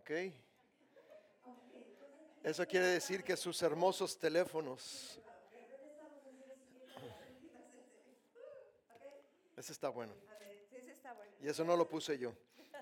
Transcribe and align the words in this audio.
¿ok? 0.00 0.10
Eso 2.42 2.66
quiere 2.66 2.86
decir 2.86 3.22
que 3.22 3.36
sus 3.36 3.60
hermosos 3.60 4.18
teléfonos. 4.18 5.20
Ese 9.56 9.72
está 9.72 9.90
bueno. 9.90 10.14
Sí, 10.70 10.76
ese 10.76 10.92
está 10.92 11.12
bueno. 11.12 11.32
Y 11.42 11.48
eso 11.48 11.64
no 11.64 11.76
lo 11.76 11.86
puse 11.86 12.18
yo. 12.18 12.32
Dice, 12.56 12.78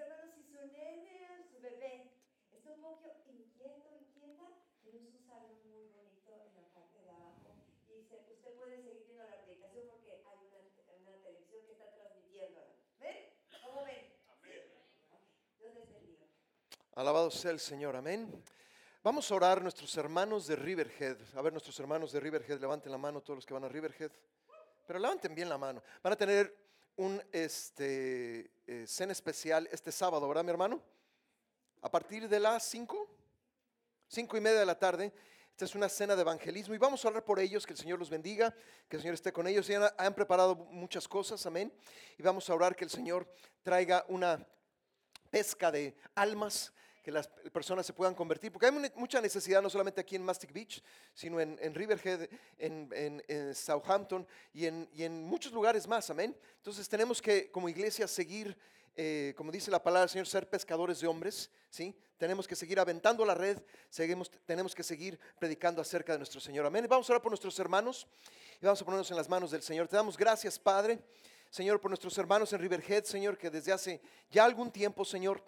hermano, 0.00 0.32
si 0.34 0.42
su 0.50 0.58
nene, 0.66 1.46
su 1.48 1.62
bebé, 1.62 2.10
está 2.52 2.70
un 2.70 2.82
poco 2.82 3.22
inquieto, 3.30 3.86
inquieta, 4.02 4.48
tenemos 4.82 5.14
un 5.14 5.24
salón 5.24 5.54
muy 5.70 5.86
bonito 5.94 6.32
en 6.34 6.56
la 6.58 6.66
parte 6.74 6.98
de 7.04 7.10
abajo. 7.10 7.54
Y 7.88 8.02
dice, 8.02 8.18
usted 8.34 8.52
puede 8.58 8.82
seguir 8.82 9.04
viendo 9.06 9.22
la 9.22 9.38
predicación 9.44 9.86
porque 9.86 10.10
hay 10.26 10.38
una, 10.42 10.58
una 11.06 11.22
televisión 11.22 11.62
que 11.66 11.72
está 11.72 11.86
transmitiéndola. 11.94 12.74
¿Ven? 12.98 13.30
¿Cómo 13.64 13.84
ven? 13.84 14.10
Amén. 14.26 14.62
Dios 15.60 15.74
les 15.74 15.86
bendiga. 15.86 16.26
Alabado 16.94 17.30
sea 17.30 17.52
el 17.52 17.58
Señor, 17.58 17.96
amén. 17.96 18.30
Vamos 19.02 19.30
a 19.30 19.34
orar 19.34 19.62
nuestros 19.62 19.96
hermanos 19.96 20.46
de 20.46 20.56
Riverhead. 20.56 21.16
A 21.34 21.40
ver, 21.40 21.50
nuestros 21.50 21.80
hermanos 21.80 22.12
de 22.12 22.20
Riverhead, 22.20 22.60
levanten 22.60 22.92
la 22.92 22.98
mano 22.98 23.22
todos 23.22 23.38
los 23.38 23.46
que 23.46 23.54
van 23.54 23.64
a 23.64 23.68
Riverhead. 23.68 24.10
Pero 24.86 24.98
levanten 24.98 25.34
bien 25.34 25.48
la 25.48 25.56
mano. 25.56 25.82
Van 26.02 26.12
a 26.12 26.16
tener 26.16 26.54
un 26.96 27.22
este, 27.32 28.50
eh, 28.66 28.84
cena 28.86 29.12
especial 29.12 29.66
este 29.72 29.90
sábado, 29.90 30.28
¿verdad, 30.28 30.44
mi 30.44 30.50
hermano? 30.50 30.82
A 31.80 31.90
partir 31.90 32.28
de 32.28 32.38
las 32.38 32.62
5, 32.64 33.08
5 34.08 34.36
y 34.36 34.40
media 34.42 34.60
de 34.60 34.66
la 34.66 34.78
tarde. 34.78 35.14
Esta 35.48 35.64
es 35.64 35.74
una 35.74 35.88
cena 35.88 36.14
de 36.14 36.20
evangelismo 36.20 36.74
y 36.74 36.78
vamos 36.78 37.02
a 37.06 37.08
orar 37.08 37.24
por 37.24 37.40
ellos, 37.40 37.64
que 37.64 37.72
el 37.72 37.78
Señor 37.78 37.98
los 37.98 38.10
bendiga, 38.10 38.54
que 38.86 38.96
el 38.96 39.02
Señor 39.02 39.14
esté 39.14 39.32
con 39.32 39.46
ellos. 39.46 39.66
Ya 39.66 39.94
han 39.96 40.12
preparado 40.12 40.56
muchas 40.56 41.08
cosas, 41.08 41.46
amén. 41.46 41.72
Y 42.18 42.22
vamos 42.22 42.50
a 42.50 42.54
orar 42.54 42.76
que 42.76 42.84
el 42.84 42.90
Señor 42.90 43.26
traiga 43.62 44.04
una 44.08 44.46
pesca 45.30 45.72
de 45.72 45.96
almas, 46.14 46.70
que 47.02 47.10
las 47.10 47.26
personas 47.52 47.84
se 47.84 47.92
puedan 47.92 48.14
convertir, 48.14 48.52
porque 48.52 48.66
hay 48.66 48.72
mu- 48.72 48.88
mucha 48.94 49.20
necesidad 49.20 49.60
no 49.60 49.68
solamente 49.68 50.00
aquí 50.00 50.14
en 50.16 50.22
Mastic 50.24 50.52
Beach, 50.52 50.82
sino 51.12 51.40
en, 51.40 51.74
Riverhead, 51.74 52.28
en, 52.58 53.54
Southampton 53.54 54.26
y 54.54 54.66
en, 54.66 55.24
muchos 55.24 55.52
lugares 55.52 55.86
más, 55.88 56.08
amén. 56.10 56.36
Entonces 56.58 56.88
tenemos 56.88 57.20
que 57.20 57.50
como 57.50 57.68
iglesia 57.68 58.06
seguir, 58.06 58.56
eh, 58.94 59.34
como 59.36 59.50
dice 59.50 59.70
la 59.70 59.82
palabra 59.82 60.02
del 60.02 60.10
Señor, 60.10 60.26
ser 60.28 60.48
pescadores 60.48 61.00
de 61.00 61.08
hombres, 61.08 61.50
¿sí? 61.70 61.94
Tenemos 62.18 62.46
que 62.46 62.54
seguir 62.54 62.78
aventando 62.78 63.24
la 63.24 63.34
red, 63.34 63.58
seguimos, 63.90 64.30
tenemos 64.46 64.72
que 64.72 64.84
seguir 64.84 65.18
predicando 65.40 65.82
acerca 65.82 66.12
de 66.12 66.18
nuestro 66.18 66.40
Señor, 66.40 66.64
amén. 66.66 66.86
Vamos 66.88 67.10
a 67.10 67.14
orar 67.14 67.22
por 67.22 67.32
nuestros 67.32 67.58
hermanos 67.58 68.06
y 68.60 68.64
vamos 68.64 68.80
a 68.80 68.84
ponernos 68.84 69.10
en 69.10 69.16
las 69.16 69.28
manos 69.28 69.50
del 69.50 69.62
Señor. 69.62 69.88
Te 69.88 69.96
damos 69.96 70.16
gracias, 70.16 70.56
Padre. 70.56 71.00
Señor, 71.50 71.80
por 71.80 71.90
nuestros 71.90 72.16
hermanos 72.16 72.52
en 72.52 72.60
Riverhead, 72.60 73.04
Señor, 73.04 73.36
que 73.36 73.50
desde 73.50 73.72
hace 73.72 74.00
ya 74.30 74.44
algún 74.44 74.70
tiempo, 74.70 75.04
Señor, 75.04 75.42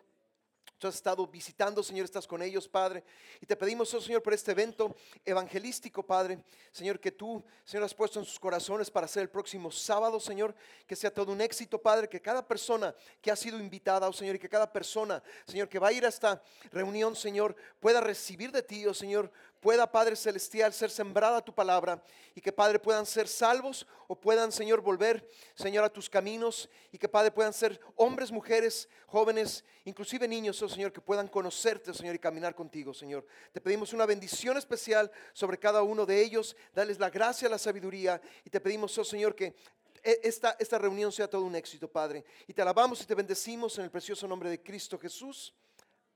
Has 0.88 0.96
estado 0.96 1.27
visitando, 1.27 1.82
Señor, 1.82 2.04
estás 2.04 2.27
con 2.27 2.42
ellos, 2.42 2.68
Padre. 2.68 3.02
Y 3.40 3.46
te 3.46 3.56
pedimos, 3.56 3.92
oh 3.94 4.00
Señor, 4.00 4.22
por 4.22 4.34
este 4.34 4.52
evento 4.52 4.94
evangelístico, 5.24 6.02
Padre. 6.02 6.44
Señor, 6.70 7.00
que 7.00 7.12
tú, 7.12 7.42
Señor, 7.64 7.84
has 7.84 7.94
puesto 7.94 8.18
en 8.18 8.24
sus 8.24 8.38
corazones 8.38 8.91
para 8.91 9.08
ser 9.08 9.22
el 9.22 9.30
próximo 9.30 9.70
sábado, 9.70 10.20
Señor. 10.20 10.54
Que 10.86 10.96
sea 10.96 11.12
todo 11.12 11.32
un 11.32 11.41
éxito, 11.41 11.80
Padre. 11.80 12.08
Que 12.08 12.20
cada 12.20 12.46
persona 12.46 12.94
que 13.20 13.30
ha 13.30 13.36
sido 13.36 13.58
invitada, 13.58 14.08
oh 14.08 14.12
Señor, 14.12 14.36
y 14.36 14.38
que 14.38 14.48
cada 14.48 14.70
persona, 14.70 15.22
Señor, 15.46 15.68
que 15.68 15.78
va 15.78 15.88
a 15.88 15.92
ir 15.92 16.04
a 16.04 16.08
esta 16.08 16.42
reunión, 16.70 17.16
Señor, 17.16 17.56
pueda 17.80 18.00
recibir 18.00 18.52
de 18.52 18.62
ti, 18.62 18.86
oh 18.86 18.94
Señor, 18.94 19.30
pueda, 19.64 19.90
Padre 19.90 20.14
Celestial, 20.14 20.74
ser 20.74 20.90
sembrada 20.90 21.42
tu 21.42 21.54
palabra. 21.54 22.04
Y 22.34 22.42
que, 22.42 22.52
Padre, 22.52 22.78
puedan 22.78 23.06
ser 23.06 23.26
salvos 23.26 23.86
o 24.06 24.14
puedan, 24.14 24.52
Señor, 24.52 24.82
volver, 24.82 25.26
Señor, 25.54 25.84
a 25.84 25.88
tus 25.88 26.10
caminos. 26.10 26.68
Y 26.92 26.98
que, 26.98 27.08
Padre, 27.08 27.30
puedan 27.30 27.54
ser 27.54 27.80
hombres, 27.96 28.30
mujeres, 28.30 28.90
jóvenes, 29.06 29.64
inclusive 29.86 30.28
niños, 30.28 30.60
oh 30.60 30.68
Señor, 30.68 30.92
que 30.92 31.00
puedan 31.00 31.28
conocerte, 31.28 31.92
oh 31.92 31.94
Señor, 31.94 32.14
y 32.14 32.18
caminar 32.18 32.54
contigo, 32.54 32.92
Señor. 32.92 33.26
Te 33.52 33.60
pedimos 33.62 33.94
una 33.94 34.04
bendición 34.04 34.58
especial 34.58 35.10
sobre 35.32 35.58
cada 35.58 35.82
uno 35.82 36.04
de 36.04 36.20
ellos. 36.20 36.54
Dales 36.74 36.98
la 36.98 37.08
gracia, 37.08 37.48
la 37.48 37.56
sabiduría. 37.56 38.20
Y 38.44 38.50
te 38.50 38.60
pedimos, 38.60 38.98
oh 38.98 39.04
Señor, 39.04 39.34
que 39.34 39.54
e- 40.03 40.20
esta, 40.24 40.56
esta 40.58 40.76
reunión 40.76 41.10
sea 41.10 41.26
todo 41.26 41.42
un 41.42 41.56
éxito, 41.56 41.88
Padre. 41.88 42.22
Y 42.47 42.53
te 42.53 42.60
alabamos 42.60 43.00
y 43.00 43.06
te 43.06 43.14
bendecimos 43.14 43.78
en 43.78 43.84
el 43.84 43.91
precioso 43.91 44.28
nombre 44.28 44.50
de 44.50 44.62
Cristo 44.62 44.98
Jesús. 44.98 45.54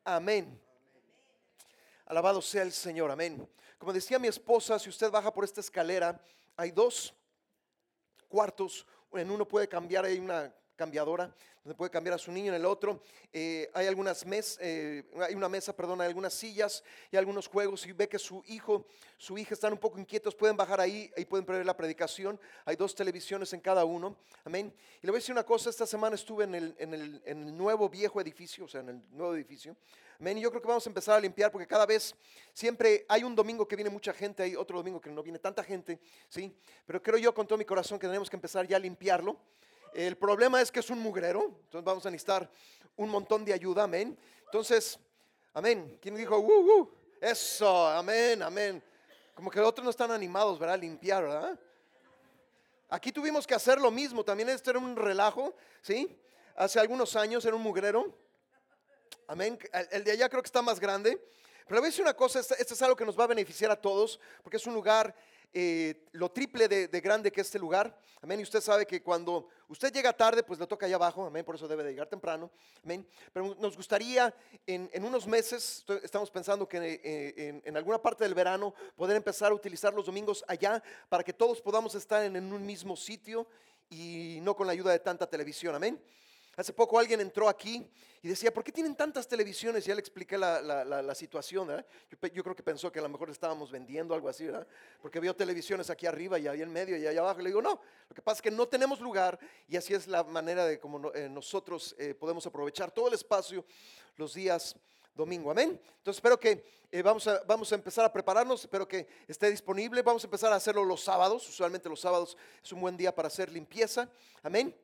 Amén. 0.05 0.68
Alabado 2.09 2.41
sea 2.41 2.63
el 2.63 2.73
Señor, 2.73 3.11
amén. 3.11 3.47
Como 3.77 3.93
decía 3.93 4.19
mi 4.19 4.29
esposa, 4.29 4.79
si 4.79 4.89
usted 4.89 5.11
baja 5.11 5.31
por 5.31 5.45
esta 5.45 5.61
escalera, 5.61 6.19
hay 6.57 6.71
dos 6.71 7.15
cuartos, 8.29 8.87
en 9.13 9.31
uno 9.31 9.47
puede 9.47 9.69
cambiar, 9.69 10.07
hay 10.07 10.19
una 10.19 10.51
cambiadora 10.79 11.35
donde 11.65 11.77
puede 11.77 11.91
cambiar 11.91 12.15
a 12.15 12.19
su 12.19 12.33
niño, 12.33 12.49
en 12.49 12.55
el 12.55 12.65
otro 12.65 13.03
eh, 13.33 13.69
hay 13.75 13.87
algunas 13.87 14.25
mes, 14.25 14.59
eh, 14.63 15.05
hay 15.21 15.35
una 15.35 15.51
mesa, 15.51 15.77
perdón, 15.77 16.01
hay 16.01 16.07
algunas 16.07 16.33
sillas 16.33 16.83
y 17.11 17.17
algunos 17.19 17.47
juegos. 17.47 17.83
Si 17.83 17.93
ve 17.93 18.09
que 18.09 18.19
su 18.19 18.43
hijo, 18.47 18.87
su 19.19 19.37
hija 19.37 19.53
están 19.53 19.73
un 19.75 19.79
poco 19.79 19.99
inquietos, 19.99 20.35
pueden 20.35 20.57
bajar 20.57 20.81
ahí 20.81 21.13
y 21.17 21.27
pueden 21.27 21.45
ver 21.45 21.67
la 21.67 21.77
predicación. 21.77 22.41
Hay 22.65 22.77
dos 22.77 22.95
televisiones 22.95 23.53
en 23.53 23.61
cada 23.61 23.85
uno, 23.85 24.17
amén. 24.45 24.73
Y 25.03 25.07
le 25.07 25.11
voy 25.11 25.19
a 25.19 25.21
decir 25.21 25.33
una 25.33 25.45
cosa, 25.45 25.69
esta 25.69 25.87
semana 25.87 26.15
estuve 26.15 26.45
en 26.45 26.55
el, 26.55 26.75
en 26.79 26.95
el, 26.95 27.23
en 27.27 27.49
el 27.49 27.57
nuevo 27.57 27.89
viejo 27.89 28.21
edificio, 28.21 28.65
o 28.65 28.69
sea, 28.69 28.81
en 28.81 28.89
el 28.89 29.03
nuevo 29.11 29.35
edificio, 29.35 29.77
amén. 30.19 30.39
Y 30.39 30.41
yo 30.41 30.51
creo 30.51 30.63
que 30.63 30.69
vamos 30.69 30.87
a 30.87 30.91
empezar 30.91 31.17
a 31.17 31.21
limpiar 31.21 31.53
porque 31.53 31.67
cada 31.67 31.85
vez 31.85 32.15
siempre 32.55 33.05
hay 33.09 33.25
un 33.25 33.35
domingo 33.35 33.69
que 33.69 33.77
viene 33.77 33.91
mucha 33.91 34.15
gente, 34.15 34.43
hay 34.43 34.57
otro 34.57 34.79
domingo 34.79 35.01
que 35.01 35.11
no 35.11 35.23
viene 35.23 35.39
tanta 35.39 35.63
gente, 35.63 35.99
¿sí? 36.29 36.57
Pero 36.87 37.03
creo 37.03 37.19
yo 37.19 37.35
con 37.35 37.47
todo 37.47 37.59
mi 37.59 37.67
corazón 37.67 37.99
que 37.99 38.07
tenemos 38.07 38.31
que 38.31 38.37
empezar 38.37 38.67
ya 38.67 38.77
a 38.77 38.81
limpiarlo. 38.81 39.39
El 39.95 40.17
problema 40.17 40.61
es 40.61 40.71
que 40.71 40.81
es 40.81 40.91
un 40.91 41.01
mugrero, 41.01 41.45
entonces 41.45 41.85
vamos 41.85 42.05
a 42.07 42.11
necesitar 42.11 42.51
un 42.97 43.09
montón 43.09 43.45
de 43.45 43.53
ayuda, 43.53 43.85
amén. 43.85 44.19
Entonces, 44.45 44.99
amén. 45.55 45.99
¿Quién 46.01 46.15
dijo, 46.17 46.39
uh, 46.39 46.81
uh? 46.81 46.91
Eso, 47.21 47.87
amén, 47.89 48.43
amén. 48.43 48.83
Como 49.35 49.51
que 49.51 49.61
otros 49.61 49.85
no 49.85 49.91
están 49.91 50.11
animados, 50.11 50.59
¿verdad? 50.59 50.79
Limpiar, 50.79 51.23
¿verdad? 51.23 51.59
Aquí 52.89 53.13
tuvimos 53.13 53.47
que 53.47 53.55
hacer 53.55 53.81
lo 53.81 53.91
mismo, 53.91 54.25
también 54.25 54.49
esto 54.49 54.71
era 54.71 54.79
un 54.79 54.97
relajo, 54.97 55.55
¿sí? 55.83 56.19
Hace 56.57 56.81
algunos 56.81 57.15
años 57.17 57.45
era 57.45 57.55
un 57.55 57.63
mugrero. 57.63 58.17
Amén. 59.27 59.59
El, 59.91 60.05
de 60.05 60.13
allá 60.13 60.29
creo 60.29 60.43
que 60.43 60.49
está 60.49 60.63
más 60.63 60.81
grande. 60.81 61.23
Pero 61.69 61.85
a 61.85 62.01
una 62.01 62.15
cosa, 62.15 62.41
esto, 62.41 62.55
esto 62.59 62.73
es 62.73 62.83
algo 62.83 62.97
que 62.97 63.05
nos 63.05 63.19
va 63.19 63.25
a 63.25 63.27
beneficiar 63.27 63.71
a 63.71 63.77
todos, 63.77 64.19
porque 64.43 64.57
es 64.57 64.67
un 64.67 64.73
lugar 64.73 65.15
eh, 65.53 66.07
lo 66.13 66.31
triple 66.31 66.69
de, 66.69 66.89
de 66.89 67.01
grande 67.01 67.33
que 67.33 67.41
este 67.41 67.59
lugar. 67.59 67.97
Amén. 68.21 68.41
Y 68.41 68.43
usted 68.43 68.61
sabe 68.61 68.87
que 68.87 69.03
cuando 69.03 69.49
usted 69.69 69.93
llega 69.93 70.13
tarde, 70.13 70.43
pues 70.43 70.59
le 70.59 70.67
toca 70.67 70.87
allá 70.87 70.97
abajo. 70.97 71.27
Amén. 71.27 71.45
Por 71.45 71.55
eso 71.55 71.69
debe 71.69 71.85
de 71.85 71.91
llegar 71.91 72.09
temprano. 72.09 72.51
Amén. 72.85 73.07
Pero 73.33 73.55
nos 73.61 73.77
gustaría 73.77 74.35
en, 74.67 75.05
unos 75.05 75.27
meses, 75.27 75.85
estamos 76.03 76.31
pensando 76.31 76.69
que 76.69 76.79
eh, 76.79 77.35
en, 77.37 77.63
en 77.65 77.77
alguna 77.77 78.01
parte 78.01 78.25
del 78.25 78.35
verano, 78.35 78.75
poder 78.97 79.17
empezar 79.17 79.53
a 79.53 79.55
utilizar 79.55 79.95
los 79.95 80.07
domingos 80.07 80.45
allá 80.49 80.83
para 81.09 81.23
que 81.23 81.33
todos 81.33 81.61
podamos 81.61 81.95
estar 81.95 82.25
en, 82.25 82.37
en 82.37 82.53
un 82.53 82.67
mismo 82.67 82.97
sitio 82.97 83.47
y 83.89 84.41
no 84.43 84.55
con 84.55 84.67
la 84.67 84.73
ayuda 84.73 84.93
de 84.93 84.99
tanta 84.99 85.29
televisión. 85.29 85.75
Amén. 85.75 86.01
Hace 86.59 86.73
poco 86.73 86.99
alguien 86.99 87.21
entró 87.21 87.49
aquí 87.49 87.89
y 88.21 88.27
decía, 88.27 88.53
¿por 88.53 88.65
qué 88.65 88.73
tienen 88.73 88.97
tantas 88.97 89.29
televisiones? 89.29 89.85
Ya 89.85 89.95
le 89.95 90.01
expliqué 90.01 90.37
la, 90.37 91.15
situación. 91.15 91.69
Yo, 92.33 92.43
creo 92.43 92.57
que 92.57 92.65
pensó 92.65 92.91
que 92.91 92.99
a 92.99 93.03
lo 93.03 93.09
mejor 93.09 93.31
estábamos 93.31 93.71
vendiendo 93.71 94.13
algo 94.13 94.29
así. 94.29 94.49
Porque 95.01 95.21
vio 95.21 95.37
televisiones 95.37 95.89
aquí 95.89 96.05
arriba 96.07 96.37
y 96.37 96.49
ahí 96.49 96.61
en 96.61 96.73
medio 96.73 96.97
y 96.97 97.07
allá 97.07 97.21
abajo. 97.21 97.43
Le 97.43 97.51
digo, 97.51 97.63
no, 97.63 97.81
lo 98.09 98.13
que 98.13 98.23
pasa 98.23 98.39
es 98.39 98.43
que 98.43 98.51
no 98.51 98.67
tenemos 98.67 98.99
lugar 98.99 99.39
y 99.69 99.77
así 99.77 99.95
es 99.95 100.09
la 100.09 100.25
manera 100.25 100.67
de 100.67 100.81
como 100.81 100.99
no- 100.99 101.15
eh, 101.15 101.29
nosotros 101.29 101.95
eh, 101.97 102.13
podemos 102.13 102.45
aprovechar 102.45 102.91
todo 102.91 103.07
el 103.07 103.15
espacio 103.15 103.65
los 104.17 104.35
días 104.35 104.75
domingo. 105.15 105.53
Amén. 105.53 105.81
Entonces 105.99 106.17
espero 106.17 106.41
que 106.41 106.65
eh, 106.91 107.03
vamos, 107.03 107.25
a, 107.29 107.41
vamos 107.47 107.71
a 107.71 107.77
empezar 107.77 108.05
a 108.05 108.13
prepararnos, 108.13 108.63
espero 108.63 108.89
que 108.89 109.07
esté 109.29 109.49
disponible. 109.49 110.03
Vamos 110.03 110.25
a 110.25 110.27
empezar 110.27 110.53
a 110.53 110.57
hacerlo 110.57 110.85
los 110.85 111.05
sábados. 111.05 111.49
Usualmente 111.49 111.89
los 111.89 112.01
sábados 112.01 112.37
es 112.65 112.73
un 112.73 112.81
buen 112.81 112.97
día 112.97 113.15
para 113.15 113.29
hacer 113.29 113.49
limpieza. 113.53 114.11
Amén. 114.43 114.75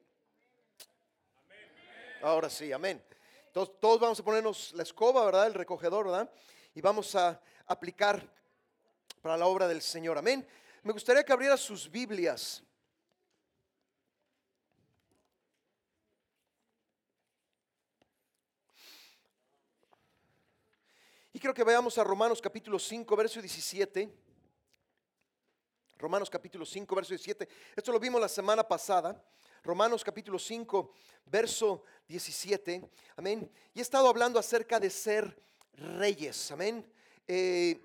Ahora 2.24 2.48
sí, 2.48 2.72
amén. 2.72 3.04
Todos, 3.52 3.78
todos 3.78 4.00
vamos 4.00 4.18
a 4.18 4.24
ponernos 4.24 4.72
la 4.72 4.82
escoba, 4.82 5.26
¿verdad? 5.26 5.47
El 5.47 5.53
recogedor, 5.53 6.06
¿verdad? 6.06 6.32
Y 6.74 6.80
vamos 6.80 7.15
a 7.15 7.38
aplicar 7.66 8.26
para 9.21 9.36
la 9.36 9.44
obra 9.44 9.68
del 9.68 9.82
Señor. 9.82 10.16
Amén. 10.16 10.48
Me 10.84 10.92
gustaría 10.94 11.22
que 11.22 11.34
abriera 11.34 11.59
sus 11.59 11.91
Biblias. 11.91 12.62
Y 21.34 21.38
creo 21.38 21.53
que 21.53 21.62
veamos 21.62 21.98
a 21.98 22.04
Romanos 22.04 22.41
capítulo 22.41 22.78
5, 22.78 23.16
verso 23.16 23.42
17. 23.42 24.10
Romanos 25.98 26.30
capítulo 26.30 26.65
5, 26.65 26.97
verso 26.97 27.10
17. 27.10 27.47
Esto 27.77 27.92
lo 27.92 28.00
vimos 28.00 28.18
la 28.18 28.30
semana 28.30 28.66
pasada. 28.66 29.22
Romanos 29.65 30.05
capítulo 30.05 30.39
5, 30.39 30.93
verso 31.25 31.84
17. 32.07 32.84
Amén. 33.16 33.51
Y 33.72 33.78
he 33.78 33.83
estado 33.83 34.09
hablando 34.09 34.39
acerca 34.39 34.78
de 34.78 34.91
ser 34.91 35.43
reyes. 35.72 36.51
Amén. 36.51 36.87
Eh, 37.27 37.81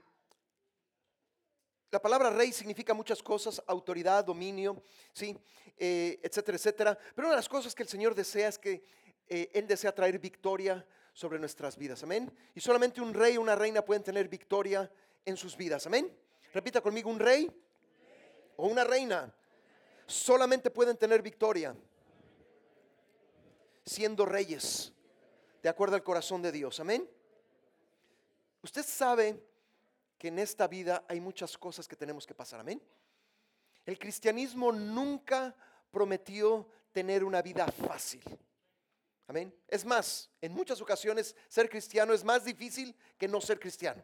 la 1.90 2.02
palabra 2.02 2.32
rey 2.32 2.52
significa 2.52 2.94
muchas 2.94 3.24
cosas, 3.24 3.64
autoridad, 3.66 4.26
dominio, 4.26 4.84
¿sí? 5.14 5.38
Eh, 5.78 6.20
etcétera, 6.22 6.58
etcétera. 6.58 6.98
Pero 7.16 7.30
una 7.30 7.36
de 7.36 7.40
las 7.40 7.48
cosas 7.48 7.74
que 7.74 7.84
el 7.84 7.90
Señor 7.90 8.14
desea 8.14 8.50
es 8.50 8.60
que 8.60 8.84
eh, 9.30 9.50
Él 9.54 9.66
desea 9.66 9.96
traer 9.96 10.20
victoria 10.20 10.86
sobre 11.14 11.40
nuestras 11.40 11.78
vidas. 11.78 12.04
Amén. 12.04 12.30
Y 12.56 12.60
solamente 12.60 13.00
un 13.00 13.14
rey 13.14 13.38
o 13.38 13.42
una 13.42 13.56
reina 13.56 13.86
pueden 13.86 14.04
tener 14.04 14.28
victoria 14.28 14.92
en 15.24 15.38
sus 15.38 15.56
vidas. 15.56 15.88
Amén. 15.88 16.14
Repita 16.54 16.82
conmigo, 16.82 17.10
un 17.10 17.20
rey 17.20 17.50
o 18.58 18.68
una 18.68 18.84
reina 18.84 19.34
solamente 20.10 20.72
pueden 20.72 20.98
tener 20.98 21.22
victoria 21.22 21.76
siendo 23.86 24.26
reyes, 24.26 24.92
de 25.62 25.70
acuerdo 25.70 25.96
al 25.96 26.04
corazón 26.04 26.42
de 26.42 26.52
Dios. 26.52 26.80
Amén. 26.80 27.10
Usted 28.62 28.86
sabe 28.86 29.42
que 30.18 30.28
en 30.28 30.40
esta 30.40 30.68
vida 30.68 31.06
hay 31.08 31.20
muchas 31.20 31.58
cosas 31.58 31.88
que 31.88 31.96
tenemos 31.96 32.26
que 32.28 32.36
pasar. 32.36 32.60
Amén. 32.60 32.82
El 33.86 33.98
cristianismo 33.98 34.72
nunca 34.72 35.56
prometió 35.92 36.68
tener 36.92 37.24
una 37.24 37.42
vida 37.42 37.68
fácil. 37.68 38.22
Amén. 39.28 39.54
Es 39.68 39.86
más, 39.86 40.30
en 40.42 40.54
muchas 40.54 40.82
ocasiones 40.82 41.36
ser 41.48 41.70
cristiano 41.70 42.14
es 42.14 42.24
más 42.24 42.44
difícil 42.44 42.96
que 43.18 43.28
no 43.28 43.40
ser 43.40 43.60
cristiano. 43.60 44.04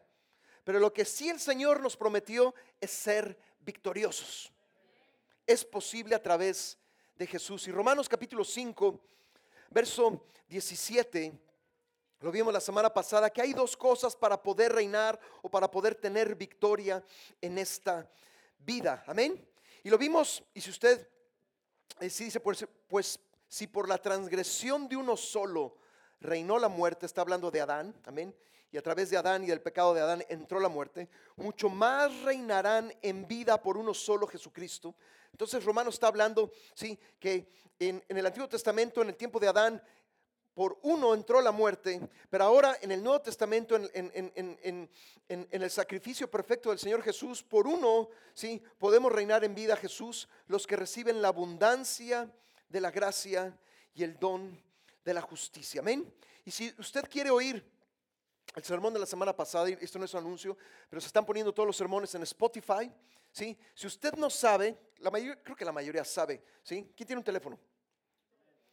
Pero 0.64 0.78
lo 0.80 0.92
que 0.92 1.04
sí 1.04 1.28
el 1.28 1.38
Señor 1.38 1.80
nos 1.80 1.96
prometió 1.96 2.54
es 2.80 2.90
ser 2.90 3.38
victoriosos. 3.60 4.52
Es 5.46 5.64
posible 5.64 6.16
a 6.16 6.22
través 6.22 6.76
de 7.14 7.24
Jesús. 7.24 7.68
Y 7.68 7.70
Romanos 7.70 8.08
capítulo 8.08 8.44
5, 8.44 9.00
verso 9.70 10.26
17, 10.48 11.32
lo 12.20 12.32
vimos 12.32 12.52
la 12.52 12.60
semana 12.60 12.92
pasada, 12.92 13.30
que 13.30 13.42
hay 13.42 13.52
dos 13.52 13.76
cosas 13.76 14.16
para 14.16 14.42
poder 14.42 14.72
reinar 14.72 15.20
o 15.42 15.48
para 15.48 15.70
poder 15.70 15.94
tener 15.94 16.34
victoria 16.34 17.04
en 17.40 17.58
esta 17.58 18.10
vida. 18.58 19.04
Amén. 19.06 19.48
Y 19.84 19.88
lo 19.90 19.96
vimos, 19.96 20.42
y 20.52 20.60
si 20.60 20.70
usted, 20.70 21.08
eh, 22.00 22.10
si 22.10 22.24
dice, 22.24 22.40
pues, 22.40 22.66
pues 22.88 23.20
si 23.46 23.68
por 23.68 23.88
la 23.88 23.98
transgresión 23.98 24.88
de 24.88 24.96
uno 24.96 25.16
solo 25.16 25.76
reinó 26.18 26.58
la 26.58 26.68
muerte, 26.68 27.06
está 27.06 27.20
hablando 27.20 27.52
de 27.52 27.60
Adán, 27.60 27.94
amén, 28.04 28.34
y 28.72 28.78
a 28.78 28.82
través 28.82 29.10
de 29.10 29.16
Adán 29.16 29.44
y 29.44 29.46
del 29.46 29.62
pecado 29.62 29.94
de 29.94 30.00
Adán 30.00 30.24
entró 30.28 30.58
la 30.58 30.68
muerte, 30.68 31.08
mucho 31.36 31.68
más 31.68 32.22
reinarán 32.22 32.92
en 33.00 33.28
vida 33.28 33.62
por 33.62 33.76
uno 33.76 33.94
solo 33.94 34.26
Jesucristo. 34.26 34.96
Entonces 35.36 35.62
Romano 35.64 35.90
está 35.90 36.06
hablando, 36.06 36.50
sí, 36.72 36.98
que 37.20 37.46
en, 37.78 38.02
en 38.08 38.16
el 38.16 38.24
Antiguo 38.24 38.48
Testamento, 38.48 39.02
en 39.02 39.10
el 39.10 39.16
tiempo 39.16 39.38
de 39.38 39.48
Adán, 39.48 39.82
por 40.54 40.78
uno 40.84 41.12
entró 41.12 41.42
la 41.42 41.52
muerte, 41.52 42.00
pero 42.30 42.44
ahora 42.44 42.78
en 42.80 42.90
el 42.90 43.02
Nuevo 43.02 43.20
Testamento, 43.20 43.76
en, 43.76 44.88
el 45.28 45.70
sacrificio 45.70 46.30
perfecto 46.30 46.70
del 46.70 46.78
Señor 46.78 47.02
Jesús, 47.02 47.42
por 47.42 47.66
uno, 47.66 48.08
sí, 48.32 48.62
podemos 48.78 49.12
reinar 49.12 49.44
en 49.44 49.54
vida 49.54 49.76
Jesús, 49.76 50.26
los 50.46 50.66
que 50.66 50.76
reciben 50.76 51.20
la 51.20 51.28
abundancia 51.28 52.32
de 52.70 52.80
la 52.80 52.90
gracia 52.90 53.54
y 53.92 54.02
el 54.02 54.18
don 54.18 54.58
de 55.04 55.12
la 55.12 55.20
justicia. 55.20 55.82
Amén. 55.82 56.10
Y 56.46 56.50
si 56.50 56.74
usted 56.78 57.04
quiere 57.10 57.28
oír 57.28 57.62
el 58.54 58.64
sermón 58.64 58.94
de 58.94 59.00
la 59.00 59.06
semana 59.06 59.36
pasada, 59.36 59.68
y 59.68 59.74
esto 59.78 59.98
no 59.98 60.06
es 60.06 60.14
un 60.14 60.20
anuncio, 60.20 60.56
pero 60.88 61.02
se 61.02 61.08
están 61.08 61.26
poniendo 61.26 61.52
todos 61.52 61.66
los 61.66 61.76
sermones 61.76 62.14
en 62.14 62.22
Spotify, 62.22 62.90
¿sí? 63.36 63.58
Si 63.74 63.86
usted 63.86 64.14
no 64.14 64.30
sabe, 64.30 64.78
la 64.98 65.10
mayoría, 65.10 65.42
creo 65.42 65.54
que 65.54 65.64
la 65.64 65.72
mayoría 65.72 66.04
sabe, 66.04 66.42
¿sí? 66.62 66.90
¿Quién 66.96 67.06
tiene 67.06 67.18
un 67.18 67.24
teléfono? 67.24 67.58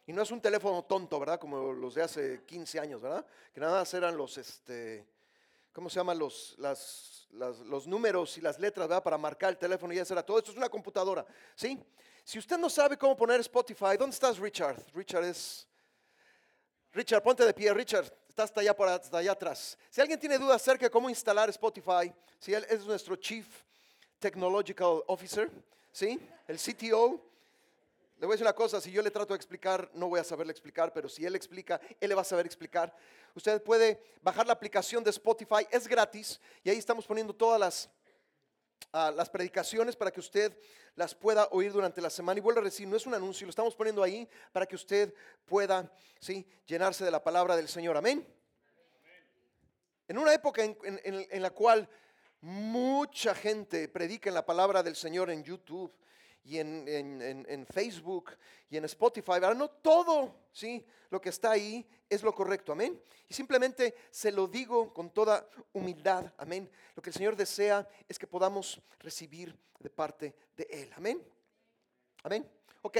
Y 0.06 0.12
no 0.14 0.22
es 0.22 0.30
un 0.30 0.40
teléfono 0.40 0.82
tonto, 0.84 1.20
¿verdad? 1.20 1.38
Como 1.38 1.72
los 1.74 1.94
de 1.94 2.02
hace 2.02 2.42
15 2.46 2.80
años, 2.80 3.02
¿verdad? 3.02 3.26
Que 3.52 3.60
nada 3.60 3.80
más 3.80 3.92
eran 3.92 4.16
los, 4.16 4.38
este, 4.38 5.06
¿cómo 5.70 5.90
se 5.90 5.96
llaman? 5.96 6.18
Los, 6.18 6.56
los 7.30 7.86
números 7.86 8.38
y 8.38 8.40
las 8.40 8.58
letras, 8.58 8.88
¿verdad? 8.88 9.02
Para 9.02 9.18
marcar 9.18 9.50
el 9.50 9.58
teléfono 9.58 9.92
y 9.92 9.98
eso 9.98 10.14
era 10.14 10.24
todo. 10.24 10.38
Esto 10.38 10.52
es 10.52 10.56
una 10.56 10.70
computadora, 10.70 11.26
¿sí? 11.54 11.78
Si 12.24 12.38
usted 12.38 12.56
no 12.56 12.70
sabe 12.70 12.96
cómo 12.96 13.14
poner 13.14 13.40
Spotify, 13.40 13.98
¿dónde 13.98 14.14
estás, 14.14 14.38
Richard? 14.38 14.82
Richard 14.94 15.24
es... 15.24 15.66
Richard, 16.92 17.22
ponte 17.22 17.44
de 17.44 17.52
pie, 17.52 17.74
Richard. 17.74 18.10
Está 18.28 18.44
hasta 18.44 18.62
allá, 18.62 18.74
para, 18.74 18.94
allá 18.94 19.32
atrás. 19.32 19.76
Si 19.90 20.00
alguien 20.00 20.18
tiene 20.18 20.38
dudas 20.38 20.56
acerca 20.56 20.86
de 20.86 20.90
cómo 20.90 21.10
instalar 21.10 21.50
Spotify, 21.50 22.12
si 22.38 22.54
él 22.54 22.64
es 22.70 22.86
nuestro 22.86 23.16
Chief 23.16 23.46
Technological 24.24 25.02
Officer, 25.08 25.50
¿sí? 25.92 26.18
El 26.48 26.56
CTO, 26.56 27.20
le 28.18 28.26
voy 28.26 28.32
a 28.32 28.34
decir 28.36 28.46
una 28.46 28.54
cosa, 28.54 28.80
si 28.80 28.90
yo 28.90 29.02
le 29.02 29.10
trato 29.10 29.34
de 29.34 29.36
explicar, 29.36 29.90
no 29.92 30.08
voy 30.08 30.18
a 30.18 30.24
saberle 30.24 30.50
explicar, 30.50 30.94
pero 30.94 31.10
si 31.10 31.26
él 31.26 31.36
explica, 31.36 31.78
él 32.00 32.08
le 32.08 32.14
va 32.14 32.22
a 32.22 32.24
saber 32.24 32.46
explicar. 32.46 32.96
Usted 33.34 33.62
puede 33.62 34.00
bajar 34.22 34.46
la 34.46 34.54
aplicación 34.54 35.04
de 35.04 35.10
Spotify, 35.10 35.66
es 35.70 35.86
gratis, 35.86 36.40
y 36.62 36.70
ahí 36.70 36.78
estamos 36.78 37.06
poniendo 37.06 37.34
todas 37.34 37.60
las, 37.60 37.90
ah, 38.94 39.12
las 39.14 39.28
predicaciones 39.28 39.94
para 39.94 40.10
que 40.10 40.20
usted 40.20 40.58
las 40.94 41.14
pueda 41.14 41.46
oír 41.50 41.70
durante 41.70 42.00
la 42.00 42.08
semana. 42.08 42.38
Y 42.38 42.40
vuelvo 42.40 42.62
a 42.62 42.64
decir, 42.64 42.88
no 42.88 42.96
es 42.96 43.04
un 43.04 43.12
anuncio, 43.12 43.46
lo 43.46 43.50
estamos 43.50 43.74
poniendo 43.74 44.02
ahí 44.02 44.26
para 44.52 44.64
que 44.64 44.74
usted 44.74 45.12
pueda 45.44 45.92
¿sí? 46.18 46.46
llenarse 46.64 47.04
de 47.04 47.10
la 47.10 47.22
palabra 47.22 47.56
del 47.56 47.68
Señor. 47.68 47.94
Amén. 47.94 48.26
En 50.08 50.16
una 50.16 50.32
época 50.32 50.64
en, 50.64 50.78
en 50.82 51.42
la 51.42 51.50
cual 51.50 51.86
mucha 52.44 53.34
gente 53.34 53.88
predica 53.88 54.28
en 54.28 54.34
la 54.34 54.44
palabra 54.44 54.82
del 54.82 54.96
Señor 54.96 55.30
en 55.30 55.42
YouTube, 55.42 55.92
y 56.44 56.58
en, 56.58 57.66
Facebook 57.72 58.32
y 58.68 58.76
en 58.76 58.84
Spotify. 58.84 59.32
Ahora, 59.32 59.54
no 59.54 59.68
todo, 59.68 60.34
¿sí? 60.52 60.84
Lo 61.10 61.20
que 61.20 61.30
está 61.30 61.52
ahí 61.52 61.86
es 62.08 62.22
lo 62.22 62.34
correcto, 62.34 62.72
amén. 62.72 63.00
Y 63.28 63.34
simplemente 63.34 63.94
se 64.10 64.30
lo 64.30 64.46
digo 64.46 64.92
con 64.92 65.10
toda 65.10 65.48
humildad, 65.72 66.32
amén. 66.36 66.70
Lo 66.94 67.02
que 67.02 67.10
el 67.10 67.14
Señor 67.14 67.36
desea 67.36 67.88
es 68.08 68.18
que 68.18 68.26
podamos 68.26 68.80
recibir 69.00 69.56
de 69.78 69.90
parte 69.90 70.34
de 70.56 70.66
Él, 70.70 70.92
amén. 70.96 71.22
Amén. 72.22 72.48
Ok. 72.82 72.98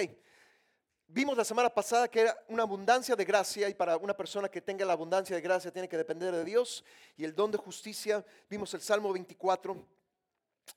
Vimos 1.07 1.37
la 1.37 1.45
semana 1.45 1.69
pasada 1.69 2.09
que 2.09 2.21
era 2.21 2.45
una 2.49 2.63
abundancia 2.63 3.15
de 3.15 3.25
gracia 3.25 3.69
y 3.69 3.75
para 3.75 3.97
una 3.97 4.17
persona 4.17 4.49
que 4.49 4.61
tenga 4.61 4.85
la 4.85 4.95
abundancia 4.95 5.37
de 5.37 5.43
gracia 5.43 5.71
tiene 5.71 5.89
que 5.89 5.97
depender 5.97 6.35
de 6.35 6.45
Dios 6.45 6.85
y 7.17 7.25
el 7.25 7.35
don 7.35 7.51
de 7.51 7.59
justicia. 7.59 8.25
Vimos 8.49 8.73
el 8.75 8.81
Salmo 8.81 9.13
24. 9.13 9.77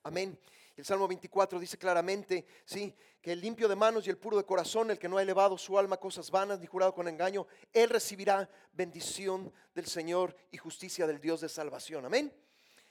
Amén. 0.02 0.38
El 0.76 0.84
Salmo 0.84 1.08
24 1.08 1.58
dice 1.58 1.76
claramente, 1.76 2.46
sí, 2.64 2.94
que 3.20 3.32
el 3.32 3.40
limpio 3.40 3.66
de 3.68 3.74
manos 3.74 4.06
y 4.06 4.10
el 4.10 4.16
puro 4.16 4.36
de 4.36 4.44
corazón, 4.44 4.92
el 4.92 4.98
que 4.98 5.08
no 5.08 5.16
ha 5.16 5.22
elevado 5.22 5.58
su 5.58 5.76
alma 5.76 5.96
a 5.96 6.00
cosas 6.00 6.30
vanas 6.30 6.60
ni 6.60 6.66
jurado 6.66 6.94
con 6.94 7.08
engaño, 7.08 7.48
él 7.72 7.90
recibirá 7.90 8.48
bendición 8.72 9.52
del 9.74 9.86
Señor 9.86 10.36
y 10.52 10.56
justicia 10.56 11.04
del 11.04 11.20
Dios 11.20 11.40
de 11.40 11.48
salvación. 11.48 12.06
Amén. 12.06 12.32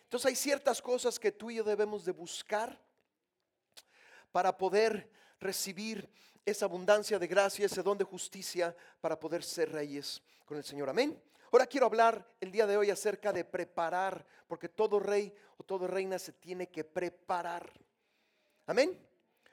Entonces 0.03 0.25
hay 0.25 0.35
ciertas 0.35 0.81
cosas 0.81 1.17
que 1.17 1.31
tú 1.31 1.49
y 1.49 1.55
yo 1.55 1.63
debemos 1.63 2.03
de 2.03 2.11
buscar 2.11 2.77
para 4.33 4.57
poder 4.57 5.09
recibir 5.39 6.09
esa 6.47 6.63
abundancia 6.63 7.19
de 7.19 7.27
gracia, 7.27 7.65
ese 7.65 7.83
don 7.83 7.97
de 7.97 8.05
justicia, 8.05 8.73
para 9.01 9.19
poder 9.19 9.43
ser 9.43 9.69
reyes 9.69 10.21
con 10.45 10.55
el 10.57 10.63
Señor. 10.63 10.89
Amén. 10.89 11.21
Ahora 11.51 11.65
quiero 11.65 11.85
hablar 11.85 12.25
el 12.39 12.53
día 12.53 12.65
de 12.65 12.77
hoy 12.77 12.89
acerca 12.89 13.33
de 13.33 13.43
preparar, 13.43 14.25
porque 14.47 14.69
todo 14.69 14.97
rey 14.97 15.33
o 15.57 15.63
toda 15.65 15.87
reina 15.87 16.17
se 16.17 16.31
tiene 16.31 16.69
que 16.69 16.85
preparar. 16.85 17.69
Amén. 18.65 18.97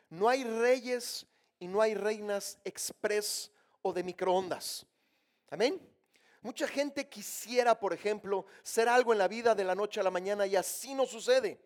No 0.09 0.29
hay 0.29 0.45
reyes 0.45 1.27
y 1.59 1.67
no 1.67 1.81
hay 1.81 1.95
reinas 1.97 2.59
express 2.63 3.51
o 3.83 3.93
de 3.93 4.05
microondas. 4.05 4.87
Amén. 5.51 5.81
Mucha 6.43 6.69
gente 6.69 7.09
quisiera, 7.09 7.77
por 7.77 7.93
ejemplo, 7.93 8.47
ser 8.63 8.89
algo 8.89 9.13
en 9.13 9.19
la 9.19 9.27
vida 9.27 9.57
de 9.57 9.65
la 9.65 9.75
noche 9.75 9.99
a 9.99 10.05
la 10.05 10.13
mañana 10.13 10.47
y 10.47 10.55
así 10.55 10.95
no 10.95 11.07
sucede. 11.07 11.61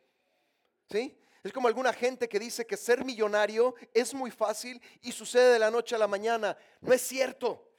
¿Sí? 0.91 1.19
Es 1.49 1.55
como 1.55 1.67
alguna 1.67 1.95
gente 1.95 2.29
que 2.29 2.39
dice 2.39 2.67
que 2.67 2.77
ser 2.77 3.07
millonario 3.07 3.75
es 3.95 4.13
muy 4.13 4.31
fácil 4.31 4.83
y 5.01 5.13
sucede 5.13 5.55
de 5.55 5.59
la 5.59 5.71
noche 5.71 5.95
a 5.95 5.99
la 5.99 6.07
mañana. 6.07 6.55
No 6.83 6.93
es 6.93 7.01
cierto. 7.01 7.73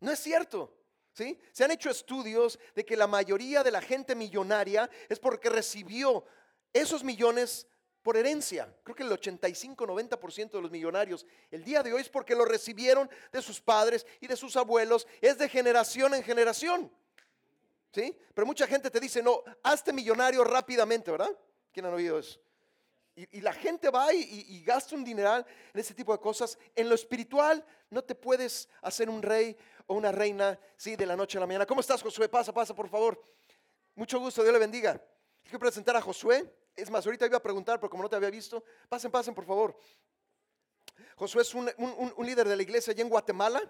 No 0.00 0.10
es 0.10 0.18
cierto. 0.18 0.74
Se 1.12 1.62
han 1.62 1.70
hecho 1.70 1.88
estudios 1.88 2.58
de 2.74 2.84
que 2.84 2.96
la 2.96 3.06
mayoría 3.06 3.62
de 3.62 3.70
la 3.70 3.80
gente 3.80 4.16
millonaria 4.16 4.90
es 5.08 5.20
porque 5.20 5.48
recibió 5.48 6.24
esos 6.72 7.04
millones 7.04 7.68
por 8.02 8.16
herencia. 8.16 8.76
Creo 8.82 8.96
que 8.96 9.04
el 9.04 9.10
85-90% 9.10 10.50
de 10.50 10.60
los 10.60 10.72
millonarios 10.72 11.26
el 11.52 11.62
día 11.62 11.84
de 11.84 11.92
hoy 11.92 12.00
es 12.00 12.08
porque 12.08 12.34
lo 12.34 12.44
recibieron 12.44 13.08
de 13.30 13.40
sus 13.40 13.60
padres 13.60 14.04
y 14.18 14.26
de 14.26 14.36
sus 14.36 14.56
abuelos. 14.56 15.06
Es 15.20 15.38
de 15.38 15.48
generación 15.48 16.12
en 16.12 16.24
generación. 16.24 16.90
¿Sí? 17.92 18.18
Pero 18.34 18.48
mucha 18.48 18.66
gente 18.66 18.90
te 18.90 18.98
dice, 18.98 19.22
no, 19.22 19.44
hazte 19.62 19.92
millonario 19.92 20.42
rápidamente, 20.42 21.12
¿verdad? 21.12 21.30
¿Quién 21.72 21.86
ha 21.86 21.90
oído 21.90 22.18
eso? 22.18 22.40
Y, 23.32 23.40
la 23.40 23.52
gente 23.52 23.90
va 23.90 24.14
y, 24.14 24.62
gasta 24.64 24.94
un 24.94 25.02
dineral 25.02 25.44
en 25.74 25.80
ese 25.80 25.92
tipo 25.92 26.12
de 26.12 26.20
cosas. 26.20 26.56
En 26.76 26.88
lo 26.88 26.94
espiritual 26.94 27.64
no 27.90 28.04
te 28.04 28.14
puedes 28.14 28.68
hacer 28.80 29.10
un 29.10 29.20
rey 29.20 29.56
o 29.88 29.94
una 29.94 30.12
reina, 30.12 30.56
sí, 30.76 30.94
de 30.94 31.04
la 31.04 31.16
noche 31.16 31.36
a 31.36 31.40
la 31.40 31.46
mañana. 31.48 31.66
¿Cómo 31.66 31.80
estás, 31.80 32.00
Josué? 32.00 32.28
Pasa, 32.28 32.52
pasa, 32.52 32.76
por 32.76 32.88
favor. 32.88 33.20
Mucho 33.96 34.20
gusto, 34.20 34.42
Dios 34.42 34.52
le 34.52 34.60
bendiga. 34.60 35.02
Quiero 35.42 35.58
presentar 35.58 35.96
a 35.96 36.00
Josué. 36.00 36.48
Es 36.76 36.88
más, 36.90 37.04
ahorita 37.06 37.26
iba 37.26 37.38
a 37.38 37.42
preguntar, 37.42 37.80
pero 37.80 37.90
como 37.90 38.04
no 38.04 38.08
te 38.08 38.14
había 38.14 38.30
visto, 38.30 38.62
pasen, 38.88 39.10
pasen, 39.10 39.34
por 39.34 39.44
favor. 39.44 39.76
Josué 41.16 41.42
es 41.42 41.52
un, 41.54 41.68
líder 42.24 42.46
de 42.46 42.54
la 42.54 42.62
iglesia 42.62 42.92
allá 42.92 43.02
en 43.02 43.08
Guatemala, 43.08 43.60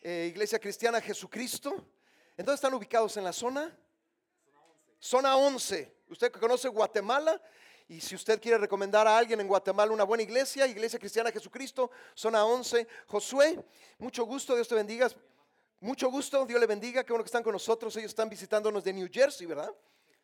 eh, 0.00 0.28
Iglesia 0.30 0.58
Cristiana 0.58 1.02
Jesucristo. 1.02 1.86
¿En 2.34 2.46
dónde 2.46 2.54
están 2.54 2.72
ubicados? 2.72 3.14
¿En 3.18 3.24
la 3.24 3.34
zona? 3.34 3.78
Zona 4.98 5.36
11. 5.36 5.94
Usted 6.08 6.32
conoce 6.32 6.68
Guatemala, 6.68 7.42
y 7.88 8.00
si 8.00 8.16
usted 8.16 8.40
quiere 8.40 8.58
recomendar 8.58 9.06
a 9.06 9.16
alguien 9.16 9.40
en 9.40 9.46
Guatemala 9.46 9.92
una 9.92 10.02
buena 10.02 10.24
iglesia, 10.24 10.66
Iglesia 10.66 10.98
Cristiana 10.98 11.30
Jesucristo, 11.30 11.90
zona 12.14 12.44
11, 12.44 12.86
Josué, 13.06 13.64
mucho 13.98 14.24
gusto, 14.24 14.54
Dios 14.56 14.66
te 14.66 14.74
bendiga. 14.74 15.08
mucho 15.80 16.10
gusto, 16.10 16.44
Dios 16.46 16.58
le 16.58 16.66
bendiga, 16.66 17.04
qué 17.04 17.12
bueno 17.12 17.22
que 17.22 17.28
están 17.28 17.44
con 17.44 17.52
nosotros. 17.52 17.96
Ellos 17.96 18.10
están 18.10 18.28
visitándonos 18.28 18.82
de 18.82 18.92
New 18.92 19.08
Jersey, 19.12 19.46
¿verdad? 19.46 19.72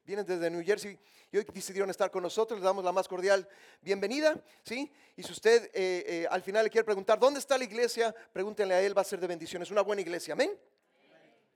Vienen 0.04 0.26
desde 0.26 0.50
New 0.50 0.64
Jersey 0.64 0.99
y 1.31 1.37
hoy 1.37 1.47
decidieron 1.54 1.88
estar 1.88 2.11
con 2.11 2.25
nosotros. 2.25 2.59
Les 2.59 2.64
damos 2.64 2.85
la 2.85 2.90
más 2.90 3.07
cordial 3.07 3.49
bienvenida, 3.81 4.42
¿sí? 4.64 4.90
Y 5.16 5.23
si 5.23 5.31
usted 5.31 5.66
eh, 5.66 6.04
eh, 6.07 6.26
al 6.28 6.42
final 6.42 6.64
le 6.64 6.71
quiere 6.71 6.85
preguntar, 6.85 7.21
¿dónde 7.21 7.38
está 7.38 7.57
la 7.57 7.62
iglesia? 7.62 8.12
Pregúntenle 8.33 8.75
a 8.75 8.83
él, 8.83 8.97
va 8.97 9.02
a 9.02 9.04
ser 9.04 9.21
de 9.21 9.28
bendición. 9.28 9.62
Es 9.62 9.71
una 9.71 9.83
buena 9.83 10.02
iglesia, 10.02 10.33
amén. 10.33 10.59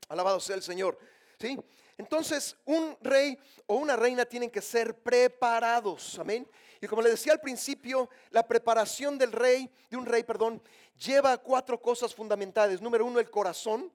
Alabado 0.09 0.39
sea 0.39 0.55
el 0.55 0.63
Señor, 0.63 0.97
¿sí? 1.39 1.59
Entonces, 1.99 2.57
un 2.67 2.97
rey 3.01 3.39
o 3.67 3.77
una 3.77 3.97
reina 3.97 4.25
tienen 4.27 4.51
que 4.51 4.61
ser 4.61 5.03
preparados, 5.03 6.19
amén. 6.19 6.47
Y 6.81 6.87
como 6.87 7.01
le 7.01 7.11
decía 7.11 7.33
al 7.33 7.41
principio, 7.41 8.11
la 8.31 8.47
preparación 8.47 9.17
del 9.17 9.33
rey, 9.33 9.71
de 9.89 9.97
un 9.97 10.05
rey, 10.05 10.23
perdón, 10.23 10.63
lleva 10.99 11.39
cuatro 11.39 11.81
cosas 11.81 12.15
fundamentales. 12.15 12.83
Número 12.83 13.05
uno, 13.05 13.19
el 13.19 13.31
corazón. 13.31 13.91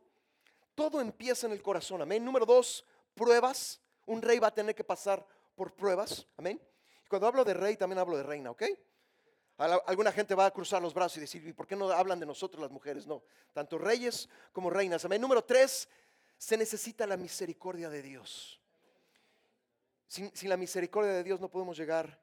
Todo 0.74 1.00
empieza 1.00 1.46
en 1.46 1.54
el 1.54 1.62
corazón, 1.62 2.02
amén. 2.02 2.26
Número 2.26 2.46
dos, 2.46 2.86
pruebas. 3.14 3.80
Un 4.08 4.22
rey 4.22 4.40
va 4.40 4.48
a 4.48 4.54
tener 4.54 4.74
que 4.74 4.84
pasar 4.84 5.26
por 5.56 5.76
pruebas, 5.76 6.26
amén. 6.38 6.60
Y 7.06 7.08
cuando 7.08 7.28
hablo 7.28 7.44
de 7.44 7.54
rey, 7.54 7.78
también 7.78 8.00
hablo 8.00 8.18
de 8.18 8.24
reina, 8.24 8.50
¿ok? 8.50 8.64
Alguna 9.86 10.12
gente 10.12 10.34
va 10.34 10.48
a 10.48 10.52
cruzar 10.52 10.82
los 10.82 10.92
brazos 10.92 11.18
y 11.18 11.20
decir, 11.20 11.48
¿y 11.48 11.54
por 11.54 11.68
qué 11.68 11.76
no 11.76 11.92
hablan 11.92 12.20
de 12.20 12.26
nosotros 12.26 12.60
las 12.60 12.72
mujeres? 12.72 13.06
No, 13.06 13.22
tanto 13.54 13.78
reyes 13.78 14.28
como 14.52 14.72
reinas. 14.72 15.06
Amén. 15.06 15.22
Número 15.22 15.44
tres, 15.44 15.88
se 16.42 16.58
necesita 16.58 17.06
la 17.06 17.18
misericordia 17.18 17.88
de 17.88 18.02
Dios. 18.02 18.60
Sin, 20.08 20.32
la 20.50 20.58
misericordia 20.58 21.14
de 21.14 21.24
Dios 21.24 21.40
no 21.40 21.50
podemos 21.52 21.78
llegar 21.78 22.20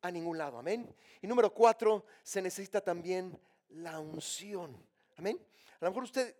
a 0.00 0.10
ningún 0.10 0.38
lado. 0.38 0.58
Amén. 0.58 0.96
Y 1.20 1.26
número 1.26 1.52
cuatro, 1.52 2.06
se 2.22 2.40
necesita 2.40 2.80
también 2.80 3.38
la 3.68 4.00
unción. 4.00 4.74
Amén. 5.16 5.38
A 5.78 5.84
lo 5.84 5.90
mejor 5.90 6.04
usted, 6.04 6.34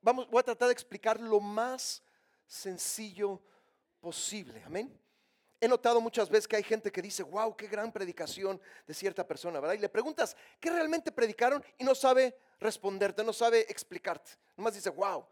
vamos, 0.00 0.26
voy 0.30 0.40
a 0.40 0.44
tratar 0.44 0.68
de 0.68 0.72
explicar 0.72 1.20
lo 1.20 1.38
más 1.38 2.02
sencillo 2.46 3.38
posible. 4.00 4.62
Amén. 4.64 4.98
He 5.60 5.68
notado 5.68 6.00
muchas 6.00 6.30
veces 6.30 6.48
que 6.48 6.56
hay 6.56 6.62
gente 6.62 6.90
que 6.90 7.02
dice, 7.02 7.22
wow, 7.24 7.54
qué 7.54 7.66
gran 7.66 7.92
predicación 7.92 8.58
de 8.86 8.94
cierta 8.94 9.28
persona, 9.28 9.60
¿verdad? 9.60 9.74
Y 9.74 9.80
le 9.80 9.90
preguntas, 9.90 10.34
¿qué 10.58 10.70
realmente 10.70 11.12
predicaron? 11.12 11.62
Y 11.76 11.84
no 11.84 11.94
sabe 11.94 12.34
responderte, 12.58 13.22
no 13.22 13.34
sabe 13.34 13.70
explicarte. 13.70 14.32
Nomás 14.56 14.72
dice, 14.72 14.88
wow. 14.88 15.26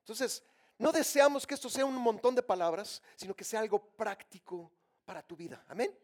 Entonces, 0.00 0.42
no 0.78 0.92
deseamos 0.92 1.46
que 1.46 1.54
esto 1.54 1.68
sea 1.68 1.84
un 1.84 1.96
montón 1.96 2.34
de 2.34 2.42
palabras, 2.42 3.02
sino 3.16 3.34
que 3.34 3.44
sea 3.44 3.60
algo 3.60 3.78
práctico 3.78 4.72
para 5.04 5.22
tu 5.22 5.36
vida. 5.36 5.62
Amén. 5.68 5.94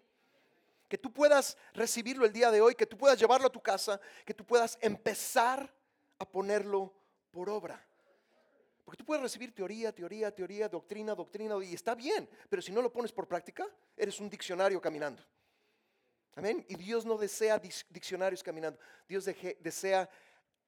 Que 0.88 0.98
tú 0.98 1.12
puedas 1.12 1.56
recibirlo 1.72 2.24
el 2.24 2.32
día 2.32 2.50
de 2.50 2.60
hoy, 2.60 2.74
que 2.74 2.86
tú 2.86 2.96
puedas 2.96 3.18
llevarlo 3.18 3.46
a 3.46 3.52
tu 3.52 3.60
casa, 3.60 4.00
que 4.24 4.34
tú 4.34 4.44
puedas 4.44 4.78
empezar 4.80 5.72
a 6.18 6.28
ponerlo 6.28 6.92
por 7.30 7.48
obra. 7.48 7.84
Porque 8.84 8.98
tú 8.98 9.04
puedes 9.04 9.22
recibir 9.22 9.54
teoría, 9.54 9.92
teoría, 9.92 10.32
teoría, 10.32 10.68
doctrina, 10.68 11.14
doctrina, 11.14 11.56
y 11.64 11.74
está 11.74 11.94
bien, 11.94 12.28
pero 12.48 12.62
si 12.62 12.70
no 12.70 12.80
lo 12.80 12.92
pones 12.92 13.10
por 13.10 13.26
práctica, 13.26 13.66
eres 13.96 14.20
un 14.20 14.30
diccionario 14.30 14.80
caminando. 14.80 15.24
Amén. 16.36 16.64
Y 16.68 16.76
Dios 16.76 17.04
no 17.04 17.16
desea 17.16 17.58
diccionarios 17.58 18.42
caminando, 18.42 18.78
Dios 19.08 19.24
desea 19.24 20.08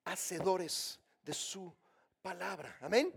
hacedores 0.05 0.99
de 1.23 1.35
su 1.35 1.73
palabra. 2.23 2.77
Amén. 2.81 3.13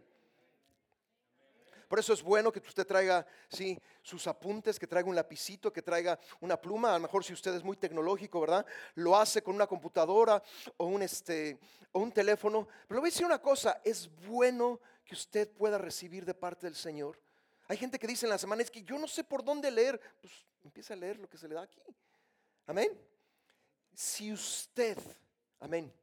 Por 1.92 2.00
eso 2.00 2.14
es 2.14 2.24
bueno 2.24 2.54
que 2.54 2.60
usted 2.60 2.88
traiga 2.88 3.28
sí, 3.50 3.78
sus 4.02 4.26
apuntes, 4.26 4.80
que 4.80 4.88
traiga 4.88 5.10
un 5.10 5.16
lapicito, 5.16 5.74
que 5.74 5.82
traiga 5.82 6.18
una 6.40 6.56
pluma. 6.56 6.92
A 6.92 6.94
lo 6.94 7.02
mejor 7.02 7.22
si 7.22 7.34
usted 7.34 7.54
es 7.54 7.66
muy 7.66 7.76
tecnológico, 7.76 8.40
¿verdad? 8.40 8.66
Lo 8.96 9.18
hace 9.18 9.44
con 9.44 9.56
una 9.56 9.68
computadora 9.68 10.42
o 10.78 10.86
un, 10.86 11.02
este, 11.02 11.60
o 11.92 12.00
un 12.00 12.14
teléfono. 12.14 12.66
Pero 12.88 12.96
le 12.96 13.00
voy 13.02 13.10
a 13.10 13.12
decir 13.12 13.26
una 13.26 13.42
cosa, 13.42 13.82
es 13.84 14.10
bueno 14.26 14.80
que 15.04 15.16
usted 15.16 15.52
pueda 15.52 15.78
recibir 15.78 16.24
de 16.24 16.34
parte 16.34 16.66
del 16.66 16.76
Señor. 16.76 17.20
Hay 17.68 17.76
gente 17.76 18.00
que 18.00 18.08
dice 18.08 18.26
en 18.26 18.30
la 18.30 18.38
semana, 18.38 18.62
es 18.62 18.72
que 18.72 18.84
yo 18.84 18.98
no 18.98 19.10
sé 19.10 19.26
por 19.26 19.44
dónde 19.44 19.70
leer. 19.70 20.00
Pues 20.22 20.32
empieza 20.64 20.94
a 20.94 20.98
leer 20.98 21.20
lo 21.20 21.28
que 21.28 21.38
se 21.38 21.50
le 21.50 21.56
da 21.56 21.64
aquí. 21.64 21.82
Amén. 22.68 22.98
Si 23.94 24.32
usted, 24.32 24.98
amén, 25.60 25.94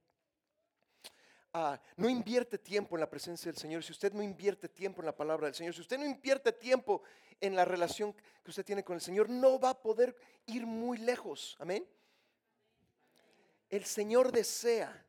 No 1.97 2.09
invierte 2.09 2.59
tiempo 2.59 2.97
en 2.97 3.01
la 3.01 3.11
presencia 3.11 3.51
del 3.51 3.59
Señor, 3.59 3.83
si 3.83 3.93
usted 3.93 4.13
no 4.13 4.23
invierte 4.23 4.69
tiempo 4.69 5.01
en 5.01 5.07
la 5.07 5.17
palabra 5.17 5.47
del 5.47 5.55
Señor, 5.55 5.75
si 5.75 5.81
usted 5.81 5.99
no 5.99 6.05
invierte 6.05 6.53
tiempo 6.53 7.03
en 7.41 7.57
la 7.57 7.65
relación 7.65 8.13
que 8.13 8.51
usted 8.51 8.65
tiene 8.65 8.85
con 8.85 8.95
el 8.95 9.01
Señor, 9.01 9.29
no 9.29 9.59
va 9.59 9.71
a 9.71 9.81
poder 9.81 10.15
ir 10.47 10.67
muy 10.67 10.99
lejos. 10.99 11.57
Amén. 11.59 11.87
El 13.69 13.85
Señor 13.85 14.31
desea 14.31 15.05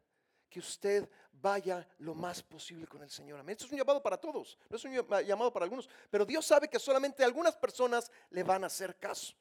que 0.49 0.59
usted 0.59 1.09
vaya 1.31 1.87
lo 1.99 2.15
más 2.15 2.41
posible 2.41 2.87
con 2.87 3.01
el 3.03 3.09
Señor. 3.09 3.39
Amén. 3.39 3.53
Esto 3.53 3.65
es 3.65 3.71
un 3.71 3.77
llamado 3.77 4.01
para 4.01 4.17
todos, 4.17 4.57
no 4.69 4.77
es 4.77 4.83
un 4.83 4.93
llamado 4.93 5.53
para 5.53 5.65
algunos, 5.65 5.89
pero 6.09 6.25
Dios 6.25 6.45
sabe 6.45 6.67
que 6.67 6.79
solamente 6.79 7.23
algunas 7.23 7.55
personas 7.55 8.11
le 8.31 8.43
van 8.43 8.63
a 8.63 8.67
hacer 8.67 8.97
caso. 8.97 9.35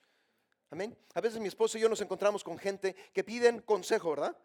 Amén. 0.70 0.96
A 1.14 1.20
veces 1.20 1.40
mi 1.40 1.48
esposo 1.48 1.78
y 1.78 1.80
yo 1.80 1.88
nos 1.88 2.00
encontramos 2.00 2.44
con 2.44 2.58
gente 2.58 2.94
que 3.12 3.24
piden 3.24 3.60
consejo, 3.62 4.10
¿verdad? 4.10 4.36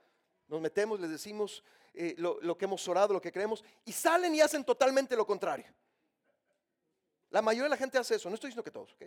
Nos 0.54 0.62
metemos, 0.62 1.00
les 1.00 1.10
decimos, 1.10 1.64
eh, 1.96 2.14
lo, 2.20 2.56
que 2.56 2.66
hemos 2.66 2.88
orado, 2.88 3.12
lo 3.12 3.20
que 3.20 3.32
creemos, 3.32 3.64
y 3.86 3.92
salen 3.92 4.36
y 4.36 4.40
hacen 4.40 4.64
totalmente 4.64 5.16
lo 5.16 5.26
contrario. 5.26 5.66
La 7.32 7.42
mayoría 7.42 7.64
de 7.64 7.70
la 7.70 7.78
gente 7.78 7.98
hace 7.98 8.14
eso, 8.14 8.30
no 8.30 8.36
estoy 8.36 8.50
diciendo 8.50 8.64
que 8.64 8.70
todos, 8.70 8.94
¿ok? 8.94 9.02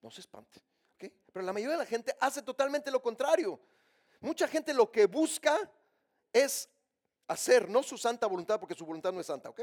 No 0.00 0.10
se 0.10 0.22
espante, 0.22 0.58
¿ok? 0.94 1.12
Pero 1.30 1.44
la 1.44 1.52
mayoría 1.52 1.76
de 1.76 1.82
la 1.84 1.86
gente 1.86 2.16
hace 2.18 2.40
totalmente 2.40 2.90
lo 2.90 3.02
contrario. 3.02 3.60
Mucha 4.20 4.48
gente 4.48 4.72
lo 4.72 4.90
que 4.90 5.04
busca 5.04 5.70
es 6.32 6.66
hacer, 7.28 7.68
no 7.68 7.82
su 7.82 7.98
santa 7.98 8.26
voluntad, 8.26 8.58
porque 8.58 8.74
su 8.74 8.86
voluntad 8.86 9.12
no 9.12 9.20
es 9.20 9.26
santa, 9.26 9.50
¿ok? 9.50 9.60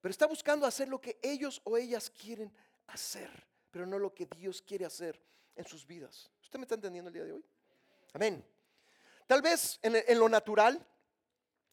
Pero 0.00 0.12
está 0.12 0.28
buscando 0.28 0.66
hacer 0.66 0.86
lo 0.86 1.00
que 1.00 1.18
ellos 1.20 1.60
o 1.64 1.76
ellas 1.76 2.10
quieren 2.10 2.54
hacer, 2.86 3.28
pero 3.72 3.86
no 3.86 3.98
lo 3.98 4.14
que 4.14 4.26
Dios 4.26 4.62
quiere 4.62 4.84
hacer 4.84 5.20
en 5.56 5.64
sus 5.64 5.84
vidas. 5.84 6.30
¿Usted 6.42 6.60
me 6.60 6.62
está 6.62 6.76
entendiendo 6.76 7.08
el 7.08 7.14
día 7.14 7.24
de 7.24 7.32
hoy? 7.32 7.44
Amén. 8.12 8.57
Tal 9.28 9.42
vez 9.42 9.78
en, 9.82 10.18
lo 10.18 10.26
natural, 10.26 10.82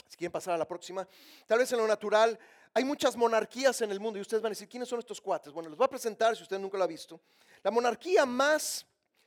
si 0.10 0.18
quieren 0.18 0.34
pasar 0.34 0.56
a 0.56 0.58
la 0.58 0.68
próxima, 0.68 1.08
tal 1.48 1.60
vez 1.60 1.72
en 1.72 1.78
lo 1.78 1.88
natural 1.88 2.38
hay 2.74 2.84
muchas 2.84 3.16
monarquías 3.16 3.80
en 3.80 3.92
el 3.92 4.02
mundo 4.02 4.20
y 4.20 4.22
ustedes 4.22 4.44
van 4.44 4.50
a 4.50 4.56
decir, 4.56 4.68
¿quiénes 4.68 4.90
son 4.90 5.00
estos 5.00 5.22
cuates? 5.22 5.54
Bueno, 5.54 5.70
les 5.70 5.78
voy 5.78 5.86
a 5.86 5.90
presentar 5.90 6.36
si 6.36 6.44
usted 6.44 6.60
nunca 6.60 6.78
lo 6.78 6.84
ha 6.84 6.88
visto. 6.88 7.22
La 7.64 7.72
monarquía 7.72 8.26
más 8.26 8.86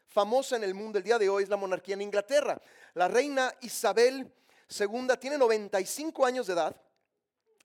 famosa 0.08 0.56
en 0.56 0.64
el 0.64 0.74
mundo 0.74 0.98
el 0.98 1.04
día 1.04 1.18
de 1.18 1.26
hoy 1.30 1.44
es 1.44 1.48
la 1.48 1.56
monarquía 1.56 1.94
en 1.94 2.02
Inglaterra. 2.02 2.60
La 2.92 3.08
reina 3.08 3.50
Isabel 3.62 4.30
II 4.78 5.08
tiene 5.18 5.38
95 5.38 6.26
años 6.26 6.48
de 6.48 6.52
edad, 6.52 6.76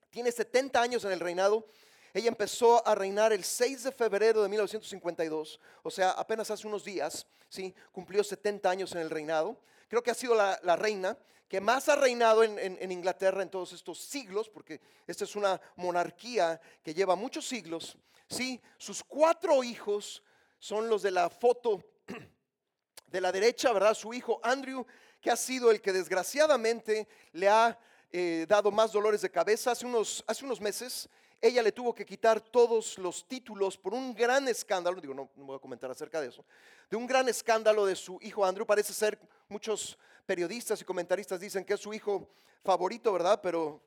tiene 0.08 0.32
70 0.32 0.80
años 0.80 1.04
en 1.04 1.12
el 1.12 1.20
reinado. 1.20 1.66
Ella 2.14 2.28
empezó 2.28 2.86
a 2.88 2.94
reinar 2.94 3.34
el 3.34 3.44
6 3.44 3.82
de 3.82 3.92
febrero 3.92 4.42
de 4.42 4.48
1952, 4.48 5.60
o 5.82 5.90
sea, 5.90 6.12
apenas 6.12 6.50
hace 6.50 6.66
unos 6.66 6.84
días, 6.84 7.26
¿sí? 7.50 7.74
cumplió 7.92 8.24
70 8.24 8.70
años 8.70 8.92
en 8.92 9.00
el 9.00 9.10
reinado 9.10 9.58
creo 9.94 10.02
que 10.02 10.10
ha 10.10 10.14
sido 10.14 10.34
la, 10.34 10.74
reina 10.74 11.16
que 11.46 11.60
más 11.60 11.88
ha 11.88 11.94
reinado 11.94 12.42
en, 12.42 12.90
Inglaterra 12.90 13.44
en 13.44 13.48
todos 13.48 13.72
estos 13.72 14.00
siglos, 14.00 14.48
porque 14.48 14.80
esta 15.06 15.22
es 15.22 15.36
una 15.36 15.60
monarquía 15.76 16.60
que 16.82 16.92
lleva 16.92 17.14
muchos 17.14 17.46
siglos. 17.46 17.96
Sí, 18.28 18.60
sus 18.76 19.04
cuatro 19.04 19.62
hijos 19.62 20.24
son 20.58 20.88
los 20.88 21.02
de 21.02 21.12
la 21.12 21.30
foto 21.30 21.80
de 23.06 23.20
la 23.20 23.30
derecha, 23.30 23.72
¿verdad? 23.72 23.94
Su 23.94 24.12
hijo 24.12 24.40
Andrew, 24.42 24.84
que 25.20 25.30
ha 25.30 25.36
sido 25.36 25.70
el 25.70 25.80
que 25.80 25.92
desgraciadamente 25.92 27.06
le 27.30 27.48
ha 27.48 27.78
eh, 28.10 28.46
dado 28.48 28.72
más 28.72 28.90
dolores 28.90 29.20
de 29.20 29.30
cabeza. 29.30 29.70
Hace 29.70 29.86
unos, 29.86 30.24
hace 30.26 30.44
unos 30.44 30.60
meses 30.60 31.08
ella 31.46 31.62
le 31.62 31.72
tuvo 31.72 31.94
que 31.94 32.06
quitar 32.06 32.40
todos 32.40 32.96
los 32.96 33.28
títulos 33.28 33.76
por 33.76 33.92
un 33.92 34.14
gran 34.14 34.48
escándalo, 34.48 34.98
digo, 34.98 35.12
no, 35.12 35.30
no, 35.36 35.44
voy 35.44 35.56
a 35.56 35.58
comentar 35.58 35.90
acerca 35.90 36.18
de 36.18 36.28
eso, 36.28 36.42
de 36.88 36.96
un 36.96 37.06
gran 37.06 37.28
escándalo 37.28 37.84
de 37.84 37.94
su 37.96 38.18
hijo 38.22 38.46
Andrew. 38.46 38.66
Parece 38.66 38.94
ser, 38.94 39.18
muchos 39.46 39.98
periodistas 40.24 40.80
y 40.80 40.86
comentaristas 40.86 41.38
dicen 41.38 41.62
que 41.62 41.74
es 41.74 41.80
su 41.80 41.92
hijo 41.92 42.30
favorito, 42.62 43.12
¿verdad? 43.12 43.40
Pero 43.42 43.82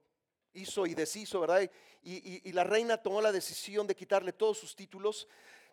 hizo 0.54 0.86
y 0.86 0.94
deshizo, 0.94 1.40
¿verdad? 1.40 1.68
Y, 2.04 2.52
la 2.52 2.64
reina 2.64 2.96
tomó 2.96 3.22
la 3.22 3.32
decisión 3.32 3.88
de 3.88 3.96
quitarle 3.96 4.34
todos 4.34 4.60
sus 4.60 4.76
títulos. 4.76 5.28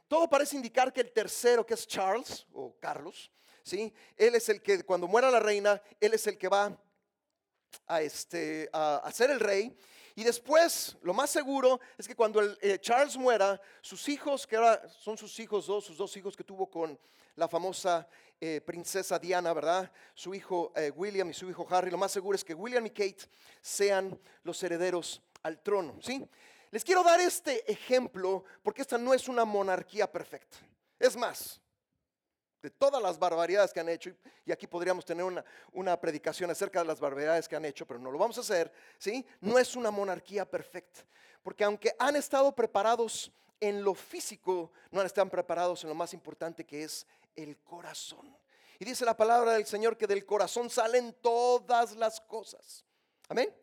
Todo 0.09 0.27
parece 0.31 0.57
indicar 0.57 0.91
que 0.91 1.03
el 1.03 1.13
tercero, 1.13 1.67
que 1.67 1.75
es 1.75 1.87
Charles 1.87 2.47
o 2.55 2.75
Carlos, 2.81 3.31
¿sí? 3.63 3.93
Él 4.17 4.35
es 4.35 4.49
el 4.49 4.63
que, 4.63 4.85
cuando 4.85 5.07
muera 5.07 5.31
la 5.31 5.39
reina, 5.39 5.83
él 6.01 6.15
es 6.15 6.27
el 6.27 6.39
que 6.39 6.49
va 6.49 6.75
a, 7.87 8.01
este, 8.01 8.71
a, 8.73 8.97
a 9.05 9.13
ser 9.13 9.31
el 9.31 9.41
rey 9.41 9.77
y 10.17 10.23
después, 10.23 10.97
lo 11.03 11.13
más 11.13 11.31
seguro 11.31 11.81
es 11.99 12.07
que 12.07 12.15
cuando 12.15 12.41
eh, 12.61 12.79
Charles 12.81 13.17
muera, 13.17 13.61
sus 13.81 14.09
hijos, 14.09 14.47
que 14.47 14.57
ahora 14.57 14.89
son 14.89 15.19
sus 15.19 15.39
hijos 15.41 15.67
dos, 15.67 15.85
sus 15.85 15.97
dos 15.97 16.17
hijos 16.17 16.37
que 16.37 16.45
tuvo 16.45 16.71
con 16.71 16.99
la 17.35 17.49
famosa 17.49 18.07
eh, 18.41 18.61
princesa 18.61 19.19
Diana, 19.19 19.53
¿verdad? 19.53 19.91
Su 20.15 20.33
hijo 20.33 20.73
eh, 20.77 20.93
William 20.95 21.29
y 21.31 21.35
su 21.35 21.51
hijo 21.51 21.67
Harry, 21.69 21.91
lo 21.91 21.99
más 21.99 22.13
seguro 22.13 22.37
es 22.37 22.45
que 22.45 22.55
William 22.55 22.87
y 22.87 22.91
Kate 22.91 23.25
sean 23.61 24.17
los 24.45 24.63
herederos 24.63 25.21
al 25.43 25.61
trono, 25.61 25.99
¿sí? 26.01 26.25
Les 26.71 26.85
quiero 26.85 27.03
dar 27.03 27.21
este 27.21 27.71
ejemplo 27.71 28.45
porque 28.63 28.83
esta 28.83 28.99
no 28.99 29.15
es 29.15 29.29
una 29.29 29.45
monarquía 29.45 30.11
perfecta. 30.11 30.59
Es 30.99 31.17
más, 31.17 31.61
de 32.65 32.71
todas 32.71 33.03
las 33.03 33.19
barbaridades 33.19 33.75
que 33.75 33.81
han 33.81 33.91
hecho, 33.91 34.11
y 34.47 34.51
aquí 34.51 34.67
podríamos 34.67 35.05
tener 35.05 35.23
una, 35.23 35.45
una 35.73 36.01
predicación 36.01 36.51
acerca 36.51 36.79
de 36.79 36.87
las 36.87 36.99
barbaridades 36.99 37.47
que 37.47 37.57
han 37.57 37.65
hecho, 37.67 37.87
pero 37.87 38.01
no 38.01 38.11
lo 38.11 38.19
vamos 38.19 38.39
a 38.39 38.41
hacer, 38.41 38.73
¿sí? 38.97 39.23
No 39.43 39.59
es 39.59 39.77
una 39.77 39.91
monarquía 39.91 40.49
perfecta, 40.49 41.01
porque 41.43 41.63
aunque 41.63 41.95
han 41.99 42.17
estado 42.17 42.55
preparados 42.55 43.31
en 43.61 43.85
lo 43.85 43.95
físico, 43.95 44.73
no 44.91 45.03
están 45.03 45.29
preparados 45.29 45.83
en 45.85 45.91
lo 45.91 45.95
más 45.95 46.15
importante 46.15 46.65
que 46.65 46.85
es 46.85 47.07
el 47.37 47.59
corazón. 47.59 48.35
Y 48.79 48.87
dice 48.87 49.05
la 49.05 49.15
palabra 49.15 49.53
del 49.53 49.67
Señor 49.67 49.99
que 49.99 50.07
del 50.07 50.25
corazón 50.25 50.71
salen 50.71 51.15
todas 51.21 51.95
las 51.97 52.19
cosas. 52.19 52.83
Amén. 53.29 53.55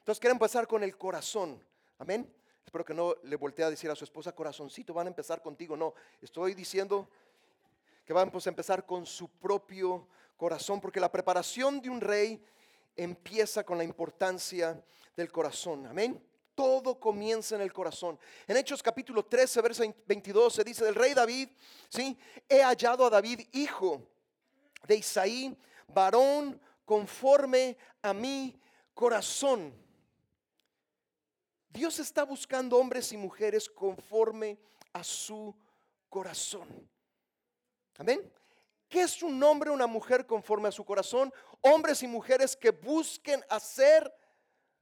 Entonces 0.00 0.18
quiero 0.18 0.32
empezar 0.32 0.66
con 0.66 0.82
el 0.82 0.98
corazón. 0.98 1.64
Amén. 1.98 2.28
Espero 2.66 2.84
que 2.84 2.94
no 2.94 3.14
le 3.22 3.36
voltee 3.36 3.64
a 3.64 3.70
decir 3.70 3.90
a 3.90 3.96
su 3.96 4.02
esposa, 4.02 4.32
corazoncito, 4.32 4.92
van 4.92 5.06
a 5.06 5.10
empezar 5.10 5.40
contigo. 5.40 5.76
No, 5.76 5.94
estoy 6.20 6.54
diciendo 6.54 7.08
que 8.10 8.14
vamos 8.14 8.44
a 8.44 8.50
empezar 8.50 8.84
con 8.84 9.06
su 9.06 9.28
propio 9.28 10.08
corazón, 10.36 10.80
porque 10.80 10.98
la 10.98 11.12
preparación 11.12 11.80
de 11.80 11.88
un 11.88 12.00
rey 12.00 12.44
empieza 12.96 13.62
con 13.62 13.78
la 13.78 13.84
importancia 13.84 14.84
del 15.14 15.30
corazón. 15.30 15.86
Amén. 15.86 16.20
Todo 16.56 16.98
comienza 16.98 17.54
en 17.54 17.60
el 17.60 17.72
corazón. 17.72 18.18
En 18.48 18.56
Hechos 18.56 18.82
capítulo 18.82 19.24
13, 19.24 19.60
verso 19.62 19.84
22 20.08 20.52
se 20.52 20.64
dice 20.64 20.84
del 20.84 20.96
rey 20.96 21.14
David, 21.14 21.50
¿sí? 21.88 22.18
He 22.48 22.64
hallado 22.64 23.06
a 23.06 23.10
David 23.10 23.42
hijo 23.52 24.02
de 24.88 24.96
Isaí, 24.96 25.56
varón 25.86 26.60
conforme 26.84 27.76
a 28.02 28.12
mi 28.12 28.60
corazón. 28.92 29.72
Dios 31.68 32.00
está 32.00 32.24
buscando 32.24 32.76
hombres 32.76 33.12
y 33.12 33.16
mujeres 33.16 33.70
conforme 33.70 34.58
a 34.92 35.04
su 35.04 35.54
corazón. 36.08 36.90
Amén. 38.00 38.32
¿Qué 38.88 39.02
es 39.02 39.22
un 39.22 39.42
hombre 39.42 39.68
o 39.68 39.74
una 39.74 39.86
mujer 39.86 40.26
conforme 40.26 40.68
a 40.68 40.72
su 40.72 40.86
corazón? 40.86 41.30
Hombres 41.60 42.02
y 42.02 42.06
mujeres 42.06 42.56
que 42.56 42.70
busquen 42.70 43.44
hacer 43.50 44.10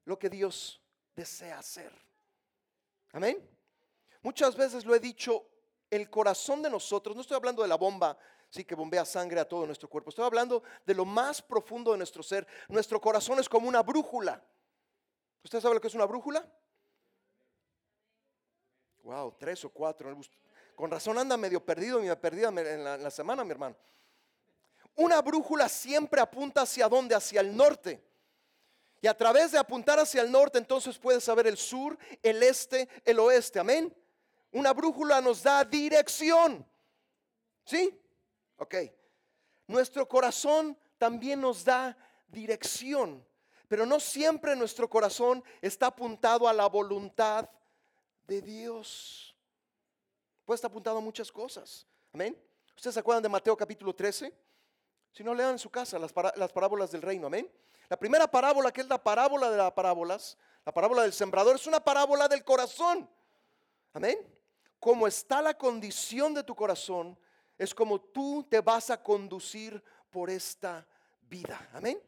lo 0.05 0.17
que 0.17 0.31
Dios 0.31 0.81
desea 1.17 1.59
hacer. 1.59 1.93
Amén. 3.11 3.37
Muchas 4.23 4.55
veces 4.55 4.85
lo 4.85 4.95
he 4.95 5.01
dicho, 5.01 5.45
el 5.91 6.09
corazón 6.09 6.63
de 6.63 6.71
nosotros, 6.71 7.17
no 7.17 7.23
estoy 7.23 7.37
hablando 7.37 7.63
de 7.63 7.69
la 7.69 7.75
bomba, 7.75 8.17
sí, 8.51 8.65
que 8.65 8.77
bombea 8.77 9.05
sangre 9.05 9.41
a 9.41 9.49
todo 9.49 9.67
nuestro 9.67 9.89
cuerpo, 9.89 10.11
estoy 10.11 10.25
hablando 10.25 10.63
de 10.87 10.95
lo 10.95 11.05
más 11.05 11.43
profundo 11.43 11.91
de 11.91 11.99
nuestro 11.99 12.23
ser. 12.23 12.47
Nuestro 12.69 13.01
corazón 13.01 13.41
es 13.41 13.49
como 13.49 13.67
una 13.67 13.83
brújula. 13.83 14.41
¿Usted 15.43 15.61
sabe 15.61 15.75
lo 15.75 15.81
que 15.81 15.89
es 15.89 15.95
una 15.95 16.07
brújula? 16.07 16.49
Wow, 19.03 19.35
tres 19.37 19.65
o 19.65 19.71
cuatro. 19.71 20.09
Con 20.79 20.93
razón 20.93 21.19
anda 21.19 21.37
medio 21.37 21.59
perdido, 21.59 21.99
me 21.99 22.15
perdida 22.15 22.51
en 22.51 22.85
la, 22.85 22.95
en 22.95 23.03
la 23.03 23.11
semana, 23.11 23.43
mi 23.43 23.51
hermano. 23.51 23.75
Una 24.95 25.21
brújula 25.21 25.69
siempre 25.69 26.21
apunta 26.21 26.63
hacia 26.63 26.89
dónde? 26.89 27.17
Hacia 27.17 27.41
el 27.41 27.57
norte. 27.57 28.01
Y 29.01 29.09
a 29.09 29.17
través 29.17 29.51
de 29.51 29.59
apuntar 29.59 29.99
hacia 29.99 30.23
el 30.23 30.31
norte, 30.31 30.57
entonces 30.57 30.97
puedes 30.97 31.25
saber 31.25 31.49
el 31.49 31.57
sur, 31.57 31.99
el 32.23 32.45
este, 32.45 32.89
el 33.05 33.19
oeste. 33.19 33.59
Amén. 33.59 33.93
Una 34.53 34.73
brújula 34.73 35.21
nos 35.21 35.43
da 35.43 35.65
dirección. 35.65 36.65
¿Sí? 37.65 38.01
Ok. 38.59 38.77
Nuestro 39.67 40.07
corazón 40.07 40.79
también 40.97 41.41
nos 41.41 41.65
da 41.65 41.99
dirección. 42.29 43.27
Pero 43.67 43.85
no 43.85 43.99
siempre 43.99 44.55
nuestro 44.55 44.89
corazón 44.89 45.43
está 45.61 45.87
apuntado 45.87 46.47
a 46.47 46.53
la 46.53 46.69
voluntad 46.69 47.51
de 48.29 48.43
Dios. 48.43 49.28
Puede 50.49 50.55
estar 50.57 50.71
apuntado 50.71 50.97
a 50.97 51.03
muchas 51.03 51.31
cosas. 51.31 51.87
Amén. 52.11 52.35
¿Ustedes 52.75 52.95
se 52.95 53.01
acuerdan 53.01 53.23
de 53.23 53.29
Mateo 53.29 53.55
capítulo 53.55 53.95
13? 53.95 54.33
Si 55.13 55.23
no, 55.23 55.35
lean 55.35 55.51
en 55.51 55.59
su 55.59 55.69
casa 55.69 55.99
las, 55.99 56.11
las 56.37 56.53
parábolas 56.53 56.91
del 56.91 57.03
reino. 57.03 57.27
Amén. 57.27 57.53
La 57.87 57.99
primera 57.99 58.27
parábola, 58.27 58.73
que 58.73 58.81
es 58.81 58.89
la 58.89 58.97
parábola 58.97 59.51
de 59.51 59.59
las 59.59 59.71
parábolas, 59.73 60.39
la 60.65 60.73
parábola 60.73 61.03
del 61.03 61.13
sembrador, 61.13 61.57
es 61.57 61.67
una 61.67 61.81
parábola 61.81 62.29
del 62.29 62.45
corazón. 62.45 63.11
Amén. 63.93 64.17
Como 64.81 65.07
está 65.07 65.43
la 65.43 65.53
condición 65.53 66.33
de 66.33 66.43
tu 66.43 66.55
corazón, 66.55 67.19
es 67.59 67.75
como 67.75 68.01
tú 68.01 68.47
te 68.49 68.63
vas 68.63 68.89
a 68.89 69.03
conducir 69.03 69.85
por 70.09 70.31
esta 70.31 70.89
vida. 71.29 71.69
Amén. 71.75 72.01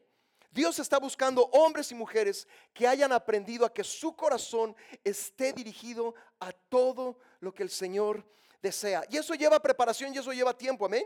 Dios 0.51 0.79
está 0.81 0.99
buscando 0.99 1.45
hombres 1.53 1.93
y 1.93 1.95
mujeres 1.95 2.49
que 2.73 2.87
hayan 2.87 3.13
aprendido 3.13 3.65
a 3.65 3.73
que 3.73 3.85
su 3.85 4.17
corazón 4.17 4.75
esté 5.05 5.53
dirigido 5.53 6.15
a 6.41 6.53
todo 6.53 7.19
lo 7.39 7.55
que 7.55 7.63
el 7.63 7.71
Señor 7.71 8.25
desea. 8.61 9.05
Y 9.09 9.17
eso 9.17 9.35
lleva 9.35 9.61
preparación 9.61 10.13
y 10.13 10.19
eso 10.19 10.33
lleva 10.33 10.57
tiempo. 10.57 10.87
Amén. 10.87 11.05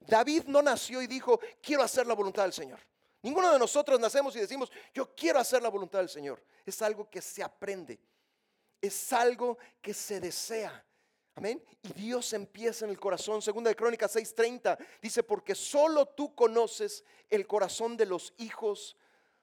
David 0.00 0.44
no 0.46 0.62
nació 0.62 1.02
y 1.02 1.06
dijo, 1.06 1.40
quiero 1.62 1.82
hacer 1.82 2.06
la 2.06 2.14
voluntad 2.14 2.42
del 2.42 2.52
Señor. 2.52 2.78
Ninguno 3.22 3.52
de 3.52 3.58
nosotros 3.58 3.98
nacemos 3.98 4.36
y 4.36 4.40
decimos, 4.40 4.70
yo 4.94 5.12
quiero 5.14 5.40
hacer 5.40 5.62
la 5.62 5.68
voluntad 5.68 5.98
del 5.98 6.08
Señor. 6.08 6.40
Es 6.64 6.80
algo 6.82 7.10
que 7.10 7.20
se 7.20 7.42
aprende. 7.42 7.98
Es 8.80 9.12
algo 9.12 9.58
que 9.80 9.92
se 9.92 10.20
desea. 10.20 10.85
Amén. 11.36 11.62
Y 11.82 11.92
Dios 11.92 12.32
empieza 12.32 12.86
en 12.86 12.90
el 12.90 12.98
corazón. 12.98 13.42
Segunda 13.42 13.68
de 13.68 13.76
Crónicas 13.76 14.16
6:30 14.16 14.78
dice, 15.02 15.22
porque 15.22 15.54
solo 15.54 16.06
tú 16.06 16.34
conoces 16.34 17.04
el 17.28 17.46
corazón 17.46 17.96
de 17.96 18.06
los 18.06 18.32
hijos 18.38 18.96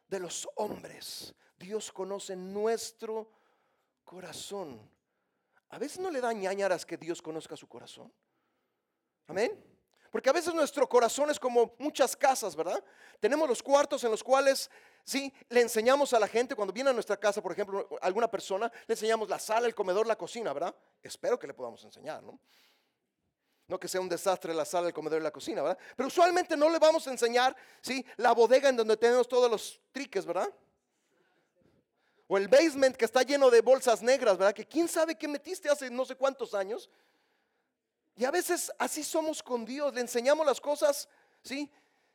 de 0.07 0.19
los 0.19 0.49
hombres. 0.55 1.35
Dios 1.57 1.91
conoce 1.91 2.35
nuestro 2.35 3.29
corazón. 4.03 4.81
A 5.69 5.77
veces 5.77 5.99
no 5.99 6.09
le 6.09 6.19
da 6.19 6.33
ñañaras 6.33 6.85
que 6.85 6.97
Dios 6.97 7.21
conozca 7.21 7.55
su 7.55 7.67
corazón. 7.67 8.11
Amén. 9.27 9.72
Porque 10.13 10.29
a 10.29 10.33
veces 10.33 10.53
nuestro 10.53 10.87
corazón 10.87 11.31
es 11.31 11.39
como 11.39 11.73
muchas 11.79 12.15
casas, 12.15 12.55
¿verdad? 12.55 12.83
Tenemos 13.19 13.49
los 13.49 13.63
cuartos 13.63 14.03
en 14.03 14.11
los 14.11 14.23
cuales, 14.23 14.69
sí, 15.03 15.33
le 15.49 15.61
enseñamos 15.61 16.13
a 16.13 16.19
la 16.19 16.27
gente, 16.27 16.53
cuando 16.53 16.71
viene 16.71 16.91
a 16.91 16.93
nuestra 16.93 17.17
casa, 17.17 17.41
por 17.41 17.51
ejemplo, 17.51 17.89
alguna 17.99 18.29
persona, 18.29 18.71
le 18.85 18.93
enseñamos 18.93 19.27
la 19.27 19.39
sala, 19.39 19.65
el 19.65 19.73
comedor, 19.73 20.05
la 20.05 20.15
cocina, 20.15 20.53
¿verdad? 20.53 20.75
Espero 21.01 21.39
que 21.39 21.47
le 21.47 21.55
podamos 21.55 21.83
enseñar, 21.83 22.21
¿no? 22.21 22.39
No 23.67 23.79
que 23.79 23.87
sea 23.87 24.01
un 24.01 24.07
desastre 24.07 24.53
la 24.53 24.65
sala, 24.65 24.85
el 24.85 24.93
comedor 24.93 25.19
y 25.19 25.23
la 25.23 25.31
cocina, 25.31 25.63
¿verdad? 25.63 25.79
Pero 25.95 26.05
usualmente 26.05 26.55
no 26.55 26.69
le 26.69 26.77
vamos 26.77 27.07
a 27.07 27.11
enseñar, 27.11 27.55
¿sí? 27.81 28.05
La 28.17 28.33
bodega 28.33 28.69
en 28.69 28.77
donde 28.77 28.95
tenemos 28.97 29.27
todos 29.27 29.49
los 29.49 29.81
triques, 29.91 30.27
¿verdad? 30.27 30.53
O 32.27 32.37
el 32.37 32.47
basement 32.47 32.95
que 32.95 33.05
está 33.05 33.23
lleno 33.23 33.49
de 33.49 33.61
bolsas 33.61 34.03
negras, 34.03 34.37
¿verdad? 34.37 34.53
Que 34.53 34.67
quién 34.67 34.87
sabe 34.87 35.17
qué 35.17 35.27
metiste 35.27 35.69
hace 35.69 35.89
no 35.89 36.05
sé 36.05 36.15
cuántos 36.15 36.53
años. 36.53 36.87
Y 38.15 38.25
a 38.25 38.31
veces 38.31 38.71
así 38.77 39.03
somos 39.03 39.41
con 39.41 39.65
Dios, 39.65 39.93
le 39.93 40.01
enseñamos 40.01 40.45
las 40.45 40.61
cosas, 40.61 41.09
¿sí? 41.41 41.71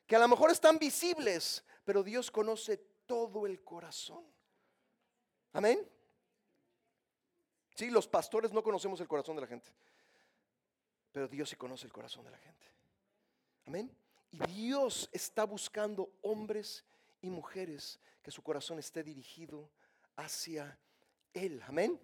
Que 0.06 0.16
a 0.16 0.20
lo 0.20 0.28
mejor 0.28 0.50
están 0.50 0.78
visibles, 0.78 1.64
pero 1.84 2.02
Dios 2.02 2.30
conoce 2.30 2.76
todo 3.06 3.46
el 3.46 3.62
corazón. 3.64 4.24
Amén. 5.52 5.88
Sí, 7.74 7.90
los 7.90 8.06
pastores 8.06 8.52
no 8.52 8.62
conocemos 8.62 9.00
el 9.00 9.08
corazón 9.08 9.36
de 9.36 9.42
la 9.42 9.48
gente, 9.48 9.68
pero 11.12 11.28
Dios 11.28 11.48
sí 11.48 11.56
conoce 11.56 11.86
el 11.86 11.92
corazón 11.92 12.24
de 12.24 12.30
la 12.30 12.38
gente. 12.38 12.66
Amén. 13.66 13.96
Y 14.30 14.38
Dios 14.46 15.08
está 15.12 15.44
buscando 15.44 16.10
hombres 16.22 16.84
y 17.22 17.30
mujeres 17.30 17.98
que 18.22 18.30
su 18.30 18.42
corazón 18.42 18.78
esté 18.78 19.02
dirigido 19.02 19.70
hacia 20.16 20.78
Él. 21.32 21.62
Amén. 21.66 22.00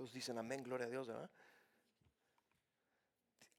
Todos 0.00 0.14
dicen 0.14 0.38
amén, 0.38 0.62
gloria 0.62 0.86
a 0.86 0.88
Dios, 0.88 1.08
¿verdad? 1.08 1.30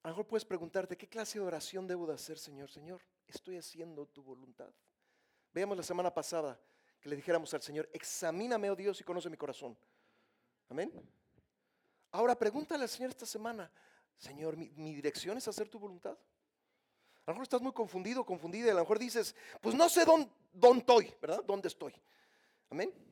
A 0.02 0.08
lo 0.08 0.10
mejor 0.10 0.26
puedes 0.26 0.44
preguntarte, 0.44 0.98
¿qué 0.98 1.08
clase 1.08 1.38
de 1.38 1.46
oración 1.46 1.86
debo 1.86 2.08
de 2.08 2.16
hacer, 2.16 2.40
Señor? 2.40 2.68
Señor, 2.72 3.00
estoy 3.28 3.58
haciendo 3.58 4.08
tu 4.08 4.24
voluntad. 4.24 4.74
Veamos 5.54 5.78
la 5.78 5.84
semana 5.84 6.12
pasada 6.12 6.60
que 7.00 7.10
le 7.10 7.16
dijéramos 7.16 7.54
al 7.54 7.62
Señor, 7.62 7.88
examíname, 7.94 8.72
oh 8.72 8.76
Dios, 8.76 9.00
y 9.00 9.04
conoce 9.04 9.30
mi 9.30 9.38
corazón. 9.38 9.78
Amén. 10.68 10.92
Ahora 12.10 12.34
pregúntale 12.34 12.86
al 12.86 12.90
Señor 12.90 13.12
esta 13.12 13.28
semana, 13.28 13.72
Señor, 14.18 14.58
¿mi, 14.58 14.96
dirección 14.96 15.38
es 15.38 15.48
hacer 15.48 15.70
tu 15.70 15.78
voluntad? 15.78 16.18
A 16.18 17.30
lo 17.30 17.34
mejor 17.34 17.44
estás 17.44 17.62
muy 17.62 17.72
confundido, 17.72 18.26
confundida, 18.26 18.72
a 18.72 18.74
lo 18.74 18.80
mejor 18.80 18.98
dices, 18.98 19.36
pues 19.62 19.76
no 19.76 19.88
sé 19.90 20.06
dónde, 20.06 20.28
dónde 20.52 20.80
estoy, 20.80 21.14
¿verdad? 21.22 21.44
¿Dónde 21.46 21.68
estoy? 21.68 21.94
Amén. 22.72 23.11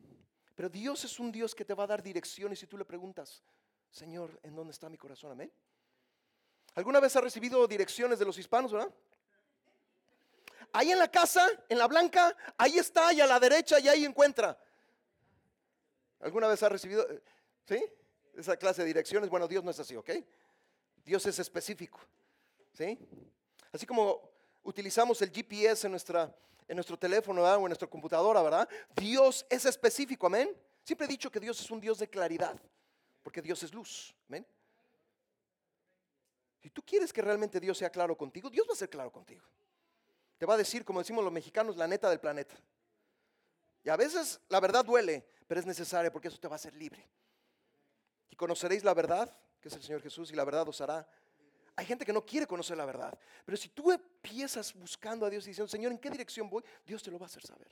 Pero 0.59 0.67
Dios 0.67 1.05
es 1.05 1.17
un 1.21 1.31
Dios 1.31 1.55
que 1.55 1.63
te 1.63 1.73
va 1.73 1.85
a 1.85 1.87
dar 1.87 2.03
direcciones 2.03 2.59
si 2.59 2.67
tú 2.67 2.77
le 2.77 2.83
preguntas, 2.83 3.41
Señor, 3.89 4.37
¿en 4.43 4.53
dónde 4.53 4.73
está 4.73 4.89
mi 4.89 4.97
corazón? 4.97 5.31
Amén. 5.31 5.49
¿Alguna 6.75 6.99
vez 6.99 7.15
has 7.15 7.23
recibido 7.23 7.65
direcciones 7.65 8.19
de 8.19 8.25
los 8.25 8.37
hispanos? 8.37 8.73
Ahí 10.73 10.91
en 10.91 10.99
la 10.99 11.09
casa, 11.09 11.47
en 11.69 11.77
la 11.77 11.87
blanca, 11.87 12.35
ahí 12.57 12.77
está, 12.77 13.13
y 13.13 13.21
a 13.21 13.25
la 13.25 13.39
derecha, 13.39 13.79
y 13.79 13.87
ahí 13.87 14.03
encuentra. 14.03 14.61
¿Alguna 16.19 16.47
vez 16.47 16.61
has 16.61 16.73
recibido, 16.73 17.07
sí? 17.65 17.81
Esa 18.35 18.57
clase 18.57 18.81
de 18.81 18.87
direcciones. 18.89 19.29
Bueno, 19.29 19.47
Dios 19.47 19.63
no 19.63 19.71
es 19.71 19.79
así, 19.79 19.95
¿ok? 19.95 20.09
Dios 21.05 21.25
es 21.25 21.39
específico, 21.39 22.01
¿sí? 22.73 22.99
Así 23.71 23.85
como 23.85 24.29
utilizamos 24.63 25.21
el 25.21 25.31
GPS 25.31 25.87
en 25.87 25.91
nuestra 25.91 26.35
en 26.69 26.75
nuestro 26.75 26.97
teléfono 26.97 27.41
o 27.41 27.57
en 27.57 27.65
nuestra 27.65 27.89
computadora, 27.89 28.43
¿verdad? 28.43 28.69
Dios 28.95 29.45
es 29.49 29.65
específico, 29.65 30.27
amén. 30.27 30.55
Siempre 30.83 31.05
he 31.05 31.09
dicho 31.09 31.31
que 31.31 31.39
Dios 31.39 31.59
es 31.59 31.69
un 31.71 31.81
Dios 31.81 31.97
de 31.97 32.07
claridad. 32.07 32.57
porque 33.23 33.41
Dios 33.41 33.61
es 33.63 33.73
luz. 33.73 34.15
Amén. 34.27 34.45
Si 36.61 36.69
tú 36.69 36.81
quieres 36.83 37.11
que 37.11 37.21
realmente 37.21 37.59
Dios 37.59 37.77
sea 37.77 37.89
claro 37.89 38.17
contigo, 38.17 38.49
Dios 38.49 38.65
va 38.67 38.73
a 38.73 38.77
ser 38.77 38.89
claro 38.89 39.11
contigo. 39.11 39.43
Te 40.37 40.45
va 40.45 40.53
a 40.53 40.57
decir, 40.57 40.85
como 40.85 40.99
decimos 40.99 41.23
los 41.23 41.33
mexicanos, 41.33 41.75
la 41.75 41.87
neta 41.87 42.09
del 42.09 42.19
planeta. 42.19 42.55
Y 43.83 43.89
a 43.89 43.97
veces 43.97 44.39
la 44.49 44.59
verdad 44.59 44.85
duele, 44.85 45.27
pero 45.47 45.59
es 45.59 45.65
necesaria 45.65 46.11
porque 46.11 46.29
eso 46.29 46.39
te 46.39 46.47
va 46.47 46.55
a 46.55 46.55
hacer 46.55 46.73
libre. 46.75 47.07
Y 48.29 48.35
conoceréis 48.35 48.83
la 48.83 48.93
verdad, 48.93 49.35
que 49.59 49.67
es 49.67 49.75
el 49.75 49.83
Señor 49.83 50.01
Jesús, 50.01 50.31
y 50.31 50.35
la 50.35 50.45
verdad 50.45 50.67
os 50.67 50.79
hará. 50.81 51.07
Hay 51.79 51.85
gente 51.85 52.05
que 52.05 52.11
no 52.11 52.25
quiere 52.25 52.45
conocer 52.45 52.75
la 52.75 52.83
verdad, 52.83 53.17
pero 53.45 53.57
si 53.57 53.69
tú 53.69 53.89
empiezas 53.89 54.73
buscando 54.73 55.25
a 55.25 55.29
Dios 55.29 55.45
y 55.45 55.51
diciendo, 55.51 55.69
Señor, 55.69 55.93
¿en 55.93 55.97
qué 55.97 56.09
dirección 56.09 56.49
voy? 56.49 56.61
Dios 56.85 57.01
te 57.01 57.09
lo 57.09 57.17
va 57.17 57.25
a 57.25 57.27
hacer 57.27 57.41
saber. 57.41 57.69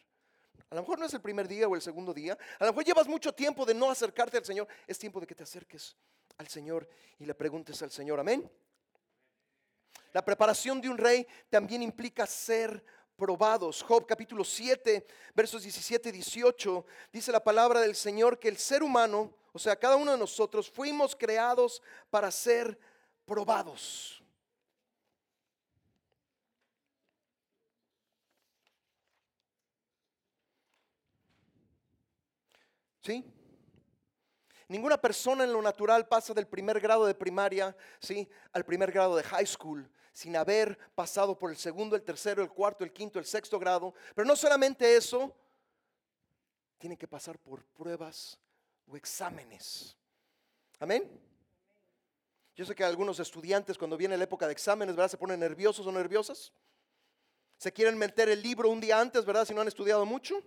A 0.69 0.75
lo 0.75 0.81
mejor 0.81 0.97
no 0.97 1.05
es 1.05 1.13
el 1.13 1.19
primer 1.19 1.45
día 1.45 1.67
o 1.67 1.75
el 1.75 1.81
segundo 1.81 2.13
día. 2.13 2.37
A 2.57 2.63
lo 2.63 2.71
mejor 2.71 2.85
llevas 2.85 3.05
mucho 3.05 3.33
tiempo 3.33 3.65
de 3.65 3.73
no 3.73 3.91
acercarte 3.91 4.37
al 4.37 4.45
Señor. 4.45 4.65
Es 4.87 4.97
tiempo 4.97 5.19
de 5.19 5.27
que 5.27 5.35
te 5.35 5.43
acerques 5.43 5.97
al 6.37 6.47
Señor 6.47 6.87
y 7.19 7.25
le 7.25 7.35
preguntes 7.35 7.81
al 7.81 7.91
Señor. 7.91 8.17
Amén. 8.21 8.49
La 10.13 10.23
preparación 10.23 10.79
de 10.79 10.87
un 10.87 10.97
rey 10.97 11.27
también 11.49 11.83
implica 11.83 12.25
ser 12.25 12.81
probados. 13.17 13.83
Job 13.83 14.05
capítulo 14.05 14.45
7, 14.45 15.05
versos 15.35 15.63
17 15.63 16.07
y 16.07 16.11
18, 16.13 16.85
dice 17.11 17.33
la 17.33 17.43
palabra 17.43 17.81
del 17.81 17.93
Señor 17.93 18.39
que 18.39 18.47
el 18.47 18.55
ser 18.55 18.83
humano, 18.83 19.33
o 19.51 19.59
sea, 19.59 19.75
cada 19.75 19.97
uno 19.97 20.13
de 20.13 20.17
nosotros, 20.17 20.71
fuimos 20.71 21.13
creados 21.13 21.81
para 22.09 22.31
ser 22.31 22.69
probados. 22.69 22.96
¿Sí? 33.01 33.23
Ninguna 34.67 34.97
persona 34.97 35.43
en 35.43 35.53
lo 35.53 35.61
natural 35.61 36.07
pasa 36.07 36.33
del 36.33 36.47
primer 36.47 36.79
grado 36.79 37.05
de 37.05 37.15
primaria, 37.15 37.75
¿sí? 37.99 38.27
Al 38.51 38.65
primer 38.65 38.91
grado 38.91 39.15
de 39.15 39.23
high 39.23 39.45
school 39.45 39.89
sin 40.17 40.35
haber 40.35 40.79
pasado 40.95 41.37
por 41.37 41.51
el 41.51 41.57
segundo, 41.57 41.95
el 41.95 42.01
tercero, 42.01 42.41
el 42.41 42.49
cuarto, 42.49 42.83
el 42.83 42.91
quinto, 42.91 43.19
el 43.19 43.25
sexto 43.25 43.59
grado. 43.59 43.93
Pero 44.15 44.27
no 44.27 44.35
solamente 44.35 44.95
eso, 44.95 45.31
tienen 46.79 46.97
que 46.97 47.07
pasar 47.07 47.37
por 47.37 47.63
pruebas 47.65 48.39
o 48.87 48.97
exámenes. 48.97 49.95
Amén. 50.79 51.26
Yo 52.57 52.65
sé 52.65 52.75
que 52.75 52.83
algunos 52.83 53.19
estudiantes 53.19 53.77
cuando 53.77 53.95
viene 53.95 54.17
la 54.17 54.23
época 54.23 54.47
de 54.47 54.51
exámenes, 54.51 54.95
¿verdad? 54.95 55.11
Se 55.11 55.17
ponen 55.17 55.39
nerviosos 55.39 55.85
o 55.85 55.91
nerviosas. 55.91 56.51
Se 57.57 57.71
quieren 57.71 57.97
meter 57.97 58.27
el 58.29 58.41
libro 58.41 58.69
un 58.69 58.81
día 58.81 58.99
antes, 58.99 59.23
¿verdad? 59.23 59.45
Si 59.45 59.53
no 59.53 59.61
han 59.61 59.67
estudiado 59.67 60.05
mucho. 60.05 60.41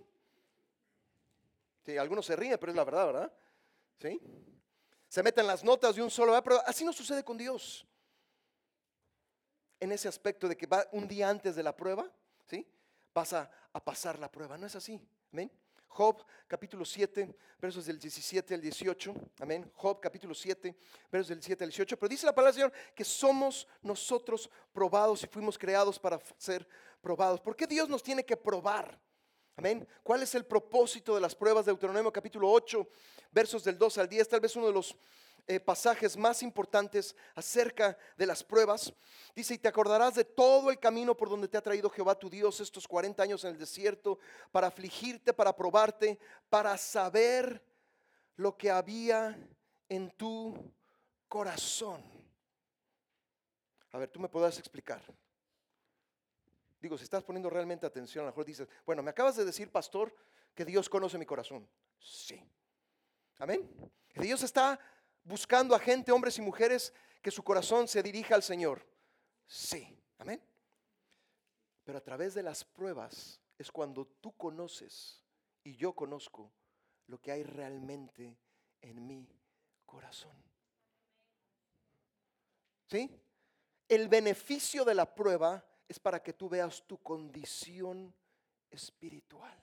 Sí, 1.85 1.97
algunos 1.97 2.25
se 2.25 2.35
ríen, 2.35 2.57
pero 2.59 2.73
es 2.73 2.75
la 2.75 2.83
verdad, 2.83 3.05
¿verdad? 3.07 3.33
¿Sí? 3.99 4.21
Se 5.07 5.23
meten 5.23 5.47
las 5.47 5.63
notas 5.63 5.95
de 5.95 6.03
un 6.03 6.11
solo, 6.11 6.39
pero 6.43 6.61
así 6.67 6.83
no 6.83 6.93
sucede 6.93 7.23
con 7.23 7.37
Dios 7.37 7.87
en 9.81 9.91
ese 9.91 10.07
aspecto 10.07 10.47
de 10.47 10.55
que 10.55 10.67
va 10.67 10.87
un 10.91 11.07
día 11.07 11.27
antes 11.27 11.55
de 11.55 11.63
la 11.63 11.75
prueba, 11.75 12.09
¿sí? 12.45 12.65
Vas 13.13 13.33
a, 13.33 13.49
pasar 13.83 14.19
la 14.19 14.31
prueba. 14.31 14.57
No 14.57 14.67
es 14.67 14.75
así. 14.75 15.01
Amén. 15.33 15.51
Job 15.91 16.25
capítulo 16.47 16.85
7, 16.85 17.35
versos 17.59 17.85
del 17.85 17.99
17 17.99 18.53
al 18.53 18.61
18. 18.61 19.13
Amén. 19.41 19.69
Job 19.75 19.99
capítulo 19.99 20.33
7, 20.33 20.73
versos 21.11 21.27
del 21.27 21.43
7 21.43 21.65
al 21.65 21.69
18. 21.69 21.97
Pero 21.97 22.09
dice 22.09 22.25
la 22.25 22.33
palabra 22.33 22.53
del 22.53 22.61
Señor 22.61 22.93
que 22.95 23.03
somos 23.03 23.67
nosotros 23.81 24.49
probados 24.71 25.21
y 25.23 25.27
fuimos 25.27 25.57
creados 25.57 25.99
para 25.99 26.17
ser 26.37 26.65
probados. 27.01 27.41
¿Por 27.41 27.57
qué 27.57 27.67
Dios 27.67 27.89
nos 27.89 28.01
tiene 28.01 28.23
que 28.23 28.37
probar? 28.37 28.97
Amén. 29.57 29.85
¿Cuál 30.01 30.23
es 30.23 30.33
el 30.33 30.45
propósito 30.45 31.13
de 31.13 31.19
las 31.19 31.35
pruebas 31.35 31.65
de 31.65 31.73
Deuteronomio 31.73 32.11
capítulo 32.11 32.49
8, 32.49 32.87
versos 33.31 33.61
del 33.65 33.77
2 33.77 33.97
al 33.97 34.07
10? 34.07 34.29
Tal 34.29 34.39
vez 34.39 34.55
uno 34.55 34.67
de 34.67 34.73
los 34.73 34.95
eh, 35.47 35.59
pasajes 35.59 36.17
más 36.17 36.43
importantes 36.43 37.15
acerca 37.35 37.97
de 38.17 38.25
las 38.25 38.43
pruebas. 38.43 38.93
Dice, 39.35 39.53
y 39.53 39.57
te 39.57 39.67
acordarás 39.67 40.15
de 40.15 40.23
todo 40.25 40.71
el 40.71 40.79
camino 40.79 41.15
por 41.15 41.29
donde 41.29 41.47
te 41.47 41.57
ha 41.57 41.61
traído 41.61 41.89
Jehová 41.89 42.17
tu 42.17 42.29
Dios 42.29 42.59
estos 42.59 42.87
40 42.87 43.23
años 43.23 43.43
en 43.43 43.51
el 43.51 43.57
desierto, 43.57 44.19
para 44.51 44.67
afligirte, 44.67 45.33
para 45.33 45.55
probarte, 45.55 46.19
para 46.49 46.77
saber 46.77 47.63
lo 48.35 48.57
que 48.57 48.71
había 48.71 49.37
en 49.89 50.11
tu 50.11 50.71
corazón. 51.27 52.01
A 53.91 53.97
ver, 53.97 54.09
tú 54.09 54.19
me 54.19 54.29
podrás 54.29 54.57
explicar. 54.57 55.01
Digo, 56.81 56.97
si 56.97 57.03
estás 57.03 57.23
poniendo 57.23 57.49
realmente 57.49 57.85
atención, 57.85 58.23
a 58.23 58.25
lo 58.27 58.31
mejor 58.31 58.45
dices, 58.45 58.67
bueno, 58.85 59.03
me 59.03 59.11
acabas 59.11 59.35
de 59.35 59.45
decir, 59.45 59.71
pastor, 59.71 60.15
que 60.55 60.65
Dios 60.65 60.89
conoce 60.89 61.17
mi 61.17 61.25
corazón. 61.25 61.67
Sí. 61.99 62.43
Amén. 63.37 63.69
Dios 64.15 64.43
está 64.43 64.79
buscando 65.23 65.75
a 65.75 65.79
gente, 65.79 66.11
hombres 66.11 66.37
y 66.37 66.41
mujeres, 66.41 66.93
que 67.21 67.31
su 67.31 67.43
corazón 67.43 67.87
se 67.87 68.01
dirija 68.01 68.35
al 68.35 68.43
Señor. 68.43 68.85
Sí, 69.45 69.97
amén. 70.17 70.41
Pero 71.83 71.97
a 71.97 72.01
través 72.01 72.33
de 72.33 72.43
las 72.43 72.63
pruebas 72.63 73.39
es 73.57 73.71
cuando 73.71 74.05
tú 74.05 74.31
conoces 74.33 75.23
y 75.63 75.75
yo 75.75 75.93
conozco 75.93 76.51
lo 77.07 77.19
que 77.19 77.31
hay 77.31 77.43
realmente 77.43 78.37
en 78.81 79.05
mi 79.05 79.27
corazón. 79.85 80.35
¿Sí? 82.87 83.09
El 83.87 84.07
beneficio 84.07 84.83
de 84.85 84.95
la 84.95 85.13
prueba 85.13 85.63
es 85.87 85.99
para 85.99 86.23
que 86.23 86.33
tú 86.33 86.49
veas 86.49 86.83
tu 86.87 86.97
condición 87.03 88.13
espiritual. 88.69 89.61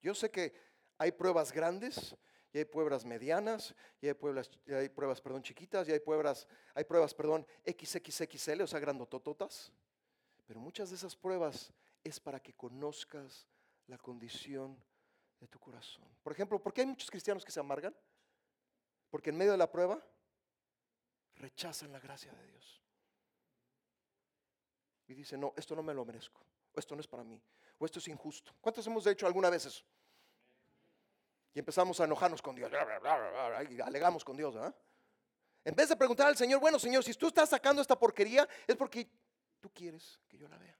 Yo 0.00 0.14
sé 0.14 0.30
que 0.30 0.65
hay 0.98 1.12
pruebas 1.12 1.52
grandes 1.52 2.16
y 2.52 2.58
hay 2.58 2.64
pruebas 2.64 3.04
medianas 3.04 3.74
y 4.00 4.08
hay 4.08 4.14
pruebas, 4.14 4.50
hay 4.66 4.88
pruebas 4.88 5.20
perdón, 5.20 5.42
chiquitas 5.42 5.88
y 5.88 5.92
hay 5.92 6.00
pruebas, 6.00 6.46
hay 6.74 6.84
pruebas 6.84 7.14
perdón, 7.14 7.46
XXXL, 7.66 8.62
o 8.62 8.66
sea, 8.66 8.80
grandotototas. 8.80 9.72
Pero 10.46 10.60
muchas 10.60 10.90
de 10.90 10.96
esas 10.96 11.16
pruebas 11.16 11.72
es 12.04 12.20
para 12.20 12.40
que 12.40 12.54
conozcas 12.54 13.46
la 13.88 13.98
condición 13.98 14.82
de 15.40 15.48
tu 15.48 15.58
corazón. 15.58 16.04
Por 16.22 16.32
ejemplo, 16.32 16.62
¿por 16.62 16.72
qué 16.72 16.82
hay 16.82 16.86
muchos 16.86 17.10
cristianos 17.10 17.44
que 17.44 17.52
se 17.52 17.60
amargan? 17.60 17.94
Porque 19.10 19.30
en 19.30 19.36
medio 19.36 19.52
de 19.52 19.58
la 19.58 19.70
prueba 19.70 20.02
rechazan 21.34 21.92
la 21.92 22.00
gracia 22.00 22.32
de 22.32 22.46
Dios. 22.46 22.82
Y 25.08 25.14
dicen, 25.14 25.40
no, 25.40 25.52
esto 25.56 25.76
no 25.76 25.82
me 25.82 25.94
lo 25.94 26.04
merezco, 26.04 26.40
o 26.72 26.78
esto 26.78 26.94
no 26.94 27.00
es 27.00 27.06
para 27.06 27.22
mí, 27.22 27.40
o 27.78 27.84
esto 27.84 27.98
es 27.98 28.08
injusto. 28.08 28.54
¿Cuántos 28.60 28.86
hemos 28.86 29.06
hecho 29.06 29.26
alguna 29.26 29.50
vez 29.50 29.66
eso? 29.66 29.84
Y 31.56 31.58
empezamos 31.58 31.98
a 32.00 32.04
enojarnos 32.04 32.42
con 32.42 32.54
Dios, 32.54 32.70
y 33.70 33.80
alegamos 33.80 34.22
con 34.22 34.36
Dios, 34.36 34.54
En 35.64 35.74
vez 35.74 35.88
de 35.88 35.96
preguntar 35.96 36.26
al 36.26 36.36
Señor, 36.36 36.60
bueno 36.60 36.78
Señor, 36.78 37.02
si 37.02 37.14
tú 37.14 37.28
estás 37.28 37.48
sacando 37.48 37.80
esta 37.80 37.98
porquería, 37.98 38.46
es 38.66 38.76
porque 38.76 39.08
tú 39.58 39.70
quieres 39.72 40.20
que 40.28 40.36
yo 40.36 40.48
la 40.48 40.58
vea. 40.58 40.78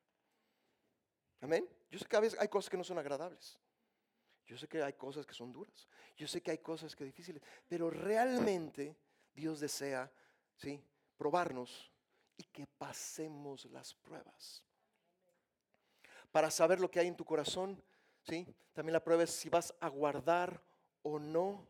Amén. 1.40 1.66
Yo 1.90 1.98
sé 1.98 2.04
que 2.04 2.16
a 2.16 2.20
veces 2.20 2.38
hay 2.38 2.48
cosas 2.48 2.68
que 2.68 2.76
no 2.76 2.84
son 2.84 2.98
agradables. 2.98 3.58
Yo 4.44 4.58
sé 4.58 4.68
que 4.68 4.82
hay 4.82 4.92
cosas 4.92 5.24
que 5.24 5.32
son 5.32 5.50
duras. 5.50 5.88
Yo 6.14 6.28
sé 6.28 6.42
que 6.42 6.50
hay 6.50 6.58
cosas 6.58 6.94
que 6.94 7.04
difíciles. 7.04 7.42
Pero 7.66 7.88
realmente 7.88 8.98
Dios 9.32 9.60
desea, 9.60 10.12
¿sí? 10.56 10.84
Probarnos 11.16 11.90
y 12.36 12.44
que 12.44 12.66
pasemos 12.66 13.64
las 13.64 13.94
pruebas. 13.94 14.62
Para 16.30 16.50
saber 16.50 16.80
lo 16.80 16.90
que 16.90 17.00
hay 17.00 17.06
en 17.06 17.16
tu 17.16 17.24
corazón, 17.24 17.82
¿sí? 18.26 18.46
También 18.72 18.92
la 18.92 19.02
prueba 19.02 19.22
es 19.22 19.30
si 19.30 19.48
vas 19.48 19.72
a 19.80 19.88
guardar 19.88 20.62
o 21.02 21.18
no 21.18 21.66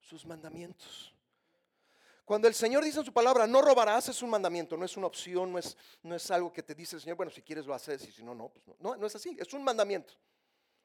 sus 0.00 0.24
mandamientos. 0.24 1.14
Cuando 2.24 2.46
el 2.46 2.54
Señor 2.54 2.84
dice 2.84 2.98
en 2.98 3.06
su 3.06 3.12
palabra, 3.12 3.46
no 3.46 3.62
robarás, 3.62 4.08
es 4.08 4.22
un 4.22 4.30
mandamiento, 4.30 4.76
no 4.76 4.84
es 4.84 4.96
una 4.96 5.06
opción, 5.06 5.50
no 5.50 5.58
es, 5.58 5.76
no 6.02 6.14
es 6.14 6.30
algo 6.30 6.52
que 6.52 6.62
te 6.62 6.74
dice 6.74 6.96
el 6.96 7.02
Señor, 7.02 7.16
bueno, 7.16 7.32
si 7.32 7.42
quieres 7.42 7.64
lo 7.66 7.74
haces 7.74 8.06
y 8.06 8.12
si 8.12 8.22
no, 8.22 8.34
no, 8.34 8.50
pues 8.50 8.78
no, 8.80 8.96
no, 8.96 9.06
es 9.06 9.14
así, 9.14 9.36
es 9.40 9.52
un 9.54 9.64
mandamiento. 9.64 10.14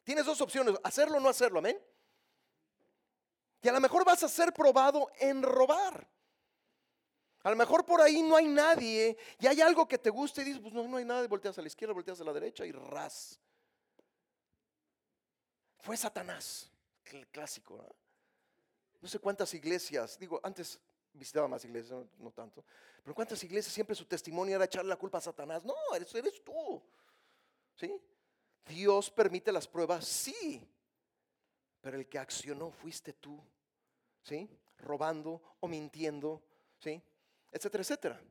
Tienes 0.03 0.25
dos 0.25 0.39
opciones, 0.41 0.75
hacerlo 0.83 1.17
o 1.17 1.19
no 1.19 1.29
hacerlo, 1.29 1.59
amén. 1.59 1.77
Y 3.61 3.67
a 3.67 3.73
lo 3.73 3.81
mejor 3.81 4.05
vas 4.05 4.23
a 4.23 4.29
ser 4.29 4.53
probado 4.53 5.09
en 5.19 5.43
robar. 5.43 6.09
A 7.43 7.49
lo 7.49 7.57
mejor 7.57 7.85
por 7.85 7.99
ahí 7.99 8.21
no 8.21 8.37
hay 8.37 8.47
nadie 8.47 9.17
y 9.39 9.47
hay 9.47 9.59
algo 9.59 9.85
que 9.85 9.97
te 9.97 10.09
gusta 10.09 10.41
y 10.41 10.45
dices, 10.45 10.61
pues 10.61 10.73
no, 10.73 10.87
no 10.87 10.95
hay 10.95 11.03
nada, 11.03 11.25
y 11.25 11.27
volteas 11.27 11.57
a 11.57 11.61
la 11.61 11.67
izquierda, 11.67 11.93
volteas 11.93 12.21
a 12.21 12.23
la 12.23 12.31
derecha 12.31 12.65
y 12.65 12.71
ras 12.71 13.39
fue 15.83 15.97
Satanás, 15.97 16.71
el 17.11 17.27
clásico. 17.27 17.85
¿no? 19.01 19.07
sé 19.09 19.19
cuántas 19.19 19.53
iglesias, 19.53 20.17
digo, 20.17 20.39
antes 20.41 20.79
visitaba 21.11 21.45
más 21.49 21.65
iglesias, 21.65 22.05
no, 22.17 22.31
tanto, 22.31 22.63
pero 23.03 23.13
cuántas 23.13 23.43
iglesias 23.43 23.73
siempre 23.73 23.93
su 23.93 24.05
testimonio 24.05 24.55
era 24.55 24.63
echarle 24.63 24.87
la 24.87 24.95
culpa 24.95 25.17
a 25.17 25.21
Satanás. 25.21 25.65
No, 25.65 25.75
eres, 25.93 26.15
eres 26.15 26.41
tú. 26.41 26.81
¿Sí? 27.75 28.01
Dios 28.65 29.11
permite 29.11 29.51
las 29.51 29.67
pruebas, 29.67 30.05
sí, 30.07 30.65
pero 31.81 31.97
el 31.97 32.07
que 32.07 32.17
accionó 32.17 32.71
fuiste 32.71 33.11
tú. 33.11 33.43
¿Sí? 34.21 34.49
Robando 34.77 35.41
o 35.59 35.67
mintiendo, 35.67 36.41
¿sí? 36.79 37.01
Etcétera, 37.51 37.81
etcétera. 37.81 38.21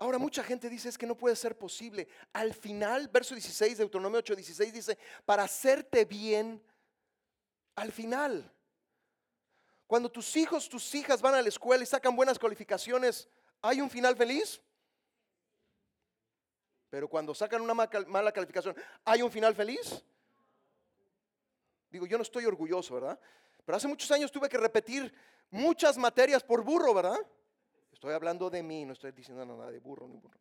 Ahora 0.00 0.16
mucha 0.16 0.42
gente 0.42 0.70
dice 0.70 0.88
es 0.88 0.96
que 0.96 1.06
no 1.06 1.14
puede 1.14 1.36
ser 1.36 1.58
posible. 1.58 2.08
Al 2.32 2.54
final, 2.54 3.06
verso 3.08 3.34
16 3.34 3.76
de 3.76 3.84
Deuteronomio 3.84 4.20
8, 4.20 4.34
16 4.34 4.72
dice, 4.72 4.98
para 5.26 5.44
hacerte 5.44 6.06
bien, 6.06 6.60
Al 7.76 7.92
final, 7.92 8.52
cuando 9.86 10.10
tus 10.10 10.36
hijos, 10.36 10.68
tus 10.68 10.94
hijas 10.94 11.20
van 11.22 11.34
a 11.34 11.42
la 11.42 11.48
escuela 11.48 11.82
y 11.82 11.86
sacan 11.86 12.16
buenas 12.16 12.38
calificaciones, 12.38 13.28
¿hay 13.62 13.80
un 13.80 13.88
final 13.88 14.16
feliz? 14.16 14.60
Pero 16.90 17.08
cuando 17.08 17.34
sacan 17.34 17.60
una 17.60 17.74
mala 17.74 18.32
calificación, 18.32 18.74
¿hay 19.04 19.22
un 19.22 19.30
final 19.30 19.54
feliz? 19.54 20.02
Digo, 21.90 22.06
yo 22.06 22.16
no 22.16 22.22
estoy 22.22 22.44
orgulloso, 22.46 22.94
¿verdad? 22.94 23.18
Pero 23.64 23.76
hace 23.76 23.88
muchos 23.88 24.10
años 24.10 24.32
tuve 24.32 24.48
que 24.48 24.58
repetir 24.58 25.12
muchas 25.50 25.96
materias 25.96 26.42
por 26.42 26.62
burro, 26.62 26.92
¿verdad? 26.94 27.20
Estoy 28.00 28.14
hablando 28.14 28.48
de 28.48 28.62
mí, 28.62 28.86
no 28.86 28.94
estoy 28.94 29.12
diciendo 29.12 29.44
nada 29.44 29.70
de 29.70 29.78
burro 29.78 30.08
ni 30.08 30.16
burro. 30.16 30.40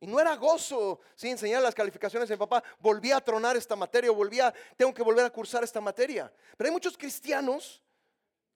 Y 0.00 0.06
no 0.08 0.18
era 0.18 0.34
gozo, 0.34 0.98
sí, 1.14 1.28
enseñar 1.28 1.62
las 1.62 1.76
calificaciones 1.76 2.28
de 2.28 2.36
papá, 2.36 2.60
volví 2.80 3.12
a 3.12 3.20
tronar 3.20 3.56
esta 3.56 3.76
materia, 3.76 4.10
volvía, 4.10 4.52
tengo 4.76 4.92
que 4.92 5.04
volver 5.04 5.24
a 5.24 5.30
cursar 5.30 5.62
esta 5.62 5.80
materia. 5.80 6.32
Pero 6.56 6.66
hay 6.66 6.72
muchos 6.72 6.98
cristianos 6.98 7.80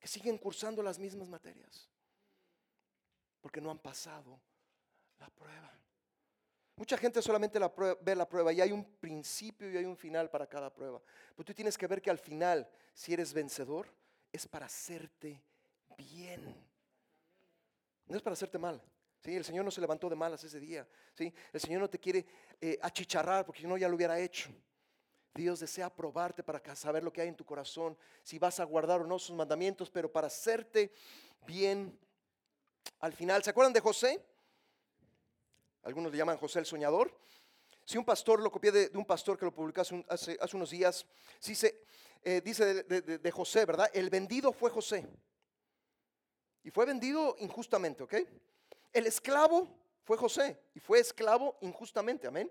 que 0.01 0.09
siguen 0.09 0.38
cursando 0.38 0.83
las 0.83 0.98
mismas 0.98 1.29
materias, 1.29 1.88
porque 3.40 3.61
no 3.61 3.70
han 3.70 3.79
pasado 3.79 4.40
la 5.20 5.29
prueba. 5.29 5.72
Mucha 6.75 6.96
gente 6.96 7.22
solamente 7.22 7.61
la 7.61 7.72
ve 8.01 8.16
la 8.16 8.29
prueba 8.29 8.53
y 8.53 8.61
hay 8.61 8.72
un 8.72 8.85
principio 8.85 9.70
y 9.70 9.77
hay 9.77 9.85
un 9.85 9.96
final 9.96 10.29
para 10.31 10.48
cada 10.48 10.75
prueba. 10.75 11.01
Pero 11.37 11.44
tú 11.44 11.55
tienes 11.55 11.79
que 11.79 11.87
ver 11.87 12.03
que 12.03 12.11
al 12.11 12.18
final, 12.18 12.68
si 12.92 13.12
eres 13.12 13.33
vencedor, 13.33 13.87
es 14.33 14.48
para 14.48 14.66
hacerte 14.66 15.40
bien. 15.96 16.71
No 18.12 18.18
es 18.18 18.22
para 18.22 18.35
hacerte 18.35 18.59
mal. 18.59 18.79
¿sí? 19.25 19.35
El 19.35 19.42
Señor 19.42 19.64
no 19.64 19.70
se 19.70 19.81
levantó 19.81 20.11
de 20.11 20.16
malas 20.16 20.44
ese 20.44 20.61
día. 20.61 20.87
¿sí? 21.14 21.33
El 21.51 21.61
Señor 21.62 21.81
no 21.81 21.88
te 21.88 21.98
quiere 21.98 22.27
eh, 22.61 22.79
achicharrar 22.83 23.46
porque 23.46 23.62
si 23.62 23.66
no 23.66 23.79
ya 23.79 23.88
lo 23.88 23.96
hubiera 23.96 24.20
hecho. 24.20 24.51
Dios 25.33 25.61
desea 25.61 25.88
probarte 25.88 26.42
para 26.42 26.77
saber 26.77 27.03
lo 27.03 27.11
que 27.11 27.22
hay 27.22 27.29
en 27.29 27.37
tu 27.37 27.46
corazón, 27.46 27.96
si 28.22 28.38
vas 28.38 28.61
a 28.61 28.64
guardar 28.64 29.01
o 29.01 29.07
no 29.07 29.18
sus 29.18 29.35
mandamientos, 29.35 29.88
pero 29.88 30.12
para 30.12 30.27
hacerte 30.27 30.92
bien 31.46 31.98
al 32.98 33.14
final. 33.14 33.42
¿Se 33.42 33.48
acuerdan 33.48 33.72
de 33.72 33.81
José? 33.81 34.22
Algunos 35.85 36.12
le 36.12 36.18
llaman 36.18 36.37
José 36.37 36.59
el 36.59 36.66
Soñador. 36.66 37.18
Si 37.87 37.96
un 37.96 38.05
pastor, 38.05 38.40
lo 38.40 38.53
copié 38.53 38.72
de, 38.72 38.90
un 38.92 39.07
pastor 39.07 39.38
que 39.38 39.46
lo 39.46 39.55
publicó 39.55 39.81
hace, 39.81 40.38
unos 40.53 40.68
días, 40.68 41.07
dice, 41.42 41.83
eh, 42.22 42.42
dice 42.44 42.85
de, 42.85 43.31
José, 43.31 43.64
¿verdad? 43.64 43.88
El 43.94 44.11
vendido 44.11 44.53
fue 44.53 44.68
José. 44.68 45.09
Y 46.64 46.70
fue 46.70 46.87
vendido 46.87 47.37
injustamente, 47.38 48.03
¿ok? 48.03 48.14
El 48.92 49.07
esclavo 49.07 49.68
fue 50.05 50.16
José 50.16 50.59
y 50.75 50.81
fue 50.81 51.01
esclavo 51.01 51.57
injustamente, 51.61 52.27
amén. 52.27 52.51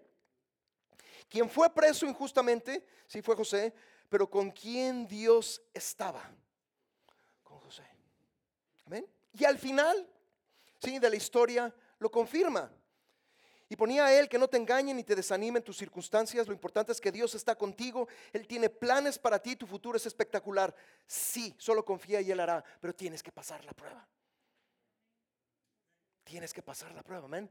Quien 1.29 1.49
fue 1.49 1.73
preso 1.73 2.05
injustamente, 2.05 2.85
sí 3.07 3.21
fue 3.21 3.35
José, 3.35 3.73
pero 4.09 4.29
con 4.29 4.51
quien 4.51 5.07
Dios 5.07 5.61
estaba, 5.73 6.29
con 7.43 7.59
José. 7.59 7.85
Amén. 8.85 9.07
Y 9.33 9.45
al 9.45 9.57
final, 9.57 10.07
sí, 10.79 10.99
de 10.99 11.09
la 11.09 11.15
historia 11.15 11.73
lo 11.99 12.11
confirma. 12.11 12.69
Y 13.71 13.77
ponía 13.77 14.07
a 14.07 14.13
Él 14.13 14.27
que 14.27 14.37
no 14.37 14.49
te 14.49 14.57
engañen 14.57 14.97
ni 14.97 15.03
te 15.05 15.15
desanimen 15.15 15.63
tus 15.63 15.77
circunstancias. 15.77 16.45
Lo 16.45 16.51
importante 16.51 16.91
es 16.91 16.99
que 16.99 17.09
Dios 17.09 17.35
está 17.35 17.55
contigo. 17.55 18.05
Él 18.33 18.45
tiene 18.45 18.69
planes 18.69 19.17
para 19.17 19.39
ti. 19.41 19.55
Tu 19.55 19.65
futuro 19.65 19.95
es 19.95 20.05
espectacular. 20.05 20.75
Sí, 21.07 21.55
solo 21.57 21.85
confía 21.85 22.19
y 22.19 22.29
Él 22.29 22.41
hará. 22.41 22.61
Pero 22.81 22.93
tienes 22.93 23.23
que 23.23 23.31
pasar 23.31 23.63
la 23.63 23.71
prueba. 23.71 24.05
Tienes 26.25 26.53
que 26.53 26.61
pasar 26.61 26.93
la 26.93 27.01
prueba, 27.01 27.23
amén. 27.23 27.49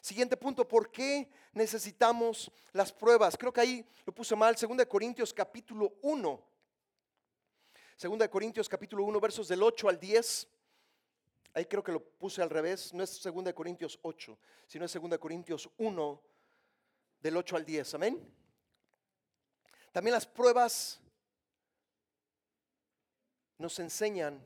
Siguiente 0.00 0.36
punto, 0.36 0.66
¿por 0.66 0.90
qué 0.90 1.30
necesitamos 1.52 2.50
las 2.72 2.92
pruebas? 2.92 3.36
Creo 3.36 3.52
que 3.52 3.60
ahí 3.60 3.86
lo 4.04 4.12
puse 4.12 4.34
mal. 4.34 4.56
Segunda 4.56 4.82
de 4.82 4.88
Corintios 4.88 5.32
capítulo 5.32 5.94
1. 6.02 6.42
Segunda 7.94 8.28
Corintios 8.28 8.68
capítulo 8.68 9.04
1, 9.04 9.20
versos 9.20 9.46
del 9.46 9.62
8 9.62 9.90
al 9.90 10.00
10. 10.00 10.48
Ahí 11.54 11.64
creo 11.66 11.82
que 11.82 11.92
lo 11.92 12.02
puse 12.02 12.42
al 12.42 12.50
revés, 12.50 12.92
no 12.94 13.02
es 13.02 13.22
2 13.22 13.52
Corintios 13.52 13.98
8, 14.02 14.38
sino 14.66 14.84
es 14.84 14.92
2 14.92 15.18
Corintios 15.18 15.68
1, 15.78 16.22
del 17.20 17.36
8 17.36 17.56
al 17.56 17.64
10. 17.64 17.94
Amén. 17.94 18.34
También 19.92 20.14
las 20.14 20.26
pruebas 20.26 21.00
nos 23.56 23.78
enseñan 23.78 24.40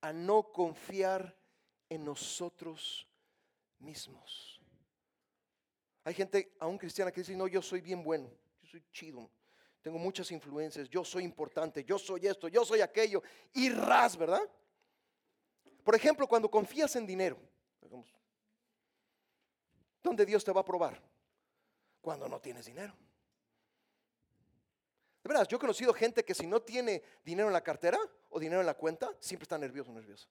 a 0.00 0.12
no 0.12 0.52
confiar 0.52 1.34
en 1.88 2.04
nosotros 2.04 3.08
mismos. 3.78 4.60
Hay 6.04 6.14
gente, 6.14 6.54
aún 6.60 6.78
cristiana, 6.78 7.10
que 7.10 7.20
dice, 7.20 7.36
no, 7.36 7.48
yo 7.48 7.62
soy 7.62 7.80
bien 7.80 8.04
bueno, 8.04 8.30
yo 8.62 8.68
soy 8.68 8.84
chido, 8.92 9.28
tengo 9.82 9.98
muchas 9.98 10.30
influencias, 10.30 10.88
yo 10.88 11.04
soy 11.04 11.24
importante, 11.24 11.84
yo 11.84 11.98
soy 11.98 12.26
esto, 12.26 12.48
yo 12.48 12.64
soy 12.64 12.80
aquello, 12.80 13.22
y 13.54 13.70
ras, 13.70 14.16
¿verdad? 14.16 14.42
Por 15.86 15.94
ejemplo, 15.94 16.26
cuando 16.26 16.50
confías 16.50 16.96
en 16.96 17.06
dinero, 17.06 17.38
¿dónde 20.02 20.26
Dios 20.26 20.42
te 20.42 20.50
va 20.50 20.62
a 20.62 20.64
probar? 20.64 21.00
Cuando 22.00 22.28
no 22.28 22.40
tienes 22.40 22.66
dinero. 22.66 22.92
De 25.22 25.28
verdad, 25.28 25.46
yo 25.46 25.58
he 25.58 25.60
conocido 25.60 25.94
gente 25.94 26.24
que 26.24 26.34
si 26.34 26.44
no 26.44 26.60
tiene 26.60 27.04
dinero 27.24 27.46
en 27.46 27.52
la 27.52 27.62
cartera 27.62 28.00
o 28.30 28.40
dinero 28.40 28.62
en 28.62 28.66
la 28.66 28.74
cuenta, 28.74 29.14
siempre 29.20 29.44
está 29.44 29.56
nervioso 29.58 29.92
o 29.92 29.94
nerviosa. 29.94 30.26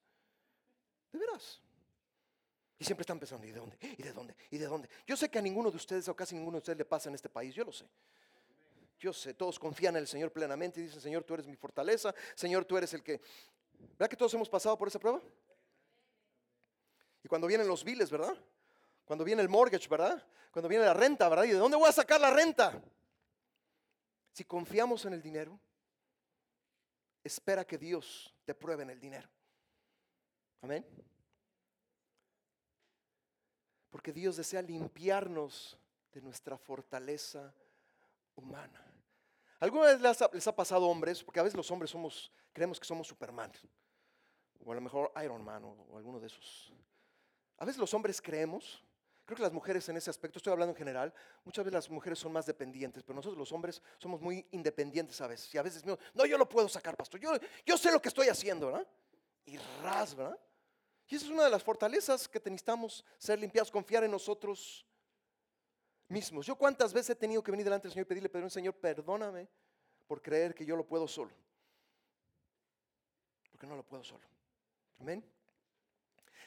De 1.10 1.20
veras. 1.20 1.62
Y 2.78 2.84
siempre 2.84 3.00
están 3.00 3.18
pensando, 3.18 3.46
¿y 3.46 3.52
de 3.52 3.58
dónde? 3.58 3.78
¿Y 3.80 4.02
de 4.02 4.12
dónde? 4.12 4.36
¿Y 4.50 4.58
de 4.58 4.66
dónde? 4.66 4.90
Yo 5.06 5.16
sé 5.16 5.30
que 5.30 5.38
a 5.38 5.42
ninguno 5.42 5.70
de 5.70 5.78
ustedes 5.78 6.06
o 6.08 6.14
casi 6.14 6.34
ninguno 6.34 6.56
de 6.56 6.58
ustedes 6.58 6.76
le 6.76 6.84
pasa 6.84 7.08
en 7.08 7.14
este 7.14 7.30
país, 7.30 7.54
yo 7.54 7.64
lo 7.64 7.72
sé. 7.72 7.88
Yo 8.98 9.10
sé, 9.10 9.32
todos 9.32 9.58
confían 9.58 9.96
en 9.96 10.02
el 10.02 10.06
Señor 10.06 10.30
plenamente 10.30 10.80
y 10.80 10.82
dicen, 10.82 11.00
Señor, 11.00 11.24
tú 11.24 11.32
eres 11.32 11.46
mi 11.46 11.56
fortaleza, 11.56 12.14
Señor, 12.34 12.66
tú 12.66 12.76
eres 12.76 12.92
el 12.92 13.02
que... 13.02 13.22
¿Verdad 13.98 14.10
que 14.10 14.16
todos 14.16 14.34
hemos 14.34 14.50
pasado 14.50 14.76
por 14.76 14.88
esa 14.88 14.98
prueba? 14.98 15.22
Y 17.26 17.28
cuando 17.28 17.48
vienen 17.48 17.66
los 17.66 17.82
biles, 17.82 18.08
¿verdad? 18.08 18.36
Cuando 19.04 19.24
viene 19.24 19.42
el 19.42 19.48
mortgage, 19.48 19.88
¿verdad? 19.88 20.24
Cuando 20.52 20.68
viene 20.68 20.84
la 20.84 20.94
renta, 20.94 21.28
¿verdad? 21.28 21.42
¿Y 21.42 21.48
de 21.48 21.58
dónde 21.58 21.76
voy 21.76 21.88
a 21.88 21.92
sacar 21.92 22.20
la 22.20 22.30
renta? 22.30 22.80
Si 24.30 24.44
confiamos 24.44 25.04
en 25.06 25.12
el 25.12 25.20
dinero, 25.20 25.58
espera 27.24 27.66
que 27.66 27.78
Dios 27.78 28.32
te 28.44 28.54
pruebe 28.54 28.84
en 28.84 28.90
el 28.90 29.00
dinero. 29.00 29.28
Amén. 30.62 30.86
Porque 33.90 34.12
Dios 34.12 34.36
desea 34.36 34.62
limpiarnos 34.62 35.76
de 36.12 36.22
nuestra 36.22 36.56
fortaleza 36.56 37.52
humana. 38.36 38.86
¿Alguna 39.58 39.86
vez 39.86 40.00
les 40.32 40.46
ha, 40.46 40.54
pasado 40.54 40.86
hombres? 40.86 41.24
Porque 41.24 41.40
a 41.40 41.42
veces 41.42 41.56
los 41.56 41.72
hombres 41.72 41.90
somos, 41.90 42.30
creemos 42.52 42.78
que 42.78 42.86
somos 42.86 43.08
Superman. 43.08 43.50
O 44.64 44.70
a 44.70 44.76
lo 44.76 44.80
mejor 44.80 45.10
Iron 45.24 45.44
Man 45.44 45.64
o 45.64 45.96
alguno 45.96 46.20
de 46.20 46.28
esos. 46.28 46.72
A 47.58 47.64
veces 47.64 47.78
los 47.78 47.92
hombres 47.94 48.20
creemos, 48.20 48.82
creo 49.24 49.36
que 49.36 49.42
las 49.42 49.52
mujeres 49.52 49.88
en 49.88 49.96
ese 49.96 50.10
aspecto, 50.10 50.38
estoy 50.38 50.52
hablando 50.52 50.72
en 50.72 50.76
general, 50.76 51.12
muchas 51.44 51.64
veces 51.64 51.74
las 51.74 51.90
mujeres 51.90 52.18
son 52.18 52.32
más 52.32 52.46
dependientes, 52.46 53.02
pero 53.02 53.16
nosotros 53.16 53.38
los 53.38 53.50
hombres 53.52 53.82
somos 53.98 54.20
muy 54.20 54.46
independientes 54.52 55.20
a 55.20 55.26
veces. 55.26 55.52
Y 55.54 55.58
a 55.58 55.62
veces, 55.62 55.84
no, 55.84 55.98
yo 56.26 56.38
lo 56.38 56.48
puedo 56.48 56.68
sacar, 56.68 56.96
pastor, 56.96 57.20
yo, 57.64 57.78
sé 57.78 57.90
lo 57.90 58.00
que 58.00 58.08
estoy 58.08 58.28
haciendo, 58.28 58.66
¿verdad? 58.66 58.86
Y 59.46 59.56
ras. 59.82 60.16
Y 61.08 61.16
esa 61.16 61.24
es 61.26 61.30
una 61.30 61.44
de 61.44 61.50
las 61.50 61.62
fortalezas 61.62 62.28
que 62.28 62.38
necesitamos 62.38 63.04
ser 63.16 63.38
limpiados, 63.38 63.70
confiar 63.70 64.04
en 64.04 64.10
nosotros 64.10 64.84
mismos. 66.08 66.46
Yo 66.46 66.56
cuántas 66.56 66.92
veces 66.92 67.10
he 67.10 67.14
tenido 67.16 67.42
que 67.42 67.50
venir 67.50 67.64
delante 67.64 67.88
del 67.88 67.92
Señor 67.92 68.06
y 68.06 68.08
pedirle 68.08 68.28
perdón, 68.28 68.50
Señor, 68.50 68.74
perdóname 68.74 69.48
por 70.06 70.20
creer 70.20 70.54
que 70.54 70.64
yo 70.64 70.76
lo 70.76 70.86
puedo 70.86 71.08
solo. 71.08 71.32
Porque 73.50 73.66
no 73.66 73.76
lo 73.76 73.84
puedo 73.84 74.04
solo. 74.04 74.24
Amén. 74.98 75.24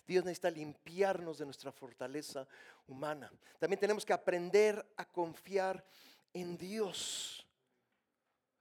Dios 0.08 0.26
necesita 0.26 0.50
limpiarnos 0.50 1.38
de 1.38 1.46
nuestra 1.46 1.72
fortaleza 1.72 2.48
humana. 2.88 3.32
También 3.60 3.80
tenemos 3.80 4.06
que 4.06 4.14
aprender 4.14 4.86
a 4.98 5.06
confiar 5.06 5.86
en 6.34 6.58
Dios. 6.58 7.46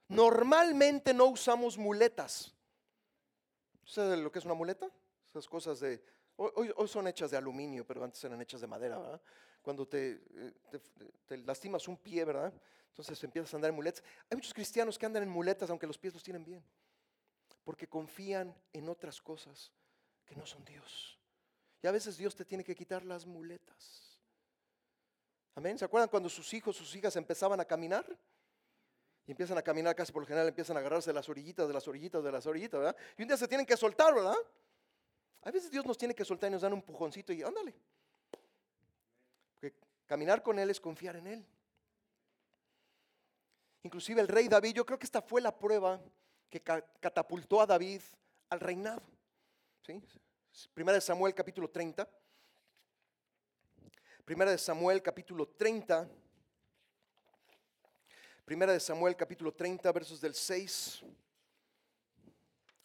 Normalmente 0.09 1.13
no 1.13 1.27
usamos 1.27 1.77
muletas. 1.77 2.55
¿Sabes 3.85 4.19
lo 4.19 4.31
que 4.33 4.39
es 4.39 4.45
una 4.45 4.55
muleta? 4.55 4.91
Esas 5.27 5.47
cosas 5.47 5.81
de... 5.81 6.03
Hoy, 6.37 6.73
son 6.87 7.09
hechas 7.09 7.33
de 7.33 7.37
aluminio, 7.37 7.85
pero 7.85 8.05
antes 8.05 8.23
eran 8.23 8.41
hechas 8.41 8.61
de 8.61 8.69
madera, 8.69 8.99
¿verdad? 8.99 9.21
Cuando 9.61 9.89
te, 9.89 10.23
eh, 10.37 10.53
te, 11.27 11.37
lastimas 11.39 11.89
un 11.89 11.97
pie, 11.97 12.25
¿verdad? 12.25 12.53
Entonces 12.91 13.23
empiezas 13.25 13.53
a 13.53 13.57
andar 13.57 13.71
en 13.71 13.75
muletas. 13.75 14.05
Hay 14.31 14.37
muchos 14.37 14.55
cristianos 14.55 14.97
que 14.97 15.07
andan 15.07 15.25
en 15.25 15.29
muletas 15.29 15.69
aunque 15.69 15.87
los 15.87 15.99
pies 15.99 16.15
los 16.15 16.23
tienen 16.23 16.45
bien, 16.45 16.65
porque 17.65 17.89
confían 17.89 18.55
en 18.73 18.89
otras 18.89 19.21
cosas 19.21 19.73
que 20.25 20.37
no 20.37 20.47
son 20.47 20.65
Dios. 20.65 21.18
Y 21.83 21.87
a 21.87 21.93
veces 21.93 22.17
Dios 22.17 22.35
te 22.35 22.45
tiene 22.45 22.65
que 22.65 22.75
quitar 22.75 23.05
las 23.05 23.25
muletas. 23.27 24.19
Amén. 25.55 25.79
¿Se 25.79 25.85
acuerdan 25.85 26.09
cuando 26.09 26.29
sus 26.29 26.53
hijos, 26.55 26.77
sus 26.77 26.95
hijas 26.95 27.15
empezaban 27.17 27.61
a 27.61 27.65
caminar? 27.65 28.05
Y 29.27 29.31
empiezan 29.33 29.59
a 29.59 29.63
caminar 29.63 29.95
casi 29.95 30.11
por 30.11 30.23
lo 30.23 30.27
general, 30.27 30.49
empiezan 30.49 30.77
a 30.77 30.81
agarrarse 30.81 31.11
de 31.11 31.15
las 31.15 31.29
orillitas, 31.29 31.69
de 31.69 31.75
las 31.75 31.87
orillitas, 31.87 32.25
de 32.25 32.33
las 32.33 32.47
orillitas, 32.47 32.81
¿verdad? 32.81 32.97
Y 33.17 33.23
un 33.23 33.29
día 33.29 33.37
se 33.37 33.47
tienen 33.47 33.67
que 33.67 33.77
soltar, 33.77 34.15
¿verdad? 34.15 34.37
A 35.43 35.51
veces 35.51 35.71
Dios 35.71 35.85
nos 35.85 35.99
tiene 35.99 36.15
que 36.15 36.25
soltar 36.25 36.49
y 36.49 36.53
nos 36.53 36.63
dan 36.63 36.73
un 36.73 36.83
pujoncito 36.83 37.33
y 37.33 37.43
ándale. 37.43 37.75
Porque 39.55 39.75
caminar 40.07 40.43
con 40.43 40.59
Él 40.59 40.71
es 40.71 40.81
confiar 40.81 41.17
en 41.17 41.27
Él. 41.27 41.47
inclusive 43.83 44.21
el 44.21 44.29
rey 44.29 44.49
David, 44.49 44.75
yo 44.75 44.85
creo 44.85 44.99
que 44.99 45.07
esta 45.07 45.23
fue 45.23 45.41
la 45.41 45.57
prueba 45.57 46.01
que 46.51 46.61
ca- 46.61 46.85
catapultó 47.01 47.61
a 47.61 47.67
David 47.67 48.03
al 48.51 48.61
reinado. 48.61 49.03
¿sí? 49.87 50.03
Primera 50.75 50.95
de 50.95 51.01
Samuel 51.01 51.35
capítulo 51.35 51.69
30. 51.69 52.09
Primera 54.25 54.51
de 54.51 54.59
Samuel 54.59 55.03
capítulo 55.03 55.47
30. 55.47 56.09
Primera 58.45 58.73
de 58.73 58.81
Samuel 58.81 59.15
capítulo 59.17 59.53
30 59.53 59.93
versos 59.93 60.21
del 60.21 60.35
6 60.35 61.03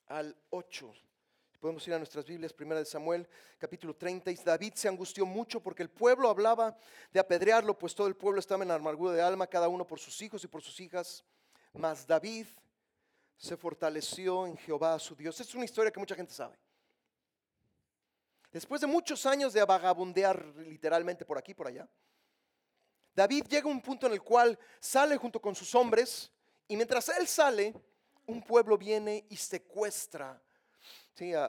al 0.07 0.35
8. 0.49 0.93
Podemos 1.59 1.87
ir 1.87 1.93
a 1.93 1.97
nuestras 1.97 2.25
Biblias, 2.25 2.51
Primera 2.51 2.79
de 2.79 2.85
Samuel, 2.85 3.27
capítulo 3.57 3.95
30. 3.95 4.31
Y 4.31 4.35
David 4.35 4.73
se 4.75 4.89
angustió 4.89 5.25
mucho 5.25 5.61
porque 5.61 5.81
el 5.81 5.89
pueblo 5.89 6.29
hablaba 6.29 6.77
de 7.11 7.19
apedrearlo, 7.19 7.77
pues 7.77 7.95
todo 7.95 8.07
el 8.07 8.15
pueblo 8.15 8.39
estaba 8.39 8.63
en 8.63 8.71
amargura 8.71 9.13
de 9.13 9.21
alma, 9.21 9.47
cada 9.47 9.69
uno 9.69 9.87
por 9.87 9.99
sus 9.99 10.21
hijos 10.21 10.43
y 10.43 10.47
por 10.47 10.61
sus 10.61 10.79
hijas. 10.81 11.23
Mas 11.71 12.05
David 12.05 12.47
se 13.37 13.55
fortaleció 13.55 14.45
en 14.45 14.57
Jehová 14.57 14.99
su 14.99 15.15
Dios. 15.15 15.39
Es 15.39 15.55
una 15.55 15.65
historia 15.65 15.91
que 15.91 15.99
mucha 15.99 16.15
gente 16.15 16.33
sabe. 16.33 16.57
Después 18.53 18.79
de 18.81 18.87
muchos 18.87 19.25
años 19.25 19.51
de 19.51 19.65
vagabundear 19.65 20.45
literalmente 20.57 21.25
por 21.25 21.39
aquí 21.39 21.51
y 21.51 21.55
por 21.55 21.67
allá, 21.67 21.89
David 23.15 23.45
llega 23.49 23.67
a 23.67 23.71
un 23.71 23.81
punto 23.81 24.05
en 24.05 24.13
el 24.13 24.21
cual 24.21 24.57
sale 24.79 25.17
junto 25.17 25.41
con 25.41 25.55
sus 25.55 25.73
hombres 25.73 26.31
y 26.67 26.75
mientras 26.75 27.09
él 27.09 27.27
sale, 27.27 27.73
un 28.27 28.41
pueblo 28.43 28.77
viene 28.77 29.25
y 29.27 29.35
secuestra 29.37 30.39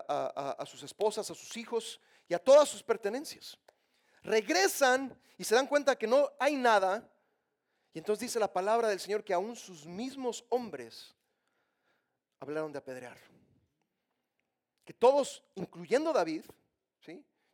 a, 0.09 0.57
a- 0.59 0.67
sus 0.67 0.83
esposas, 0.83 1.31
a 1.31 1.35
sus 1.35 1.55
hijos 1.59 2.01
y 2.27 2.33
a 2.35 2.39
todas 2.39 2.69
sus 2.71 2.83
pertenencias. 2.83 3.59
Regresan 4.23 5.15
y 5.37 5.45
se 5.45 5.55
dan 5.55 5.67
cuenta 5.67 5.97
que 5.97 6.07
no 6.07 6.31
hay 6.41 6.57
nada. 6.57 7.07
Y 7.93 7.99
entonces 7.99 8.21
dice 8.23 8.41
la 8.41 8.53
palabra 8.53 8.89
del 8.89 8.99
Señor 8.99 9.23
que 9.23 9.35
aún 9.35 9.57
sus 9.57 9.87
mismos 9.87 10.45
hombres 10.49 11.15
hablaron 12.41 12.73
de 12.73 12.79
apedrearlo. 12.79 13.27
Que 14.85 14.95
todos, 14.95 15.43
incluyendo 15.55 16.13
David. 16.13 16.45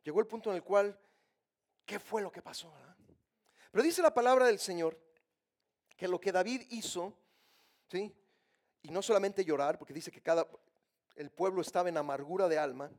Llegó 0.03 0.21
el 0.21 0.27
punto 0.27 0.51
en 0.51 0.57
el 0.57 0.63
cual, 0.63 0.99
¿qué 1.85 1.99
fue 1.99 2.23
lo 2.23 2.31
que 2.31 2.43
pasó? 2.43 2.73
Pero 3.71 3.85
dice 3.85 4.03
la 4.03 4.13
palabra 4.13 4.47
del 4.47 4.59
Señor 4.59 4.99
que 5.97 6.09
lo 6.09 6.21
que 6.21 6.33
David 6.33 6.63
hizo, 6.71 7.15
¿sí? 7.89 8.15
y 8.83 8.91
no 8.91 9.03
solamente 9.03 9.45
llorar, 9.45 9.79
porque 9.79 9.93
dice 9.93 10.11
que 10.11 10.23
cada, 10.23 10.49
el 11.17 11.31
pueblo 11.31 11.61
estaba 11.61 11.89
en 11.89 11.97
amargura 11.97 12.49
de 12.49 12.59
alma, 12.59 12.91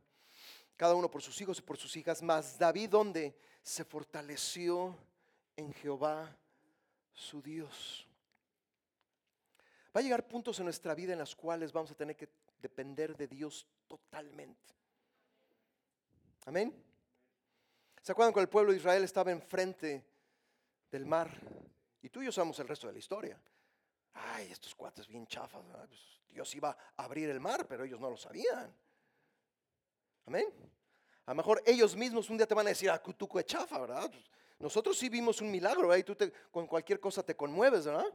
cada 0.76 0.94
uno 0.94 1.10
por 1.10 1.22
sus 1.22 1.40
hijos 1.40 1.58
y 1.58 1.62
por 1.62 1.76
sus 1.76 1.96
hijas, 1.96 2.22
mas 2.22 2.58
David 2.58 2.90
donde 2.90 3.36
se 3.62 3.84
fortaleció 3.84 4.96
en 5.56 5.72
Jehová 5.74 6.36
su 7.12 7.42
Dios. 7.42 8.06
Va 9.94 10.00
a 10.00 10.02
llegar 10.02 10.26
puntos 10.26 10.58
en 10.58 10.64
nuestra 10.64 10.94
vida 10.94 11.12
en 11.12 11.18
los 11.18 11.36
cuales 11.36 11.72
vamos 11.72 11.90
a 11.90 11.94
tener 11.94 12.16
que 12.16 12.28
depender 12.60 13.16
de 13.16 13.26
Dios 13.26 13.66
totalmente. 13.86 14.74
Amén. 16.46 16.91
¿Se 18.02 18.10
acuerdan 18.10 18.32
cuando 18.32 18.46
el 18.46 18.50
pueblo 18.50 18.72
de 18.72 18.78
Israel 18.78 19.04
estaba 19.04 19.30
enfrente 19.30 20.04
del 20.90 21.06
mar? 21.06 21.30
Y 22.02 22.08
tú 22.08 22.20
y 22.20 22.24
yo 22.24 22.32
sabemos 22.32 22.58
el 22.58 22.66
resto 22.66 22.88
de 22.88 22.94
la 22.94 22.98
historia. 22.98 23.40
Ay, 24.14 24.50
estos 24.50 24.74
cuates 24.74 25.06
bien 25.06 25.24
chafas. 25.28 25.62
Pues 25.86 26.00
Dios 26.28 26.52
iba 26.56 26.76
a 26.96 27.04
abrir 27.04 27.30
el 27.30 27.38
mar, 27.38 27.64
pero 27.68 27.84
ellos 27.84 28.00
no 28.00 28.10
lo 28.10 28.16
sabían. 28.16 28.74
Amén. 30.26 30.46
A 31.26 31.30
lo 31.30 31.36
mejor 31.36 31.62
ellos 31.64 31.94
mismos 31.94 32.28
un 32.28 32.36
día 32.36 32.46
te 32.46 32.54
van 32.54 32.66
a 32.66 32.70
decir, 32.70 32.90
ah, 32.90 33.00
tú 33.00 33.28
qué 33.28 33.44
chafa, 33.44 33.78
¿verdad? 33.78 34.10
Pues 34.10 34.24
Nosotros 34.58 34.98
sí 34.98 35.08
vimos 35.08 35.40
un 35.40 35.52
milagro, 35.52 35.86
¿verdad? 35.86 35.98
Y 35.98 36.02
tú 36.02 36.16
con 36.50 36.66
cualquier 36.66 36.98
cosa 36.98 37.22
te 37.22 37.36
conmueves, 37.36 37.84
¿verdad? 37.84 38.12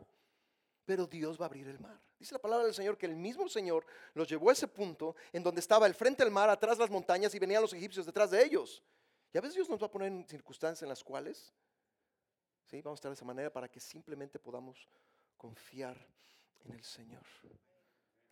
Pero 0.83 1.07
Dios 1.07 1.39
va 1.39 1.45
a 1.45 1.47
abrir 1.47 1.67
el 1.69 1.79
mar. 1.79 1.97
Dice 2.19 2.33
la 2.35 2.39
palabra 2.39 2.65
del 2.65 2.73
Señor 2.73 2.97
que 2.97 3.05
el 3.05 3.15
mismo 3.15 3.47
Señor 3.47 3.85
los 4.13 4.27
llevó 4.27 4.49
a 4.49 4.53
ese 4.53 4.67
punto 4.67 5.15
en 5.31 5.43
donde 5.43 5.61
estaba 5.61 5.87
el 5.87 5.95
frente 5.95 6.25
del 6.25 6.33
mar, 6.33 6.49
atrás 6.49 6.77
las 6.77 6.89
montañas 6.89 7.33
y 7.33 7.39
venían 7.39 7.61
los 7.61 7.71
egipcios 7.71 8.05
detrás 8.05 8.31
de 8.31 8.43
ellos. 8.43 8.83
Y 9.33 9.37
a 9.37 9.41
veces 9.41 9.55
Dios 9.55 9.69
nos 9.69 9.81
va 9.81 9.87
a 9.87 9.91
poner 9.91 10.11
en 10.11 10.27
circunstancias 10.27 10.83
en 10.83 10.89
las 10.89 11.03
cuales, 11.03 11.53
¿sí? 12.65 12.81
Vamos 12.81 12.97
a 12.97 12.99
estar 12.99 13.11
de 13.11 13.15
esa 13.15 13.25
manera 13.25 13.51
para 13.51 13.67
que 13.67 13.79
simplemente 13.79 14.39
podamos 14.39 14.87
confiar 15.37 15.97
en 16.65 16.73
el 16.73 16.83
Señor. 16.83 17.23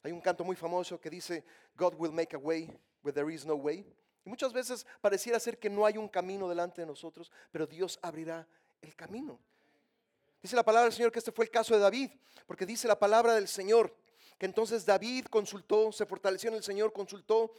Hay 0.03 0.12
un 0.12 0.21
canto 0.21 0.43
muy 0.43 0.55
famoso 0.55 0.99
que 0.99 1.10
dice, 1.10 1.43
God 1.75 1.95
will 1.97 2.12
make 2.12 2.36
a 2.36 2.39
way 2.39 2.69
where 3.01 3.13
there 3.13 3.34
is 3.34 3.45
no 3.45 3.55
way. 3.55 3.86
Y 4.23 4.29
muchas 4.29 4.53
veces 4.53 4.86
pareciera 5.01 5.39
ser 5.39 5.60
que 5.60 5.69
no 5.69 5.86
hay 5.86 5.97
un 5.97 6.08
camino 6.08 6.47
delante 6.47 6.81
de 6.81 6.88
nosotros, 6.88 7.31
pero 7.51 7.67
Dios 7.67 7.99
abrirá 8.01 8.47
el 8.81 8.95
camino. 8.95 9.39
Dice 10.41 10.55
la 10.55 10.63
palabra 10.63 10.86
del 10.86 10.93
Señor 10.93 11.12
que 11.12 11.19
este 11.19 11.31
fue 11.31 11.45
el 11.45 11.51
caso 11.51 11.73
de 11.73 11.79
David, 11.79 12.12
porque 12.45 12.65
dice 12.65 12.88
la 12.88 12.99
palabra 12.99 13.34
del 13.34 13.47
Señor 13.47 13.95
que 14.38 14.45
entonces 14.45 14.86
David 14.86 15.25
consultó, 15.25 15.91
se 15.91 16.05
fortaleció 16.05 16.49
en 16.49 16.58
el 16.58 16.63
Señor, 16.63 16.91
consultó 16.91 17.53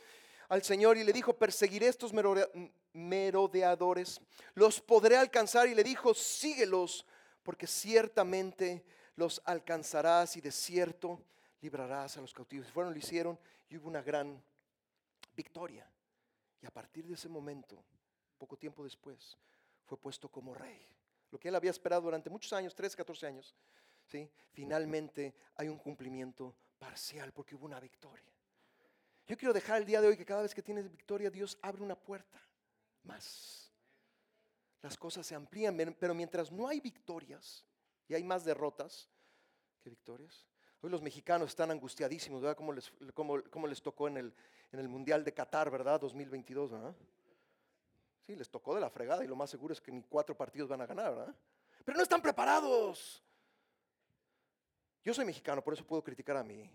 al 0.49 0.63
Señor 0.63 0.97
y 0.97 1.05
le 1.05 1.13
dijo, 1.13 1.33
perseguiré 1.37 1.89
estos 1.89 2.13
merodea- 2.13 2.49
merodeadores, 2.93 4.21
los 4.55 4.81
podré 4.81 5.17
alcanzar 5.17 5.69
y 5.69 5.75
le 5.75 5.85
dijo, 5.85 6.15
síguelos, 6.15 7.07
porque 7.43 7.67
ciertamente 7.67 8.85
los 9.17 9.41
alcanzarás 9.45 10.37
y 10.37 10.41
de 10.41 10.51
cierto 10.53 11.23
librarás 11.61 12.17
a 12.17 12.21
los 12.21 12.33
cautivos. 12.33 12.69
Y 12.69 12.71
Fueron, 12.73 12.93
lo 12.93 12.99
hicieron 12.99 13.39
y 13.69 13.77
hubo 13.77 13.89
una 13.89 14.03
gran 14.03 14.43
victoria. 15.35 15.89
Y 16.61 16.67
a 16.67 16.71
partir 16.71 17.07
de 17.07 17.15
ese 17.15 17.29
momento, 17.29 17.83
poco 18.39 18.57
tiempo 18.57 18.83
después, 18.85 19.37
fue 19.85 19.99
puesto 19.99 20.29
como 20.29 20.55
rey. 20.55 20.87
Lo 21.31 21.39
que 21.39 21.49
él 21.49 21.55
había 21.55 21.71
esperado 21.71 22.03
durante 22.03 22.31
muchos 22.31 22.53
años, 22.53 22.75
13, 22.75 22.97
14 22.97 23.27
años, 23.27 23.55
¿sí? 24.07 24.31
finalmente 24.53 25.35
hay 25.57 25.69
un 25.69 25.79
cumplimiento 25.79 26.55
parcial 26.79 27.33
porque 27.33 27.55
hubo 27.55 27.67
una 27.67 27.81
victoria. 27.81 28.33
Yo 29.27 29.37
quiero 29.37 29.53
dejar 29.53 29.79
el 29.79 29.87
día 29.87 30.01
de 30.01 30.09
hoy 30.09 30.17
que 30.17 30.25
cada 30.25 30.43
vez 30.43 30.55
que 30.55 30.63
tienes 30.63 30.91
victoria, 30.91 31.31
Dios 31.31 31.59
abre 31.63 31.83
una 31.83 31.97
puerta 31.97 32.41
más. 33.03 33.73
Las 34.83 34.97
cosas 34.97 35.27
se 35.27 35.35
amplían, 35.35 35.77
pero 35.99 36.15
mientras 36.15 36.53
no 36.53 36.69
hay 36.69 36.81
victorias 36.81 37.65
y 38.09 38.15
hay 38.15 38.23
más 38.23 38.45
derrotas 38.45 39.09
que 39.83 39.91
victorias. 39.91 40.47
Hoy 40.81 40.91
los 40.91 41.03
mexicanos 41.03 41.49
están 41.49 41.73
angustiadísimos, 41.73 42.41
¿verdad? 42.41 42.57
Cómo- 42.57 43.67
les 43.69 43.83
tocó 43.83 44.07
en 44.07 44.19
el, 44.19 44.35
en 44.71 44.79
el 44.79 44.89
Mundial 44.89 45.25
de 45.25 45.35
Qatar, 45.35 45.71
¿verdad? 45.71 45.99
2022, 46.01 46.71
¿verdad? 46.71 46.95
Sí, 48.27 48.37
les 48.37 48.49
tocó 48.49 48.75
de 48.77 48.81
la 48.81 48.91
fregada 48.91 49.25
y 49.25 49.27
lo 49.27 49.35
más 49.35 49.51
seguro 49.51 49.73
es 49.73 49.81
que 49.81 49.91
ni 49.91 50.03
cuatro 50.03 50.37
partidos 50.37 50.69
van 50.69 50.83
a 50.83 50.87
ganar, 50.87 51.17
¿verdad? 51.17 51.35
Pero 51.85 51.97
no 51.97 52.03
están 52.03 52.23
preparados. 52.23 53.23
Yo 55.03 55.15
soy 55.15 55.25
mexicano, 55.25 55.63
por 55.63 55.75
eso 55.75 55.85
puedo 55.85 56.03
criticar 56.03 56.37
a 56.37 56.45
mi, 56.45 56.69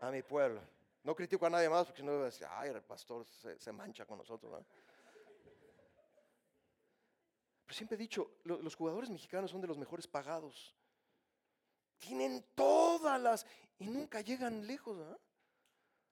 a 0.00 0.10
mi 0.10 0.22
pueblo. 0.22 0.60
No 1.08 1.16
critico 1.16 1.46
a 1.46 1.48
nadie 1.48 1.70
más 1.70 1.86
porque 1.86 2.02
no, 2.02 2.22
decir, 2.22 2.46
ay, 2.50 2.68
el 2.68 2.82
pastor 2.82 3.24
se, 3.24 3.72
mancha 3.72 4.04
con 4.04 4.18
nosotros, 4.18 4.52
¿verdad? 4.52 4.66
Pero 7.64 7.74
siempre 7.74 7.94
he 7.94 7.98
dicho, 7.98 8.32
lo- 8.44 8.60
los 8.60 8.74
jugadores 8.74 9.08
mexicanos 9.08 9.50
son 9.50 9.62
de 9.62 9.68
los 9.68 9.78
mejores 9.78 10.06
pagados. 10.06 10.76
Tienen 11.96 12.44
todas 12.54 13.18
las 13.22 13.46
y 13.78 13.86
nunca 13.86 14.20
llegan 14.20 14.66
lejos, 14.66 14.98
¿verdad? 14.98 15.18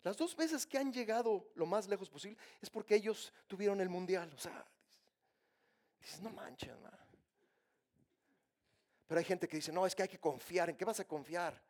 Las 0.02 0.16
dos 0.16 0.34
veces 0.34 0.66
que 0.66 0.78
han 0.78 0.90
llegado 0.90 1.46
lo 1.56 1.66
más 1.66 1.86
lejos 1.88 2.08
posible 2.08 2.38
es 2.62 2.70
porque 2.70 2.94
ellos 2.94 3.34
tuvieron 3.46 3.82
el 3.82 3.90
mundial. 3.90 4.32
O 4.34 4.38
sea, 4.38 4.66
dices, 6.00 6.22
no 6.22 6.30
manches, 6.30 6.72
¿verdad? 6.80 7.06
Pero 9.06 9.18
hay 9.18 9.26
gente 9.26 9.46
que 9.46 9.58
dice, 9.58 9.72
no, 9.72 9.84
es 9.84 9.94
que 9.94 10.04
hay 10.04 10.08
que 10.08 10.18
confiar. 10.18 10.70
¿En 10.70 10.76
qué 10.78 10.86
vas 10.86 11.00
a 11.00 11.04
confiar? 11.06 11.62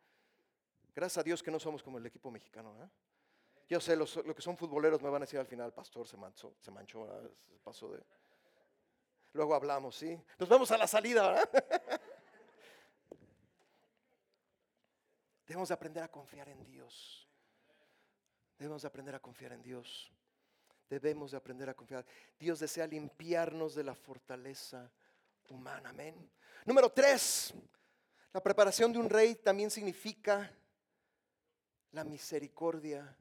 Gracias 0.95 1.17
a 1.17 1.23
Dios 1.23 1.43
que 1.43 1.51
no 1.51 1.59
somos 1.59 1.83
como 1.83 1.97
el 1.97 2.05
equipo 2.05 2.31
mexicano. 2.31 2.71
¿verdad? 2.71 2.89
Yo 3.69 3.81
sé, 3.81 3.95
los, 3.95 4.15
lo 4.17 4.33
que 4.33 4.41
son 4.41 4.55
futboleros 4.55 5.01
me 5.01 5.09
van 5.09 5.21
a 5.21 5.25
decir 5.25 5.39
al 5.39 5.47
final, 5.47 5.73
pastor, 5.73 6.07
se 6.07 6.15
manchó, 6.15 6.55
se 6.59 6.71
manchó, 6.71 7.07
pasó 7.63 7.91
de... 7.91 8.01
Luego 9.33 9.53
hablamos, 9.53 9.95
¿sí? 9.95 10.17
Nos 10.39 10.47
vemos 10.47 10.71
a 10.71 10.77
la 10.77 10.87
salida, 10.87 11.27
¿verdad? 11.27 11.49
Debemos 15.45 15.67
de 15.67 15.73
aprender 15.73 16.03
a 16.03 16.07
confiar 16.07 16.47
en 16.49 16.63
Dios. 16.65 17.27
Debemos 18.57 18.81
de 18.81 18.87
aprender 18.87 19.15
a 19.15 19.19
confiar 19.19 19.51
en 19.51 19.61
Dios. 19.61 20.11
Debemos 20.89 21.31
de 21.31 21.37
aprender 21.37 21.69
a 21.69 21.73
confiar. 21.73 22.05
Dios 22.39 22.59
desea 22.59 22.87
limpiarnos 22.87 23.75
de 23.75 23.83
la 23.83 23.95
fortaleza 23.95 24.89
humana. 25.49 25.89
Amén. 25.89 26.31
Número 26.65 26.89
tres, 26.89 27.53
la 28.33 28.41
preparación 28.41 28.91
de 28.93 28.99
un 28.99 29.09
rey 29.09 29.35
también 29.35 29.69
significa 29.69 30.51
la 31.91 32.03
misericordia 32.03 33.15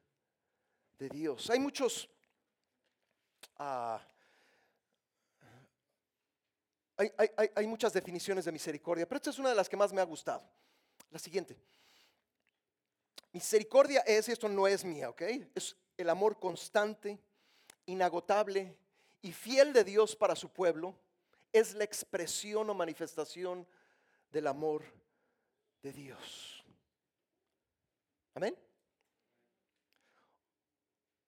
de 0.99 1.09
Dios. 1.09 1.51
Hay 1.51 1.59
muchos, 1.59 2.09
ah, 3.59 4.01
hay, 6.97 7.12
hay- 7.18 7.30
hay- 7.36 7.51
hay 7.55 7.66
muchas 7.66 7.92
definiciones 7.92 8.44
de 8.44 8.53
misericordia, 8.53 9.07
pero 9.07 9.16
esta 9.16 9.30
es 9.30 9.38
una 9.38 9.51
de 9.51 9.55
las 9.55 9.68
que 9.68 9.76
más 9.76 9.92
me 9.92 10.01
ha 10.01 10.05
gustado. 10.05 10.42
La 11.11 11.18
siguiente. 11.18 11.57
Misericordia 13.32 14.01
es, 14.01 14.28
y 14.28 14.32
esto 14.32 14.49
no 14.49 14.66
es 14.66 14.84
mía, 14.84 15.11
¿ok? 15.11 15.22
Es 15.55 15.76
el 15.99 16.09
amor 16.09 16.38
constante, 16.40 17.18
inagotable 17.84 18.76
y 19.20 19.32
fiel 19.32 19.72
de 19.72 19.84
Dios 19.84 20.16
para 20.16 20.34
su 20.34 20.49
pueblo. 20.49 20.99
Es 21.53 21.74
la 21.74 21.84
expresión 21.84 22.68
o 22.70 22.74
manifestación 22.74 23.66
del 24.30 24.47
amor 24.47 24.84
de 25.82 25.92
Dios. 25.92 26.64
Amén. 28.34 28.57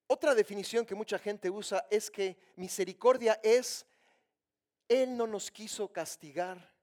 Otra 0.09 0.35
definición 0.35 0.85
que 0.87 0.95
mucha 0.95 1.19
gente 1.19 1.51
usa 1.51 1.87
es 1.91 2.11
que 2.11 2.37
misericordia 2.57 3.39
es, 3.43 3.87
Él 4.89 5.17
no 5.17 5.27
nos 5.27 5.51
quiso 5.51 5.93
castigar 5.93 6.75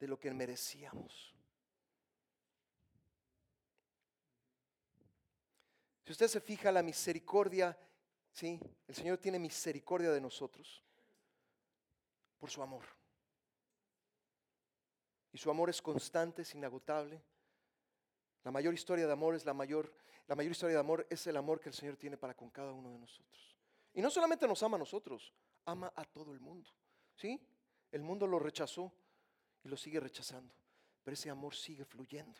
de 0.00 0.08
lo 0.08 0.18
que 0.18 0.32
merecíamos. 0.32 1.34
Si 6.04 6.12
usted 6.12 6.28
se 6.28 6.40
fija, 6.40 6.72
la 6.72 6.82
misericordia, 6.82 7.78
sí, 8.32 8.58
el 8.86 8.94
Señor 8.94 9.18
tiene 9.18 9.38
misericordia 9.38 10.10
de 10.10 10.22
nosotros 10.22 10.82
por 12.38 12.50
su 12.50 12.62
amor. 12.62 12.86
Y 15.30 15.36
su 15.36 15.50
amor 15.50 15.68
es 15.68 15.82
constante, 15.82 16.40
es 16.40 16.54
inagotable. 16.54 17.22
La 18.44 18.50
mayor 18.50 18.72
historia 18.72 19.06
de 19.06 19.12
amor 19.12 19.34
es 19.34 19.44
la 19.44 19.52
mayor, 19.52 19.92
la 20.28 20.36
mayor 20.36 20.52
historia 20.52 20.74
de 20.74 20.80
amor 20.80 21.06
es 21.08 21.26
el 21.26 21.36
amor 21.36 21.58
que 21.58 21.70
el 21.70 21.74
Señor 21.74 21.96
tiene 21.96 22.18
para 22.18 22.34
con 22.34 22.50
cada 22.50 22.72
uno 22.72 22.92
de 22.92 22.98
nosotros. 22.98 23.56
Y 23.94 24.02
no 24.02 24.10
solamente 24.10 24.46
nos 24.46 24.62
ama 24.62 24.76
a 24.76 24.78
nosotros, 24.78 25.32
ama 25.64 25.90
a 25.96 26.04
todo 26.04 26.32
el 26.32 26.40
mundo. 26.40 26.70
¿Sí? 27.16 27.40
El 27.90 28.02
mundo 28.02 28.26
lo 28.26 28.38
rechazó 28.38 28.92
y 29.64 29.68
lo 29.68 29.76
sigue 29.76 29.98
rechazando, 29.98 30.54
pero 31.02 31.14
ese 31.14 31.30
amor 31.30 31.54
sigue 31.54 31.84
fluyendo. 31.84 32.38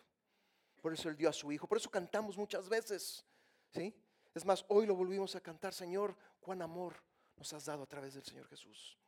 Por 0.82 0.92
eso 0.92 1.08
Él 1.08 1.16
dio 1.16 1.30
a 1.30 1.32
su 1.32 1.50
Hijo, 1.50 1.66
por 1.66 1.78
eso 1.78 1.90
cantamos 1.90 2.36
muchas 2.36 2.68
veces. 2.68 3.24
¿Sí? 3.70 3.94
Es 4.34 4.44
más, 4.44 4.64
hoy 4.68 4.86
lo 4.86 4.94
volvimos 4.94 5.34
a 5.34 5.40
cantar, 5.40 5.72
Señor, 5.72 6.14
cuán 6.40 6.60
amor 6.60 7.02
nos 7.36 7.52
has 7.54 7.64
dado 7.64 7.84
a 7.84 7.86
través 7.86 8.14
del 8.14 8.22
Señor 8.22 8.46
Jesús. 8.48 8.98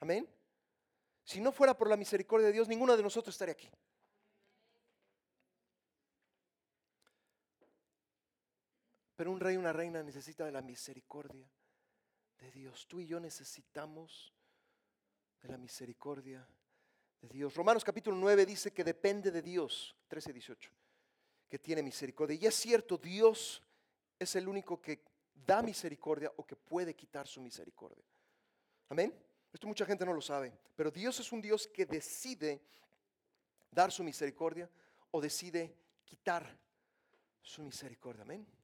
Amén. 0.00 0.28
Si 1.22 1.40
no 1.40 1.52
fuera 1.52 1.76
por 1.76 1.88
la 1.88 1.96
misericordia 1.96 2.48
de 2.48 2.52
Dios, 2.52 2.68
ninguno 2.68 2.96
de 2.96 3.02
nosotros 3.02 3.34
estaría 3.34 3.52
aquí. 3.52 3.70
Pero 9.18 9.32
un 9.32 9.40
rey, 9.40 9.56
una 9.56 9.72
reina 9.72 10.00
necesita 10.00 10.44
de 10.44 10.52
la 10.52 10.62
misericordia 10.62 11.50
de 12.38 12.52
Dios. 12.52 12.86
Tú 12.86 13.00
y 13.00 13.06
yo 13.08 13.18
necesitamos 13.18 14.32
de 15.42 15.48
la 15.48 15.58
misericordia 15.58 16.48
de 17.20 17.28
Dios. 17.28 17.52
Romanos 17.56 17.82
capítulo 17.82 18.16
9 18.16 18.46
dice 18.46 18.72
que 18.72 18.84
depende 18.84 19.32
de 19.32 19.42
Dios, 19.42 19.96
13 20.06 20.30
y 20.30 20.32
18, 20.34 20.70
que 21.48 21.58
tiene 21.58 21.82
misericordia. 21.82 22.38
Y 22.40 22.46
es 22.46 22.54
cierto, 22.54 22.96
Dios 22.96 23.60
es 24.20 24.36
el 24.36 24.46
único 24.46 24.80
que 24.80 25.02
da 25.34 25.62
misericordia 25.62 26.32
o 26.36 26.46
que 26.46 26.54
puede 26.54 26.94
quitar 26.94 27.26
su 27.26 27.40
misericordia. 27.40 28.04
Amén. 28.88 29.12
Esto 29.52 29.66
mucha 29.66 29.84
gente 29.84 30.06
no 30.06 30.12
lo 30.12 30.22
sabe, 30.22 30.56
pero 30.76 30.92
Dios 30.92 31.18
es 31.18 31.32
un 31.32 31.42
Dios 31.42 31.66
que 31.66 31.86
decide 31.86 32.62
dar 33.68 33.90
su 33.90 34.04
misericordia 34.04 34.70
o 35.10 35.20
decide 35.20 35.74
quitar 36.04 36.56
su 37.42 37.64
misericordia. 37.64 38.22
Amén. 38.22 38.57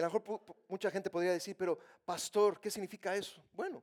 A 0.00 0.08
lo 0.08 0.20
mejor 0.20 0.40
mucha 0.68 0.90
gente 0.90 1.10
podría 1.10 1.32
decir, 1.32 1.56
pero 1.56 1.78
pastor, 2.04 2.60
¿qué 2.60 2.70
significa 2.70 3.14
eso? 3.14 3.42
Bueno, 3.52 3.82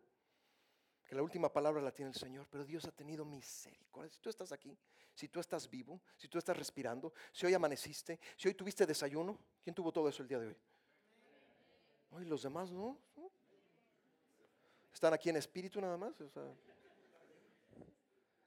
que 1.06 1.16
la 1.16 1.24
última 1.24 1.52
palabra 1.52 1.82
la 1.82 1.92
tiene 1.92 2.12
el 2.12 2.18
Señor, 2.18 2.48
pero 2.50 2.66
Dios 2.66 2.86
ha 2.86 2.92
tenido 2.92 3.24
misericordia. 3.24 4.12
Si 4.12 4.20
tú 4.20 4.30
estás 4.30 4.52
aquí, 4.52 4.78
si 5.14 5.30
tú 5.30 5.40
estás 5.40 5.70
vivo, 5.70 6.02
si 6.18 6.28
tú 6.28 6.38
estás 6.38 6.58
respirando, 6.58 7.14
si 7.32 7.46
hoy 7.46 7.54
amaneciste, 7.54 8.20
si 8.36 8.48
hoy 8.48 8.54
tuviste 8.54 8.86
desayuno, 8.86 9.38
¿quién 9.64 9.74
tuvo 9.74 9.92
todo 9.92 10.10
eso 10.10 10.22
el 10.22 10.28
día 10.28 10.40
de 10.40 10.48
hoy? 10.48 10.58
Hoy 12.12 12.26
los 12.26 12.44
demás 12.44 12.72
no. 12.72 12.98
Están 14.94 15.14
aquí 15.14 15.30
en 15.30 15.38
espíritu 15.38 15.80
nada 15.80 15.98
más. 15.98 16.14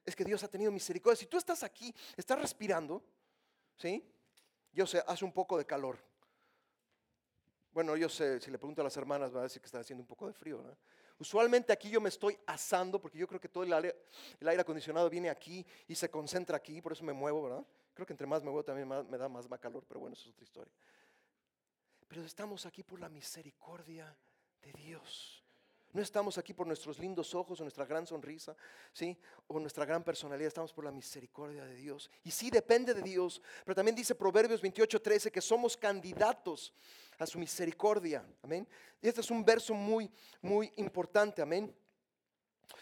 es 0.05 0.15
que 0.15 0.23
Dios 0.23 0.43
ha 0.43 0.47
tenido 0.47 0.71
misericordia. 0.71 1.15
Si 1.15 1.25
tú 1.25 1.37
estás 1.37 1.63
aquí, 1.63 1.93
estás 2.17 2.39
respirando, 2.39 3.01
¿sí? 3.77 4.03
Yo 4.73 4.85
sé, 4.85 5.03
hace 5.07 5.25
un 5.25 5.31
poco 5.31 5.57
de 5.57 5.65
calor. 5.65 6.10
Bueno, 7.73 7.95
yo 7.95 8.09
sé, 8.09 8.39
si 8.41 8.51
le 8.51 8.57
pregunto 8.57 8.81
a 8.81 8.83
las 8.83 8.97
hermanas, 8.97 9.33
va 9.33 9.39
a 9.39 9.43
decir 9.43 9.61
que 9.61 9.65
está 9.65 9.79
haciendo 9.79 10.01
un 10.01 10.07
poco 10.07 10.27
de 10.27 10.33
frío. 10.33 10.61
¿no? 10.61 10.77
Usualmente 11.17 11.71
aquí 11.71 11.89
yo 11.89 12.01
me 12.01 12.09
estoy 12.09 12.37
asando 12.45 12.99
porque 12.99 13.17
yo 13.17 13.27
creo 13.27 13.39
que 13.39 13.47
todo 13.47 13.63
el 13.63 13.71
aire, 13.71 13.95
acondicionado 14.59 15.09
viene 15.09 15.29
aquí 15.29 15.65
y 15.87 15.95
se 15.95 16.09
concentra 16.09 16.57
aquí, 16.57 16.81
por 16.81 16.91
eso 16.91 17.03
me 17.03 17.13
muevo, 17.13 17.43
¿verdad? 17.43 17.65
Creo 17.93 18.05
que 18.05 18.13
entre 18.13 18.27
más 18.27 18.41
me 18.41 18.49
muevo 18.49 18.63
también 18.63 18.87
me 18.87 19.17
da 19.17 19.29
más, 19.29 19.49
más 19.49 19.59
calor, 19.59 19.85
pero 19.87 19.99
bueno, 19.99 20.13
eso 20.13 20.23
es 20.23 20.33
otra 20.33 20.43
historia. 20.43 20.73
Pero 22.07 22.23
estamos 22.23 22.65
aquí 22.65 22.83
por 22.83 22.99
la 22.99 23.07
misericordia 23.07 24.17
de 24.61 24.73
Dios. 24.73 25.41
No 25.93 26.01
estamos 26.01 26.37
aquí 26.37 26.53
por 26.53 26.67
nuestros 26.67 26.99
lindos 26.99 27.35
ojos 27.35 27.59
o 27.59 27.63
nuestra 27.63 27.85
gran 27.85 28.07
sonrisa, 28.07 28.55
¿sí? 28.93 29.17
O 29.47 29.59
nuestra 29.59 29.85
gran 29.85 30.03
personalidad, 30.03 30.47
estamos 30.47 30.71
por 30.71 30.85
la 30.85 30.91
misericordia 30.91 31.65
de 31.65 31.75
Dios. 31.75 32.09
Y 32.23 32.31
sí 32.31 32.49
depende 32.49 32.93
de 32.93 33.01
Dios, 33.01 33.41
pero 33.65 33.75
también 33.75 33.95
dice 33.95 34.15
Proverbios 34.15 34.61
28:13 34.61 35.31
que 35.31 35.41
somos 35.41 35.75
candidatos 35.75 36.73
a 37.23 37.27
su 37.27 37.39
misericordia. 37.39 38.25
Amén. 38.41 38.67
Y 39.01 39.07
este 39.07 39.21
es 39.21 39.31
un 39.31 39.43
verso 39.43 39.73
muy 39.73 40.11
muy 40.41 40.71
importante, 40.77 41.41
amén. 41.41 41.73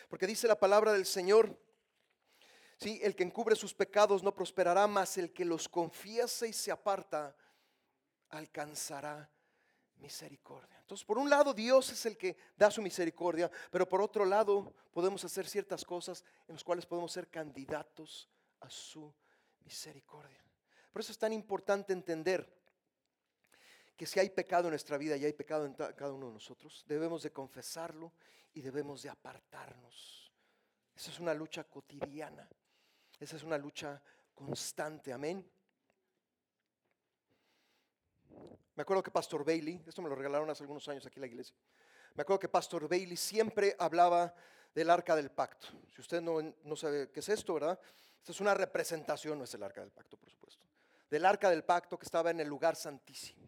Porque 0.08 0.28
dice 0.28 0.48
la 0.48 0.60
palabra 0.60 0.94
del 0.94 1.06
Señor, 1.06 1.58
sí, 2.78 3.00
el 3.04 3.16
que 3.16 3.24
encubre 3.24 3.56
sus 3.56 3.74
pecados 3.74 4.24
no 4.24 4.34
prosperará, 4.34 4.88
más 4.88 5.18
el 5.18 5.34
que 5.34 5.46
los 5.46 5.68
confiese 5.68 6.48
y 6.48 6.54
se 6.54 6.72
aparta 6.72 7.36
alcanzará 8.30 9.30
misericordia. 9.98 10.78
Entonces, 10.80 11.06
por 11.06 11.18
un 11.18 11.30
lado, 11.30 11.54
Dios 11.54 11.92
es 11.92 12.06
el 12.06 12.18
que 12.18 12.38
da 12.56 12.72
su 12.72 12.82
misericordia, 12.82 13.52
pero 13.72 13.88
por 13.88 14.02
otro 14.02 14.26
lado, 14.26 14.74
podemos 14.92 15.24
hacer 15.24 15.48
ciertas 15.48 15.84
cosas 15.84 16.24
en 16.48 16.56
las 16.56 16.64
cuales 16.64 16.86
podemos 16.86 17.12
ser 17.12 17.28
candidatos 17.28 18.30
a 18.62 18.70
su 18.70 19.14
misericordia. 19.64 20.44
Por 20.92 21.02
eso 21.02 21.12
es 21.12 21.18
tan 21.18 21.34
importante 21.34 21.94
entender 21.94 22.59
que 24.00 24.06
si 24.06 24.18
hay 24.18 24.30
pecado 24.30 24.70
en 24.70 24.70
nuestra 24.70 24.98
vida 24.98 25.18
y 25.18 25.26
hay 25.26 25.34
pecado 25.34 25.66
en 25.66 25.74
cada 25.74 26.14
uno 26.14 26.28
de 26.28 26.34
nosotros, 26.36 26.86
debemos 26.88 27.22
de 27.22 27.34
confesarlo 27.34 28.14
y 28.54 28.62
debemos 28.62 29.04
de 29.04 29.10
apartarnos. 29.10 30.32
Esa 30.96 31.12
es 31.12 31.20
una 31.20 31.34
lucha 31.34 31.66
cotidiana. 31.66 32.48
Esa 33.20 33.36
es 33.36 33.44
una 33.44 33.58
lucha 33.58 34.02
constante. 34.34 35.12
Amén. 35.12 35.46
Me 38.74 38.84
acuerdo 38.84 39.04
que 39.04 39.12
Pastor 39.12 39.44
Bailey, 39.44 39.84
esto 39.86 40.02
me 40.02 40.08
lo 40.08 40.16
regalaron 40.16 40.50
hace 40.50 40.64
algunos 40.64 40.88
años 40.88 41.06
aquí 41.06 41.18
en 41.18 41.22
la 41.24 41.28
iglesia, 41.28 41.58
me 42.16 42.22
acuerdo 42.22 42.40
que 42.40 42.48
Pastor 42.48 42.88
Bailey 42.88 43.18
siempre 43.18 43.76
hablaba 43.78 44.34
del 44.74 44.90
arca 44.92 45.14
del 45.14 45.30
pacto. 45.30 45.68
Si 45.94 46.00
usted 46.00 46.22
no, 46.22 46.42
no 46.64 46.76
sabe 46.78 47.12
qué 47.12 47.20
es 47.20 47.28
esto, 47.28 47.56
¿verdad? 47.56 47.78
Esto 48.18 48.32
es 48.32 48.40
una 48.40 48.54
representación, 48.54 49.38
no 49.38 49.44
es 49.44 49.54
el 49.54 49.64
arca 49.64 49.82
del 49.82 49.92
pacto, 49.92 50.16
por 50.16 50.30
supuesto, 50.30 50.66
del 51.10 51.26
arca 51.26 51.50
del 51.50 51.66
pacto 51.66 52.00
que 52.00 52.06
estaba 52.06 52.32
en 52.32 52.40
el 52.40 52.48
lugar 52.48 52.78
santísimo. 52.78 53.39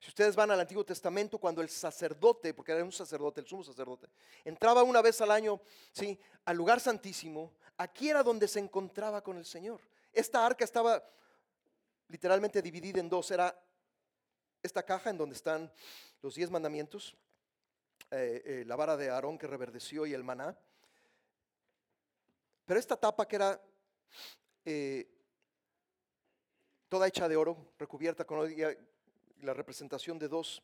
Si 0.00 0.08
ustedes 0.08 0.36
van 0.36 0.50
al 0.50 0.60
Antiguo 0.60 0.84
Testamento, 0.84 1.38
cuando 1.38 1.60
el 1.60 1.68
sacerdote, 1.68 2.54
porque 2.54 2.72
era 2.72 2.84
un 2.84 2.92
sacerdote, 2.92 3.40
el 3.40 3.46
sumo 3.46 3.64
sacerdote, 3.64 4.08
entraba 4.44 4.84
una 4.84 5.02
vez 5.02 5.20
al 5.20 5.30
año, 5.30 5.60
sí, 5.92 6.18
al 6.44 6.56
lugar 6.56 6.78
santísimo, 6.78 7.52
aquí 7.76 8.08
era 8.08 8.22
donde 8.22 8.46
se 8.46 8.60
encontraba 8.60 9.22
con 9.22 9.36
el 9.36 9.44
Señor. 9.44 9.80
Esta 10.12 10.46
arca 10.46 10.64
estaba 10.64 11.04
literalmente 12.08 12.62
dividida 12.62 13.00
en 13.00 13.08
dos, 13.08 13.30
era 13.30 13.60
esta 14.62 14.84
caja 14.84 15.10
en 15.10 15.18
donde 15.18 15.34
están 15.34 15.70
los 16.22 16.34
diez 16.34 16.50
mandamientos, 16.50 17.16
eh, 18.10 18.42
eh, 18.44 18.64
la 18.66 18.76
vara 18.76 18.96
de 18.96 19.10
Aarón 19.10 19.36
que 19.36 19.46
reverdeció 19.46 20.06
y 20.06 20.14
el 20.14 20.24
maná. 20.24 20.56
Pero 22.64 22.78
esta 22.78 22.96
tapa 22.96 23.26
que 23.26 23.36
era 23.36 23.60
eh, 24.64 25.08
toda 26.88 27.06
hecha 27.06 27.28
de 27.28 27.36
oro, 27.36 27.72
recubierta 27.78 28.24
con 28.24 28.38
la 29.42 29.54
representación 29.54 30.18
de 30.18 30.28
dos 30.28 30.62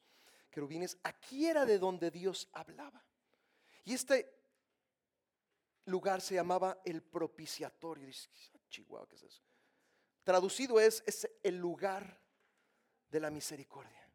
querubines, 0.51 0.97
aquí 1.03 1.47
era 1.47 1.65
de 1.65 1.79
donde 1.79 2.11
Dios 2.11 2.49
hablaba. 2.53 3.05
Y 3.85 3.93
este 3.93 4.33
lugar 5.87 6.21
se 6.21 6.35
llamaba 6.35 6.81
el 6.85 7.03
propiciatorio. 7.03 8.09
Chihuahua, 8.69 9.09
¿qué 9.09 9.17
es 9.17 9.23
eso? 9.25 9.43
Traducido 10.23 10.81
es, 10.81 11.03
es 11.07 11.29
el 11.43 11.57
lugar 11.57 12.21
de 13.11 13.21
la 13.21 13.31
misericordia. 13.31 14.09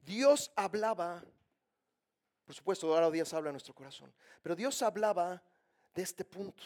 Dios 0.00 0.52
hablaba, 0.54 1.24
por 2.44 2.54
supuesto, 2.54 2.94
ahora 2.94 3.10
Dios 3.10 3.34
habla 3.34 3.50
en 3.50 3.54
nuestro 3.54 3.74
corazón, 3.74 4.14
pero 4.42 4.54
Dios 4.54 4.80
hablaba 4.82 5.42
de 5.92 6.02
este 6.02 6.24
punto. 6.24 6.62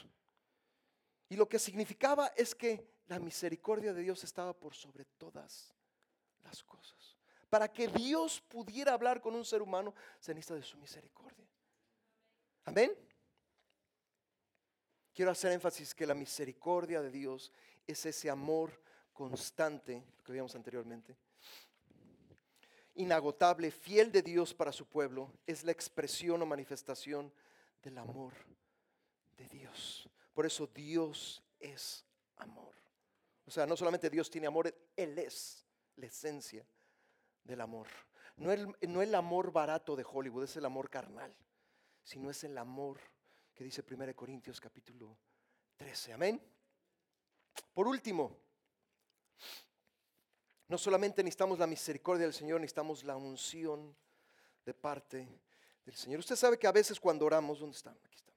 Y 1.31 1.37
lo 1.37 1.49
que 1.49 1.59
significaba 1.59 2.27
es 2.37 2.55
que 2.55 2.85
la 3.07 3.19
misericordia 3.19 3.95
de 3.95 4.03
Dios 4.03 4.23
estaba 4.25 4.53
por 4.53 4.75
sobre 4.75 5.05
todas 5.05 5.75
las 6.45 6.63
cosas. 6.63 7.17
Para 7.49 7.73
que 7.73 7.89
Dios 7.89 8.41
pudiera 8.41 8.93
hablar 8.93 9.21
con 9.21 9.35
un 9.35 9.45
ser 9.45 9.63
humano, 9.63 9.95
se 10.19 10.35
necesita 10.35 10.55
de 10.55 10.63
su 10.63 10.79
misericordia. 10.79 11.47
Amén. 12.65 12.93
Quiero 15.13 15.33
hacer 15.33 15.53
énfasis 15.53 15.95
que 15.95 16.07
la 16.07 16.15
misericordia 16.15 17.03
de 17.03 17.11
Dios 17.11 17.53
es 17.87 18.07
ese 18.07 18.31
amor 18.31 18.71
constante, 19.13 20.05
que 20.25 20.33
vimos 20.33 20.55
anteriormente, 20.55 21.17
inagotable, 22.95 23.71
fiel 23.71 24.13
de 24.13 24.23
Dios 24.23 24.55
para 24.55 24.73
su 24.73 24.87
pueblo, 24.87 25.33
es 25.47 25.65
la 25.65 25.73
expresión 25.73 26.41
o 26.43 26.47
manifestación 26.47 27.33
del 27.83 27.99
amor 27.99 28.33
de 29.37 29.49
Dios. 29.49 30.09
Por 30.33 30.47
eso 30.47 30.67
Dios 30.67 31.43
es 31.59 32.05
amor. 32.37 32.75
O 33.47 33.51
sea, 33.51 33.67
no 33.67 33.77
solamente 33.77 34.11
Dios 34.11 34.31
tiene 34.31 34.47
amor, 34.47 34.75
Él 34.97 35.19
es 35.19 35.67
la 35.97 36.07
esencia 36.07 36.67
del 37.45 37.61
amor. 37.61 37.87
No 38.37 38.53
el, 38.53 38.75
no 38.89 39.03
el 39.03 39.15
amor 39.15 39.53
barato 39.53 39.97
de 39.97 40.05
Hollywood, 40.09 40.45
es 40.45 40.57
el 40.57 40.65
amor 40.65 40.89
carnal, 40.89 41.35
sino 42.03 42.31
es 42.31 42.43
el 42.45 42.57
amor 42.57 42.99
que 43.55 43.65
dice 43.65 43.85
1 43.89 44.15
Corintios 44.15 44.61
capítulo 44.61 45.17
13. 45.77 46.13
Amén. 46.15 46.41
Por 47.75 47.87
último, 47.87 48.37
no 50.69 50.79
solamente 50.79 51.23
necesitamos 51.23 51.59
la 51.59 51.67
misericordia 51.67 52.25
del 52.25 52.35
Señor, 52.35 52.61
necesitamos 52.61 53.05
la 53.05 53.17
unción 53.17 53.95
de 54.65 54.75
parte 54.75 55.29
del 55.85 55.95
Señor. 55.97 56.21
Usted 56.21 56.37
sabe 56.37 56.59
que 56.59 56.67
a 56.67 56.73
veces 56.73 57.01
cuando 57.01 57.27
oramos, 57.27 57.59
¿dónde 57.59 57.77
están? 57.77 57.99
Aquí 58.05 58.17
están. 58.17 58.35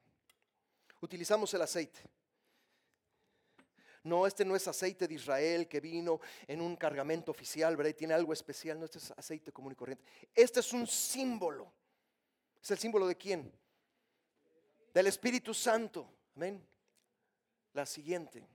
Utilizamos 1.02 1.54
el 1.54 1.62
aceite. 1.62 2.02
No, 4.04 4.28
este 4.28 4.44
no 4.44 4.56
es 4.56 4.68
aceite 4.68 5.08
de 5.08 5.14
Israel 5.14 5.68
que 5.68 5.80
vino 5.80 6.20
en 6.48 6.62
un 6.62 6.76
cargamento 6.76 7.32
oficial, 7.32 7.78
¿verdad? 7.78 7.96
Tiene 7.96 8.14
algo 8.14 8.34
especial. 8.34 8.78
No, 8.78 8.86
este 8.86 8.98
es 8.98 9.12
aceite 9.12 9.54
común 9.54 9.72
y 9.72 9.76
corriente. 9.76 10.04
Este 10.36 10.60
es 10.60 10.74
un 10.74 10.86
símbolo. 10.86 11.72
¿Es 12.62 12.70
el 12.72 12.78
símbolo 12.78 13.08
de 13.08 13.16
quién? 13.16 13.52
Del 14.94 15.08
Espíritu 15.08 15.54
Santo. 15.54 16.10
Amén. 16.36 16.62
La 17.74 17.86
siguiente. 17.86 18.46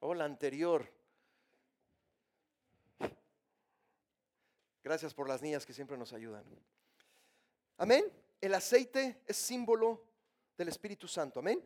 O 0.00 0.12
la 0.12 0.26
anterior. 0.26 0.86
Gracias 4.84 5.14
por 5.14 5.28
las 5.28 5.40
niñas 5.40 5.64
que 5.64 5.72
siempre 5.72 5.96
nos 5.96 6.12
ayudan. 6.12 6.44
Amén. 7.78 8.04
El 8.40 8.52
aceite 8.54 9.22
es 9.26 9.36
símbolo 9.36 10.04
del 10.58 10.68
Espíritu 10.68 11.08
Santo. 11.08 11.40
Amén. 11.40 11.62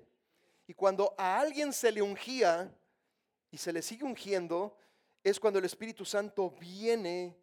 Y 0.66 0.74
cuando 0.74 1.14
a 1.16 1.38
alguien 1.38 1.72
se 1.72 1.92
le 1.92 2.02
ungía 2.02 2.72
y 3.50 3.58
se 3.58 3.72
le 3.72 3.82
sigue 3.82 4.04
ungiendo, 4.04 4.76
es 5.22 5.38
cuando 5.38 5.58
el 5.58 5.64
Espíritu 5.64 6.04
Santo 6.04 6.50
viene 6.50 7.36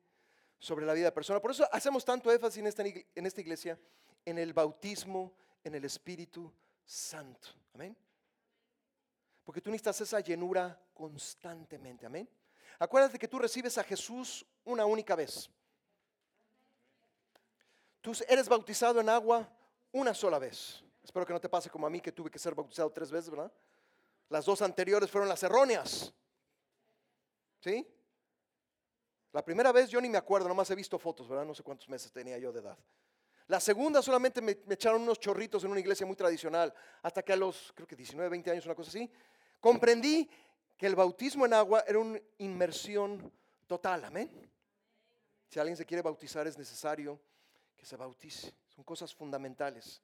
sobre 0.59 0.85
la 0.85 0.93
vida 0.93 1.05
de 1.05 1.09
la 1.09 1.13
persona. 1.13 1.41
Por 1.41 1.51
eso 1.51 1.67
hacemos 1.71 2.05
tanto 2.05 2.31
énfasis 2.31 2.59
en 2.59 2.67
esta, 3.25 3.41
iglesia, 3.41 3.77
en 4.25 4.37
el 4.37 4.53
bautismo, 4.53 5.33
en 5.63 5.75
el 5.75 5.85
Espíritu 5.85 6.51
Santo. 6.85 7.49
Amén. 7.73 7.95
Porque 9.43 9.59
tú 9.59 9.69
necesitas 9.69 9.99
esa 10.01 10.19
llenura 10.21 10.79
constantemente. 10.93 12.05
Amén. 12.05 12.29
Acuérdate 12.79 13.19
que 13.19 13.27
tú 13.27 13.39
recibes 13.39 13.77
a 13.77 13.83
Jesús 13.83 14.45
una 14.63 14.85
única 14.85 15.15
vez. 15.15 15.49
Tú 18.01 18.13
eres 18.27 18.47
bautizado 18.47 18.99
en 19.01 19.09
agua 19.09 19.49
una 19.91 20.13
sola 20.13 20.39
vez. 20.39 20.83
Espero 21.03 21.25
que 21.25 21.33
no 21.33 21.41
te 21.41 21.49
pase 21.49 21.69
como 21.69 21.85
a 21.85 21.89
mí 21.89 21.99
que 21.99 22.11
tuve 22.11 22.31
que 22.31 22.39
ser 22.39 22.55
bautizado 22.55 22.89
tres 22.91 23.11
veces, 23.11 23.29
¿verdad? 23.29 23.51
Las 24.29 24.45
dos 24.45 24.61
anteriores 24.61 25.11
fueron 25.11 25.29
las 25.29 25.43
erróneas. 25.43 26.13
¿Sí? 27.59 27.87
La 29.31 29.43
primera 29.43 29.71
vez 29.71 29.89
yo 29.89 29.99
ni 29.99 30.09
me 30.09 30.17
acuerdo, 30.17 30.47
nomás 30.47 30.69
he 30.69 30.75
visto 30.75 30.97
fotos, 30.97 31.27
¿verdad? 31.27 31.45
No 31.45 31.53
sé 31.53 31.63
cuántos 31.63 31.89
meses 31.89 32.11
tenía 32.11 32.37
yo 32.37 32.51
de 32.51 32.59
edad. 32.59 32.77
La 33.47 33.59
segunda 33.59 34.01
solamente 34.01 34.41
me, 34.41 34.51
echaron 34.69 35.01
unos 35.01 35.19
chorritos 35.19 35.63
en 35.63 35.71
una 35.71 35.79
iglesia 35.79 36.05
muy 36.05 36.15
tradicional, 36.15 36.73
hasta 37.01 37.21
que 37.23 37.33
a 37.33 37.35
los, 37.35 37.73
creo 37.75 37.87
que 37.87 37.95
19, 37.95 38.29
20 38.29 38.51
años, 38.51 38.65
una 38.65 38.75
cosa 38.75 38.89
así, 38.89 39.11
comprendí 39.59 40.29
que 40.77 40.87
el 40.87 40.95
bautismo 40.95 41.45
en 41.45 41.53
agua 41.53 41.83
era 41.85 41.99
una 41.99 42.19
inmersión 42.37 43.31
total, 43.67 44.05
amén. 44.05 44.29
Si 45.49 45.59
alguien 45.59 45.75
se 45.75 45.85
quiere 45.85 46.01
bautizar 46.01 46.47
es 46.47 46.57
necesario 46.57 47.19
que 47.75 47.85
se 47.85 47.97
bautice, 47.97 48.53
son 48.67 48.83
cosas 48.83 49.13
fundamentales. 49.13 50.01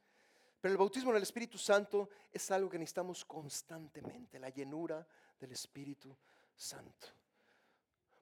Pero 0.62 0.74
el 0.74 0.78
bautismo 0.78 1.12
en 1.12 1.18
el 1.18 1.24
Espíritu 1.24 1.58
Santo 1.58 2.10
es 2.32 2.52
algo 2.52 2.70
que 2.70 2.78
necesitamos 2.78 3.24
constantemente, 3.24 4.40
la 4.40 4.50
llenura 4.50 5.06
del 5.40 5.52
Espíritu 5.52 6.16
Santo. 6.56 7.08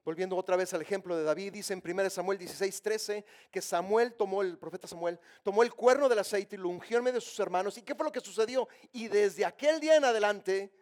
Volviendo 0.04 0.36
otra 0.36 0.56
vez 0.56 0.72
al 0.72 0.80
ejemplo 0.80 1.16
de 1.16 1.24
David, 1.24 1.52
dice 1.52 1.74
en 1.74 1.82
1 1.84 2.08
Samuel 2.08 2.38
16, 2.38 2.80
13, 2.80 3.24
que 3.50 3.60
Samuel 3.60 4.14
tomó, 4.14 4.40
el 4.40 4.56
profeta 4.56 4.88
Samuel, 4.88 5.20
tomó 5.42 5.62
el 5.62 5.74
cuerno 5.74 6.08
del 6.08 6.20
aceite 6.20 6.56
y 6.56 6.58
lo 6.58 6.70
ungió 6.70 6.98
en 6.98 7.04
medio 7.04 7.20
de 7.20 7.26
sus 7.26 7.38
hermanos. 7.40 7.76
¿Y 7.76 7.82
qué 7.82 7.94
fue 7.94 8.06
lo 8.06 8.12
que 8.12 8.20
sucedió? 8.20 8.68
Y 8.92 9.08
desde 9.08 9.44
aquel 9.44 9.80
día 9.80 9.96
en 9.96 10.04
adelante, 10.04 10.72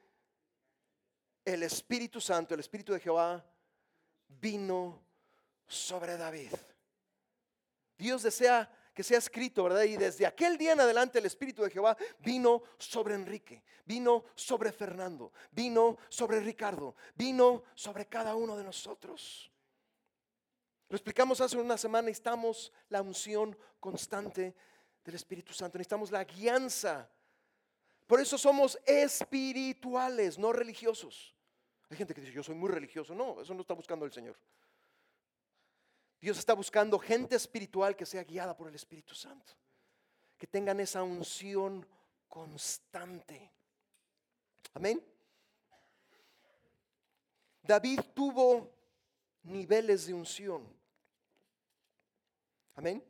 el 1.44 1.62
Espíritu 1.62 2.20
Santo, 2.20 2.54
el 2.54 2.60
Espíritu 2.60 2.92
de 2.92 3.00
Jehová, 3.00 3.44
vino 4.28 5.02
sobre 5.66 6.16
David. 6.16 6.52
Dios 7.98 8.22
desea 8.22 8.70
que 8.96 9.04
sea 9.04 9.18
escrito, 9.18 9.62
¿verdad? 9.62 9.82
Y 9.82 9.98
desde 9.98 10.24
aquel 10.24 10.56
día 10.56 10.72
en 10.72 10.80
adelante 10.80 11.18
el 11.18 11.26
Espíritu 11.26 11.62
de 11.62 11.68
Jehová 11.68 11.94
vino 12.20 12.62
sobre 12.78 13.14
Enrique, 13.14 13.62
vino 13.84 14.24
sobre 14.34 14.72
Fernando, 14.72 15.34
vino 15.52 15.98
sobre 16.08 16.40
Ricardo, 16.40 16.96
vino 17.14 17.64
sobre 17.74 18.06
cada 18.06 18.34
uno 18.34 18.56
de 18.56 18.64
nosotros. 18.64 19.52
Lo 20.88 20.96
explicamos 20.96 21.42
hace 21.42 21.58
una 21.58 21.76
semana, 21.76 22.06
necesitamos 22.06 22.72
la 22.88 23.02
unción 23.02 23.54
constante 23.80 24.54
del 25.04 25.14
Espíritu 25.14 25.52
Santo, 25.52 25.76
necesitamos 25.76 26.10
la 26.10 26.24
guianza. 26.24 27.06
Por 28.06 28.18
eso 28.18 28.38
somos 28.38 28.78
espirituales, 28.86 30.38
no 30.38 30.54
religiosos. 30.54 31.34
Hay 31.90 31.98
gente 31.98 32.14
que 32.14 32.22
dice, 32.22 32.32
yo 32.32 32.42
soy 32.42 32.54
muy 32.54 32.70
religioso. 32.70 33.14
No, 33.14 33.42
eso 33.42 33.52
no 33.52 33.60
está 33.60 33.74
buscando 33.74 34.06
el 34.06 34.12
Señor. 34.12 34.38
Dios 36.20 36.38
está 36.38 36.54
buscando 36.54 36.98
gente 36.98 37.36
espiritual 37.36 37.94
que 37.94 38.06
sea 38.06 38.24
guiada 38.24 38.56
por 38.56 38.68
el 38.68 38.74
Espíritu 38.74 39.14
Santo, 39.14 39.52
que 40.38 40.46
tengan 40.46 40.80
esa 40.80 41.02
unción 41.02 41.86
constante. 42.28 43.52
Amén. 44.74 45.02
David 47.62 48.00
tuvo 48.14 48.72
niveles 49.42 50.06
de 50.06 50.14
unción. 50.14 50.66
Amén. 52.74 53.02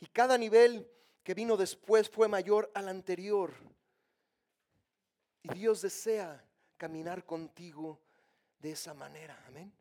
Y 0.00 0.06
cada 0.06 0.36
nivel 0.36 0.90
que 1.22 1.34
vino 1.34 1.56
después 1.56 2.08
fue 2.08 2.28
mayor 2.28 2.70
al 2.74 2.88
anterior. 2.88 3.54
Y 5.42 5.48
Dios 5.54 5.82
desea 5.82 6.44
caminar 6.76 7.24
contigo 7.24 8.00
de 8.58 8.72
esa 8.72 8.94
manera. 8.94 9.42
Amén. 9.46 9.72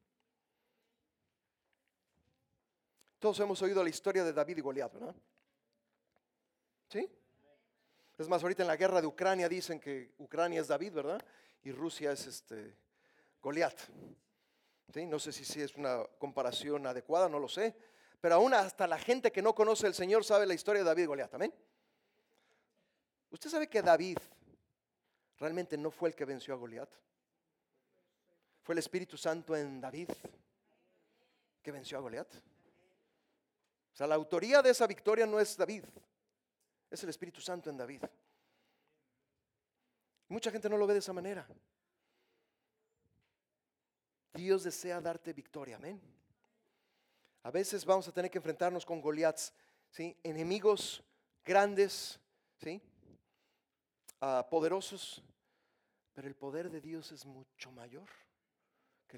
Todos 3.24 3.40
hemos 3.40 3.62
oído 3.62 3.82
la 3.82 3.90
historia 3.90 4.22
de 4.26 4.34
David 4.34 4.58
y 4.58 4.60
Goliat, 4.60 4.92
¿verdad? 4.92 5.16
¿Sí? 6.90 7.10
Es 8.18 8.28
más, 8.28 8.44
ahorita 8.44 8.64
en 8.64 8.68
la 8.68 8.76
guerra 8.76 9.00
de 9.00 9.08
Ucrania 9.08 9.48
dicen 9.48 9.80
que 9.80 10.12
Ucrania 10.18 10.60
es 10.60 10.68
David, 10.68 10.92
¿verdad? 10.92 11.26
Y 11.64 11.72
Rusia 11.72 12.12
es 12.12 12.28
este 12.28 12.76
Goliat. 13.42 13.80
¿Sí? 14.94 15.06
No 15.06 15.20
sé 15.20 15.32
si, 15.32 15.62
es 15.62 15.74
una 15.78 16.04
comparación 16.20 16.86
adecuada, 16.86 17.30
no 17.30 17.40
lo 17.40 17.48
sé. 17.48 17.74
Pero 18.20 18.36
aún 18.36 18.54
hasta 18.54 18.88
la 18.88 19.00
gente 19.00 19.32
que 19.32 19.42
no 19.42 19.56
conoce 19.56 19.88
al 19.88 19.94
Señor 19.94 20.26
sabe 20.26 20.46
la 20.46 20.56
historia 20.56 20.82
de 20.82 20.90
David 20.90 21.04
y 21.04 21.06
Goliat. 21.06 21.34
¿Amén? 21.34 21.54
¿Usted 23.30 23.50
sabe 23.50 23.70
que 23.70 23.82
David 23.82 24.18
realmente 25.38 25.78
no 25.78 25.92
fue 25.92 26.10
el 26.10 26.16
que 26.16 26.26
venció 26.26 26.54
a 26.54 26.58
Goliat? 26.58 26.90
Fue 28.64 28.74
el 28.74 28.80
Espíritu 28.80 29.16
Santo 29.16 29.56
en 29.56 29.80
David 29.80 30.10
que 31.62 31.72
venció 31.72 31.98
a 31.98 32.02
Goliat. 32.02 32.28
O 33.94 33.96
sea, 33.96 34.08
la 34.08 34.16
autoría 34.16 34.62
de 34.62 34.72
esa 34.72 34.88
victoria 34.88 35.26
no 35.28 35.40
es 35.40 35.56
David, 35.56 35.86
es 36.90 37.04
el 37.04 37.10
Espíritu 37.10 37.42
Santo 37.42 37.70
en 37.70 37.78
David. 37.78 38.04
Mucha 40.30 40.50
gente 40.50 40.68
no 40.68 40.78
lo 40.78 40.88
ve 40.88 40.94
de 40.94 41.00
esa 41.00 41.14
manera. 41.14 41.48
Dios 44.34 44.64
desea 44.64 45.00
darte 45.00 45.32
victoria, 45.32 45.76
amén. 45.76 46.02
A 47.44 47.52
veces 47.52 47.86
vamos 47.86 48.08
a 48.08 48.12
tener 48.12 48.32
que 48.32 48.40
enfrentarnos 48.40 48.84
con 48.84 49.00
Goliaths, 49.00 49.54
¿sí? 49.92 50.18
enemigos 50.24 51.04
grandes, 51.46 52.20
¿sí? 52.58 52.82
Ah, 54.22 54.48
poderosos, 54.50 55.22
pero 56.14 56.28
el 56.28 56.36
poder 56.36 56.72
de 56.72 56.82
Dios 56.82 57.12
es 57.12 57.26
mucho 57.26 57.72
mayor 57.72 58.10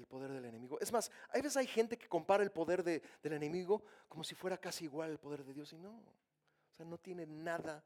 el 0.00 0.06
poder 0.06 0.30
del 0.32 0.44
enemigo. 0.44 0.78
Es 0.80 0.92
más, 0.92 1.10
hay 1.30 1.42
veces 1.42 1.56
hay 1.56 1.66
gente 1.66 1.96
que 1.98 2.08
compara 2.08 2.42
el 2.42 2.50
poder 2.50 2.82
del 2.82 3.02
enemigo 3.22 3.82
como 4.08 4.24
si 4.24 4.34
fuera 4.34 4.58
casi 4.58 4.84
igual 4.84 5.10
al 5.10 5.18
poder 5.18 5.44
de 5.44 5.54
Dios 5.54 5.72
y 5.72 5.78
no. 5.78 5.90
O 5.90 6.74
sea, 6.76 6.84
no 6.84 6.98
tiene 6.98 7.26
nada 7.26 7.84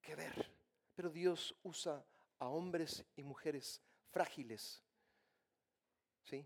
que 0.00 0.14
ver. 0.14 0.50
Pero 0.94 1.10
Dios 1.10 1.54
usa 1.62 2.04
a 2.38 2.48
hombres 2.48 3.04
y 3.16 3.22
mujeres 3.22 3.80
frágiles, 4.10 4.82
¿sí? 6.24 6.44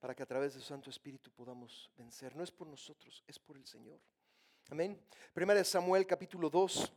Para 0.00 0.14
que 0.14 0.22
a 0.22 0.26
través 0.26 0.54
de 0.54 0.60
su 0.60 0.66
Santo 0.66 0.90
Espíritu 0.90 1.30
podamos 1.30 1.90
vencer. 1.96 2.34
No 2.34 2.42
es 2.42 2.50
por 2.50 2.66
nosotros, 2.66 3.22
es 3.26 3.38
por 3.38 3.56
el 3.56 3.66
Señor. 3.66 4.00
Amén. 4.70 5.00
Primera 5.32 5.58
de 5.58 5.64
Samuel 5.64 6.06
capítulo 6.06 6.50
2. 6.50 6.92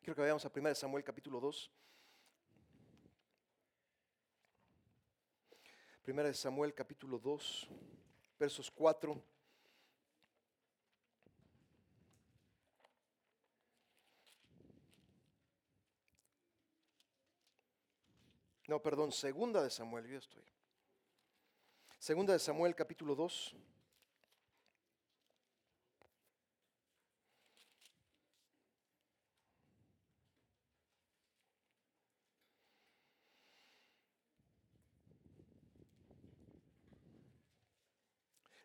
Quiero 0.00 0.14
que 0.14 0.22
vayamos 0.22 0.44
a 0.44 0.52
Primera 0.52 0.70
de 0.70 0.80
Samuel 0.80 1.04
capítulo 1.04 1.40
2. 1.40 1.70
Primera 6.08 6.30
de 6.30 6.34
Samuel 6.34 6.72
capítulo 6.72 7.18
2, 7.18 7.68
versos 8.38 8.70
4. 8.70 9.22
No, 18.68 18.80
perdón, 18.80 19.12
segunda 19.12 19.62
de 19.62 19.68
Samuel, 19.68 20.06
yo 20.06 20.16
estoy. 20.16 20.42
Segunda 21.98 22.32
de 22.32 22.38
Samuel, 22.38 22.74
capítulo 22.74 23.14
2. 23.14 23.54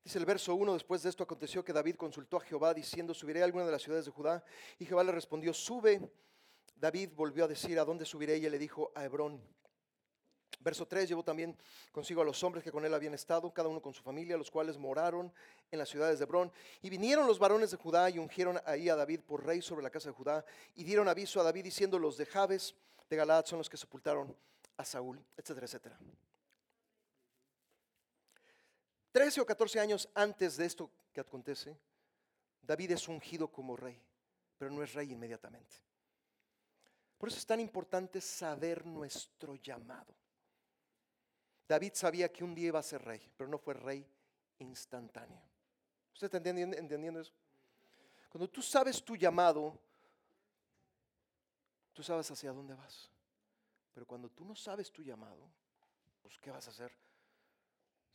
Dice 0.04 0.20
el 0.20 0.26
verso 0.26 0.54
1, 0.54 0.74
después 0.74 1.02
de 1.02 1.10
esto 1.10 1.24
aconteció 1.24 1.64
que 1.64 1.72
David 1.72 1.96
consultó 1.96 2.38
a 2.38 2.42
Jehová 2.42 2.74
diciendo, 2.74 3.14
subiré 3.14 3.42
a 3.42 3.46
alguna 3.46 3.66
de 3.66 3.72
las 3.72 3.82
ciudades 3.82 4.06
de 4.06 4.12
Judá. 4.12 4.44
Y 4.78 4.86
Jehová 4.86 5.04
le 5.04 5.14
respondió, 5.14 5.54
sube. 5.54 6.02
David 6.76 7.12
volvió 7.16 7.46
a 7.46 7.48
decir, 7.48 7.80
¿a 7.80 7.86
dónde 7.86 8.04
subiré? 8.04 8.38
Y 8.38 8.46
él 8.46 8.52
le 8.52 8.60
dijo, 8.60 8.92
a 8.96 9.06
Hebrón. 9.06 9.42
Verso 10.60 10.86
3, 10.86 11.08
llevó 11.08 11.24
también 11.24 11.58
consigo 11.92 12.22
a 12.22 12.26
los 12.26 12.42
hombres 12.44 12.64
que 12.64 12.72
con 12.72 12.86
él 12.86 12.94
habían 12.94 13.14
estado, 13.14 13.54
cada 13.54 13.70
uno 13.70 13.82
con 13.82 13.94
su 13.94 14.02
familia, 14.02 14.38
los 14.38 14.52
cuales 14.52 14.78
moraron 14.78 15.32
en 15.72 15.80
las 15.80 15.90
ciudades 15.90 16.20
de 16.20 16.24
Hebrón. 16.24 16.52
Y 16.82 16.90
vinieron 16.90 17.26
los 17.26 17.40
varones 17.40 17.72
de 17.72 17.78
Judá 17.78 18.10
y 18.10 18.20
ungieron 18.20 18.60
ahí 18.66 18.90
a 18.90 18.96
David 18.96 19.22
por 19.22 19.46
rey 19.46 19.62
sobre 19.62 19.84
la 19.84 19.90
casa 19.90 20.10
de 20.10 20.16
Judá. 20.16 20.46
Y 20.76 20.84
dieron 20.84 21.08
aviso 21.08 21.40
a 21.40 21.44
David 21.44 21.64
diciendo, 21.64 21.98
los 21.98 22.18
de 22.18 22.26
Jabes 22.26 22.76
de 23.10 23.16
Galaad 23.16 23.46
son 23.46 23.60
los 23.60 23.70
que 23.70 23.78
sepultaron 23.78 24.36
a 24.76 24.84
Saúl, 24.84 25.24
etcétera, 25.38 25.66
etcétera. 25.66 25.98
13 29.14 29.42
o 29.42 29.46
14 29.46 29.80
años 29.80 30.10
antes 30.16 30.58
de 30.58 30.66
esto 30.66 30.90
que 31.14 31.22
acontece, 31.22 31.78
David 32.64 32.92
es 32.92 33.08
ungido 33.08 33.48
como 33.48 33.78
rey, 33.78 34.02
pero 34.58 34.72
no 34.72 34.82
es 34.82 34.92
rey 34.94 35.12
inmediatamente. 35.12 35.78
Por 37.20 37.30
eso 37.30 37.38
es 37.38 37.46
tan 37.46 37.60
importante 37.60 38.20
saber 38.20 38.86
nuestro 38.86 39.56
llamado. 39.56 40.14
David 41.68 41.94
sabía 41.94 42.32
que 42.32 42.44
un 42.44 42.56
día 42.56 42.68
iba 42.68 42.80
a 42.80 42.84
ser 42.84 43.04
rey, 43.04 43.32
pero 43.38 43.50
no 43.50 43.60
fue 43.60 43.76
rey 43.76 44.06
instantáneo. 44.58 45.42
¿Usted 46.12 46.26
está 46.26 46.38
entendiendo, 46.38 46.76
entendiendo 46.76 47.22
eso? 47.22 47.34
Cuando 48.30 48.50
tú 48.50 48.64
sabes 48.64 49.04
tu 49.04 49.16
llamado, 49.16 49.80
tú 51.94 52.02
sabes 52.02 52.30
hacia 52.32 52.52
dónde 52.52 52.74
vas. 52.74 53.12
Pero 53.94 54.08
cuando 54.08 54.28
tú 54.30 54.44
no 54.44 54.56
sabes 54.56 54.92
tu 54.92 55.04
llamado, 55.04 55.48
pues 56.24 56.40
¿qué 56.40 56.50
vas 56.50 56.68
a 56.68 56.72
hacer? 56.72 56.92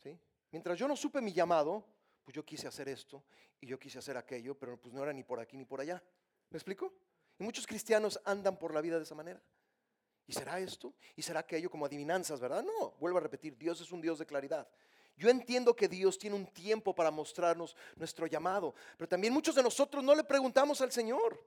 ¿Sí? 0.03 0.19
Mientras 0.51 0.77
yo 0.77 0.87
no 0.87 0.95
supe 0.95 1.21
mi 1.21 1.31
llamado, 1.31 1.85
pues 2.23 2.35
yo 2.35 2.43
quise 2.43 2.67
hacer 2.67 2.89
esto 2.89 3.23
y 3.61 3.67
yo 3.67 3.79
quise 3.79 3.99
hacer 3.99 4.17
aquello, 4.17 4.57
pero 4.57 4.79
pues 4.79 4.93
no 4.93 5.03
era 5.03 5.13
ni 5.13 5.23
por 5.23 5.39
aquí 5.39 5.57
ni 5.57 5.65
por 5.65 5.81
allá. 5.81 6.01
¿Me 6.49 6.57
explico? 6.57 6.93
Y 7.37 7.43
muchos 7.43 7.67
cristianos 7.67 8.19
andan 8.25 8.57
por 8.57 8.73
la 8.73 8.81
vida 8.81 8.97
de 8.97 9.03
esa 9.03 9.15
manera. 9.15 9.41
¿Y 10.27 10.33
será 10.33 10.59
esto? 10.59 10.93
¿Y 11.15 11.21
será 11.21 11.39
aquello 11.39 11.69
como 11.69 11.85
adivinanzas, 11.85 12.39
verdad? 12.39 12.63
No, 12.63 12.91
vuelvo 12.99 13.17
a 13.17 13.21
repetir, 13.21 13.57
Dios 13.57 13.81
es 13.81 13.91
un 13.91 14.01
Dios 14.01 14.19
de 14.19 14.25
claridad. 14.25 14.67
Yo 15.17 15.29
entiendo 15.29 15.75
que 15.75 15.87
Dios 15.87 16.17
tiene 16.17 16.35
un 16.35 16.47
tiempo 16.47 16.95
para 16.95 17.11
mostrarnos 17.11 17.75
nuestro 17.95 18.25
llamado, 18.25 18.73
pero 18.97 19.07
también 19.07 19.33
muchos 19.33 19.55
de 19.55 19.63
nosotros 19.63 20.03
no 20.03 20.15
le 20.15 20.23
preguntamos 20.23 20.81
al 20.81 20.91
Señor. 20.91 21.43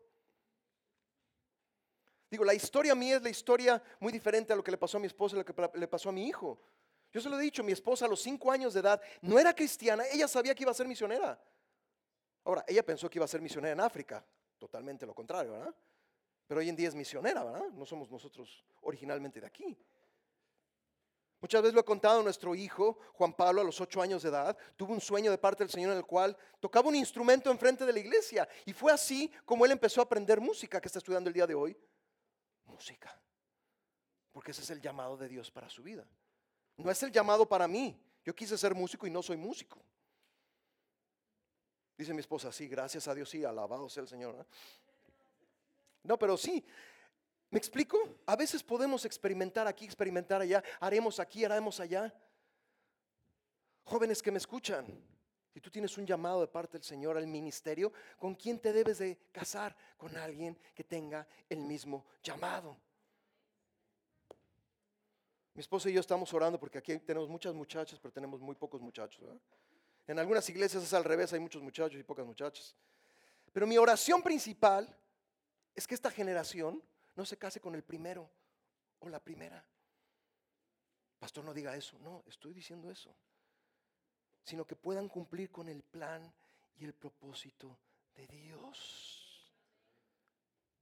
Digo, 2.30 2.44
la 2.44 2.54
historia 2.54 2.94
mía 2.94 3.16
es 3.16 3.22
la 3.22 3.30
historia 3.30 3.82
muy 4.00 4.12
diferente 4.12 4.52
a 4.52 4.56
lo 4.56 4.64
que 4.64 4.70
le 4.70 4.78
pasó 4.78 4.96
a 4.96 5.00
mi 5.00 5.06
esposa 5.06 5.36
y 5.36 5.38
lo 5.38 5.44
que 5.44 5.54
le 5.78 5.88
pasó 5.88 6.08
a 6.08 6.12
mi 6.12 6.26
hijo. 6.26 6.58
Yo 7.12 7.20
se 7.20 7.28
lo 7.28 7.38
he 7.38 7.42
dicho, 7.42 7.62
mi 7.62 7.72
esposa 7.72 8.06
a 8.06 8.08
los 8.08 8.20
cinco 8.20 8.50
años 8.50 8.72
de 8.72 8.80
edad 8.80 9.00
no 9.20 9.38
era 9.38 9.54
cristiana, 9.54 10.04
ella 10.10 10.26
sabía 10.26 10.54
que 10.54 10.62
iba 10.62 10.70
a 10.70 10.74
ser 10.74 10.88
misionera. 10.88 11.38
Ahora, 12.44 12.64
ella 12.66 12.84
pensó 12.84 13.08
que 13.08 13.18
iba 13.18 13.24
a 13.24 13.28
ser 13.28 13.40
misionera 13.40 13.72
en 13.72 13.80
África, 13.80 14.24
totalmente 14.58 15.04
lo 15.04 15.14
contrario, 15.14 15.52
¿verdad? 15.52 15.74
Pero 16.46 16.60
hoy 16.60 16.68
en 16.68 16.76
día 16.76 16.88
es 16.88 16.94
misionera, 16.94 17.44
¿verdad? 17.44 17.68
No 17.68 17.84
somos 17.84 18.10
nosotros 18.10 18.64
originalmente 18.80 19.40
de 19.40 19.46
aquí. 19.46 19.78
Muchas 21.42 21.60
veces 21.60 21.74
lo 21.74 21.80
he 21.80 21.84
contado, 21.84 22.22
nuestro 22.22 22.54
hijo, 22.54 22.98
Juan 23.14 23.34
Pablo, 23.34 23.60
a 23.60 23.64
los 23.64 23.80
ocho 23.80 24.00
años 24.00 24.22
de 24.22 24.28
edad, 24.28 24.56
tuvo 24.76 24.92
un 24.92 25.00
sueño 25.00 25.30
de 25.30 25.38
parte 25.38 25.64
del 25.64 25.70
Señor 25.70 25.90
en 25.90 25.98
el 25.98 26.06
cual 26.06 26.36
tocaba 26.60 26.88
un 26.88 26.94
instrumento 26.94 27.50
enfrente 27.50 27.84
de 27.84 27.92
la 27.92 27.98
iglesia. 27.98 28.48
Y 28.64 28.72
fue 28.72 28.92
así 28.92 29.30
como 29.44 29.64
él 29.66 29.72
empezó 29.72 30.00
a 30.00 30.04
aprender 30.04 30.40
música 30.40 30.80
que 30.80 30.86
está 30.86 30.98
estudiando 31.00 31.28
el 31.28 31.34
día 31.34 31.46
de 31.46 31.54
hoy. 31.54 31.76
Música. 32.64 33.20
Porque 34.30 34.52
ese 34.52 34.62
es 34.62 34.70
el 34.70 34.80
llamado 34.80 35.16
de 35.16 35.28
Dios 35.28 35.50
para 35.50 35.68
su 35.68 35.82
vida. 35.82 36.06
No 36.82 36.90
es 36.90 37.02
el 37.02 37.12
llamado 37.12 37.48
para 37.48 37.68
mí. 37.68 37.98
Yo 38.24 38.34
quise 38.34 38.56
ser 38.58 38.74
músico 38.74 39.06
y 39.06 39.10
no 39.10 39.22
soy 39.22 39.36
músico. 39.36 39.82
Dice 41.96 42.14
mi 42.14 42.20
esposa, 42.20 42.50
sí, 42.50 42.68
gracias 42.68 43.06
a 43.06 43.14
Dios, 43.14 43.28
sí, 43.28 43.44
alabado 43.44 43.88
sea 43.88 44.02
el 44.02 44.08
Señor. 44.08 44.36
¿eh? 44.40 44.44
No, 46.02 46.18
pero 46.18 46.36
sí, 46.36 46.64
¿me 47.50 47.58
explico? 47.58 47.98
A 48.26 48.34
veces 48.34 48.62
podemos 48.62 49.04
experimentar 49.04 49.66
aquí, 49.66 49.84
experimentar 49.84 50.40
allá, 50.40 50.62
haremos 50.80 51.20
aquí, 51.20 51.44
haremos 51.44 51.78
allá. 51.80 52.12
Jóvenes 53.84 54.22
que 54.22 54.30
me 54.30 54.38
escuchan, 54.38 54.86
si 55.52 55.60
tú 55.60 55.70
tienes 55.70 55.96
un 55.98 56.06
llamado 56.06 56.40
de 56.40 56.48
parte 56.48 56.78
del 56.78 56.84
Señor 56.84 57.16
al 57.16 57.26
ministerio, 57.26 57.92
¿con 58.18 58.34
quién 58.34 58.58
te 58.58 58.72
debes 58.72 58.98
de 58.98 59.18
casar? 59.30 59.76
Con 59.96 60.16
alguien 60.16 60.58
que 60.74 60.84
tenga 60.84 61.26
el 61.48 61.60
mismo 61.60 62.06
llamado. 62.22 62.76
Mi 65.54 65.60
esposa 65.60 65.90
y 65.90 65.92
yo 65.92 66.00
estamos 66.00 66.32
orando 66.32 66.58
porque 66.58 66.78
aquí 66.78 66.98
tenemos 66.98 67.28
muchas 67.28 67.54
muchachas, 67.54 67.98
pero 68.00 68.12
tenemos 68.12 68.40
muy 68.40 68.54
pocos 68.54 68.80
muchachos. 68.80 69.22
En 70.06 70.18
algunas 70.18 70.48
iglesias 70.48 70.82
es 70.82 70.94
al 70.94 71.04
revés, 71.04 71.32
hay 71.32 71.40
muchos 71.40 71.62
muchachos 71.62 71.98
y 71.98 72.02
pocas 72.02 72.26
muchachas. 72.26 72.74
Pero 73.52 73.66
mi 73.66 73.76
oración 73.76 74.22
principal 74.22 74.96
es 75.74 75.86
que 75.86 75.94
esta 75.94 76.10
generación 76.10 76.82
no 77.14 77.24
se 77.24 77.36
case 77.36 77.60
con 77.60 77.74
el 77.74 77.82
primero 77.82 78.30
o 79.00 79.08
la 79.08 79.20
primera. 79.20 79.64
Pastor, 81.18 81.44
no 81.44 81.54
diga 81.54 81.76
eso. 81.76 81.98
No, 82.00 82.24
estoy 82.26 82.52
diciendo 82.52 82.90
eso. 82.90 83.14
Sino 84.44 84.66
que 84.66 84.74
puedan 84.74 85.08
cumplir 85.08 85.50
con 85.50 85.68
el 85.68 85.82
plan 85.82 86.32
y 86.76 86.84
el 86.84 86.94
propósito 86.94 87.78
de 88.14 88.26
Dios. 88.26 89.52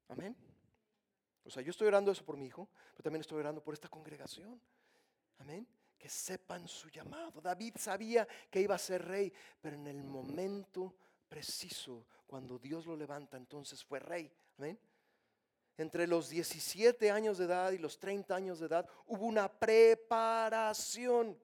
Amén. 0.09 0.37
O 1.45 1.51
sea, 1.51 1.63
yo 1.63 1.71
estoy 1.71 1.89
orando 1.89 2.11
eso 2.13 2.25
por 2.25 2.37
mi 2.37 2.47
hijo, 2.47 2.69
pero 2.93 3.05
también 3.05 3.21
estoy 3.21 3.41
orando 3.41 3.63
por 3.63 3.75
esta 3.75 3.89
congregación. 3.89 4.61
Amén. 5.39 5.67
Que 5.99 6.09
sepan 6.09 6.69
su 6.69 6.89
llamado. 6.89 7.41
David 7.41 7.75
sabía 7.79 8.27
que 8.51 8.61
iba 8.61 8.75
a 8.75 8.79
ser 8.79 9.05
rey, 9.07 9.33
pero 9.61 9.77
en 9.77 9.87
el 9.87 10.03
momento 10.03 10.95
preciso, 11.29 12.07
cuando 12.27 12.59
Dios 12.59 12.87
lo 12.87 12.97
levanta, 12.97 13.37
entonces 13.37 13.83
fue 13.83 13.99
rey. 13.99 14.31
Amén. 14.59 14.79
Entre 15.77 16.07
los 16.07 16.29
17 16.29 17.11
años 17.11 17.39
de 17.39 17.47
edad 17.47 17.73
y 17.73 17.79
los 17.79 17.99
30 17.99 18.35
años 18.35 18.59
de 18.61 18.67
edad 18.67 18.87
hubo 19.07 19.25
una 19.25 19.51
preparación. 19.51 21.39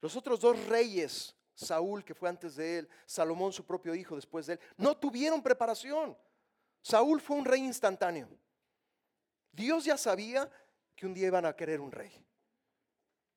Los 0.00 0.14
otros 0.16 0.40
dos 0.40 0.66
reyes, 0.66 1.34
Saúl 1.54 2.04
que 2.04 2.14
fue 2.14 2.28
antes 2.28 2.56
de 2.56 2.80
él, 2.80 2.88
Salomón 3.06 3.52
su 3.52 3.64
propio 3.64 3.94
hijo 3.94 4.16
después 4.16 4.44
de 4.44 4.54
él, 4.54 4.60
no 4.76 4.94
tuvieron 4.94 5.42
preparación. 5.42 6.14
Saúl 6.84 7.18
fue 7.18 7.38
un 7.38 7.46
rey 7.46 7.62
instantáneo. 7.62 8.28
Dios 9.50 9.86
ya 9.86 9.96
sabía 9.96 10.50
que 10.94 11.06
un 11.06 11.14
día 11.14 11.28
iban 11.28 11.46
a 11.46 11.56
querer 11.56 11.80
un 11.80 11.90
rey. 11.90 12.12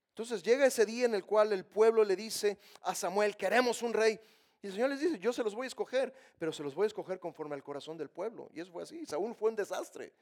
Entonces 0.09 0.43
llega 0.43 0.65
ese 0.65 0.85
día 0.85 1.05
en 1.05 1.15
el 1.15 1.23
cual 1.23 1.53
el 1.53 1.63
pueblo 1.63 2.03
le 2.03 2.17
dice 2.17 2.59
a 2.81 2.93
Samuel, 2.93 3.37
queremos 3.37 3.81
un 3.81 3.93
rey. 3.93 4.19
Y 4.61 4.67
el 4.67 4.73
Señor 4.73 4.89
les 4.89 4.99
dice, 4.99 5.17
yo 5.17 5.31
se 5.31 5.43
los 5.43 5.55
voy 5.55 5.63
a 5.63 5.67
escoger, 5.67 6.13
pero 6.37 6.51
se 6.51 6.61
los 6.61 6.75
voy 6.75 6.83
a 6.83 6.87
escoger 6.87 7.21
conforme 7.21 7.55
al 7.55 7.63
corazón 7.63 7.97
del 7.97 8.09
pueblo. 8.09 8.49
Y 8.53 8.59
eso 8.59 8.69
fue 8.69 8.83
así. 8.83 9.05
Saúl 9.05 9.33
fue 9.33 9.49
un 9.49 9.55
desastre. 9.55 10.13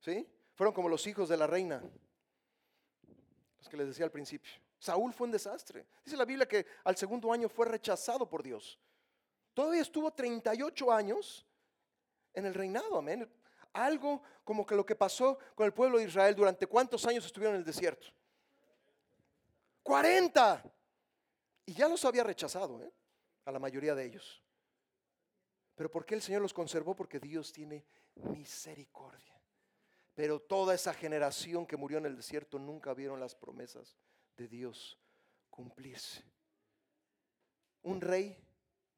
¿Sí? 0.00 0.28
Fueron 0.54 0.74
como 0.74 0.90
los 0.90 1.06
hijos 1.06 1.30
de 1.30 1.38
la 1.38 1.46
reina, 1.46 1.82
los 3.58 3.68
que 3.70 3.76
les 3.78 3.86
decía 3.86 4.04
al 4.04 4.12
principio. 4.12 4.52
Saúl 4.78 5.14
fue 5.14 5.28
un 5.28 5.32
desastre. 5.32 5.86
Dice 6.04 6.18
la 6.18 6.26
Biblia 6.26 6.46
que 6.46 6.66
al 6.84 6.96
segundo 6.98 7.32
año 7.32 7.48
fue 7.48 7.64
rechazado 7.64 8.28
por 8.28 8.42
Dios. 8.42 8.78
Todavía 9.54 9.80
estuvo 9.80 10.12
38 10.12 10.92
años 10.92 11.45
en 12.36 12.46
el 12.46 12.54
reinado, 12.54 12.98
amén. 12.98 13.28
Algo 13.72 14.22
como 14.44 14.64
que 14.64 14.76
lo 14.76 14.86
que 14.86 14.94
pasó 14.94 15.38
con 15.54 15.66
el 15.66 15.72
pueblo 15.72 15.98
de 15.98 16.04
Israel 16.04 16.36
durante 16.36 16.66
cuántos 16.66 17.04
años 17.06 17.26
estuvieron 17.26 17.56
en 17.56 17.60
el 17.60 17.66
desierto. 17.66 18.06
40. 19.82 20.62
Y 21.66 21.74
ya 21.74 21.88
los 21.88 22.04
había 22.04 22.22
rechazado, 22.22 22.80
¿eh? 22.82 22.92
a 23.44 23.50
la 23.50 23.58
mayoría 23.58 23.94
de 23.94 24.04
ellos. 24.04 24.42
Pero 25.74 25.90
¿por 25.90 26.04
qué 26.04 26.14
el 26.14 26.22
Señor 26.22 26.42
los 26.42 26.54
conservó? 26.54 26.94
Porque 26.94 27.18
Dios 27.18 27.52
tiene 27.52 27.84
misericordia. 28.14 29.40
Pero 30.14 30.40
toda 30.40 30.74
esa 30.74 30.94
generación 30.94 31.66
que 31.66 31.76
murió 31.76 31.98
en 31.98 32.06
el 32.06 32.16
desierto 32.16 32.58
nunca 32.58 32.94
vieron 32.94 33.20
las 33.20 33.34
promesas 33.34 33.96
de 34.36 34.48
Dios 34.48 34.98
cumplirse. 35.50 36.24
Un 37.82 38.00
rey 38.00 38.36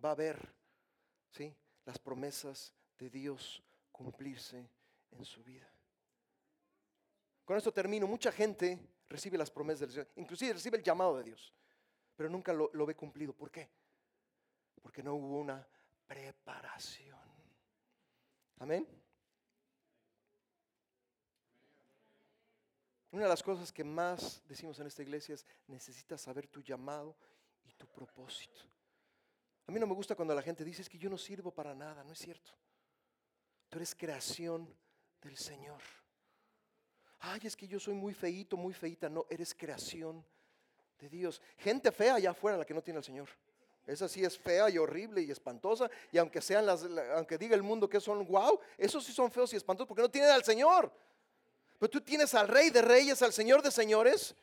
va 0.04 0.12
a 0.12 0.14
ver 0.14 0.54
¿sí? 1.30 1.54
las 1.84 1.98
promesas 1.98 2.72
de 2.98 3.10
Dios 3.10 3.62
cumplirse 3.92 4.68
en 5.12 5.24
su 5.24 5.42
vida. 5.42 5.68
Con 7.44 7.56
esto 7.56 7.72
termino. 7.72 8.06
Mucha 8.06 8.30
gente 8.30 8.78
recibe 9.08 9.38
las 9.38 9.50
promesas 9.50 9.80
del 9.80 9.90
Señor, 9.90 10.08
inclusive 10.16 10.52
recibe 10.52 10.76
el 10.76 10.82
llamado 10.82 11.16
de 11.16 11.24
Dios, 11.24 11.54
pero 12.14 12.28
nunca 12.28 12.52
lo, 12.52 12.86
ve 12.86 12.94
cumplido. 12.94 13.32
¿Por 13.32 13.50
qué? 13.50 13.70
Porque 14.82 15.02
no 15.02 15.14
hubo 15.14 15.38
una 15.38 15.66
preparación. 16.06 17.18
Amén. 18.58 18.86
Una 23.10 23.22
de 23.22 23.28
las 23.28 23.42
cosas 23.42 23.72
que 23.72 23.82
más 23.82 24.42
decimos 24.46 24.78
en 24.80 24.86
esta 24.86 25.02
iglesia 25.02 25.34
es 25.34 25.46
necesitas 25.68 26.20
saber 26.20 26.46
tu 26.48 26.62
llamado 26.62 27.16
y 27.64 27.72
tu 27.72 27.86
propósito. 27.86 28.60
A 29.66 29.72
mí 29.72 29.80
no 29.80 29.86
me 29.86 29.94
gusta 29.94 30.14
cuando 30.14 30.34
la 30.34 30.42
gente 30.42 30.64
dice 30.64 30.82
es 30.82 30.88
que 30.88 30.98
yo 30.98 31.08
no 31.08 31.16
sirvo 31.16 31.50
para 31.50 31.74
nada, 31.74 32.04
no 32.04 32.12
es 32.12 32.18
cierto. 32.18 32.52
Tú 33.68 33.78
eres 33.78 33.94
creación 33.94 34.68
del 35.22 35.36
Señor. 35.36 35.80
Ay, 37.20 37.40
es 37.44 37.56
que 37.56 37.66
yo 37.66 37.80
soy 37.80 37.94
muy 37.94 38.14
feíto, 38.14 38.56
muy 38.56 38.72
feíta. 38.72 39.08
No, 39.08 39.26
eres 39.28 39.54
creación 39.54 40.24
de 40.98 41.08
Dios. 41.08 41.42
Gente 41.58 41.90
fea 41.92 42.14
allá 42.14 42.30
afuera 42.30 42.56
la 42.56 42.64
que 42.64 42.74
no 42.74 42.82
tiene 42.82 42.98
al 42.98 43.04
Señor. 43.04 43.28
Esa 43.86 44.08
sí 44.08 44.22
es 44.22 44.38
fea 44.38 44.68
y 44.68 44.78
horrible 44.78 45.22
y 45.22 45.30
espantosa. 45.30 45.90
Y 46.12 46.18
aunque 46.18 46.40
sean 46.40 46.66
las, 46.66 46.84
aunque 47.14 47.38
diga 47.38 47.54
el 47.54 47.62
mundo 47.62 47.88
que 47.88 48.00
son 48.00 48.26
wow, 48.26 48.60
esos 48.76 49.04
sí 49.04 49.12
son 49.12 49.30
feos 49.30 49.52
y 49.52 49.56
espantosos 49.56 49.88
porque 49.88 50.02
no 50.02 50.10
tienen 50.10 50.30
al 50.30 50.44
Señor. 50.44 50.92
Pero 51.78 51.90
tú 51.90 52.00
tienes 52.00 52.34
al 52.34 52.48
Rey 52.48 52.70
de 52.70 52.82
Reyes, 52.82 53.22
al 53.22 53.32
Señor 53.32 53.62
de 53.62 53.70
Señores. 53.70 54.34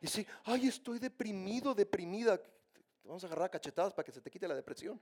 Y 0.00 0.06
sí, 0.06 0.26
ay, 0.44 0.68
estoy 0.68 0.98
deprimido, 0.98 1.74
deprimida. 1.74 2.40
Vamos 3.04 3.24
a 3.24 3.26
agarrar 3.26 3.50
cachetadas 3.50 3.92
para 3.92 4.04
que 4.04 4.12
se 4.12 4.20
te 4.20 4.30
quite 4.30 4.46
la 4.46 4.54
depresión. 4.54 5.00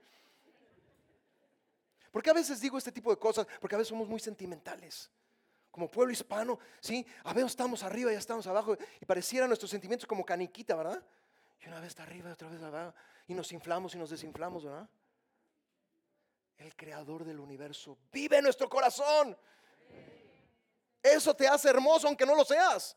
Porque 2.12 2.30
a 2.30 2.34
veces 2.34 2.60
digo 2.60 2.78
este 2.78 2.92
tipo 2.92 3.10
de 3.10 3.18
cosas? 3.18 3.46
Porque 3.58 3.74
a 3.74 3.78
veces 3.78 3.88
somos 3.88 4.06
muy 4.06 4.20
sentimentales. 4.20 5.10
Como 5.70 5.90
pueblo 5.90 6.12
hispano, 6.12 6.58
¿sí? 6.78 7.04
A 7.24 7.32
veces 7.32 7.52
estamos 7.52 7.82
arriba 7.82 8.12
y 8.12 8.16
estamos 8.16 8.46
abajo. 8.46 8.76
Y 9.00 9.06
parecieran 9.06 9.48
nuestros 9.48 9.70
sentimientos 9.70 10.06
como 10.06 10.24
caniquita, 10.24 10.76
¿verdad? 10.76 11.02
Y 11.64 11.68
una 11.68 11.80
vez 11.80 11.88
está 11.88 12.02
arriba 12.02 12.28
y 12.28 12.32
otra 12.32 12.50
vez 12.50 12.62
abajo. 12.62 12.94
Y 13.26 13.34
nos 13.34 13.50
inflamos 13.52 13.94
y 13.94 13.98
nos 13.98 14.10
desinflamos, 14.10 14.64
¿verdad? 14.64 14.86
El 16.58 16.76
creador 16.76 17.24
del 17.24 17.40
universo 17.40 17.96
vive 18.12 18.36
en 18.36 18.44
nuestro 18.44 18.68
corazón. 18.68 19.36
Eso 21.02 21.34
te 21.34 21.48
hace 21.48 21.70
hermoso 21.70 22.06
aunque 22.06 22.26
no 22.26 22.34
lo 22.34 22.44
seas. 22.44 22.94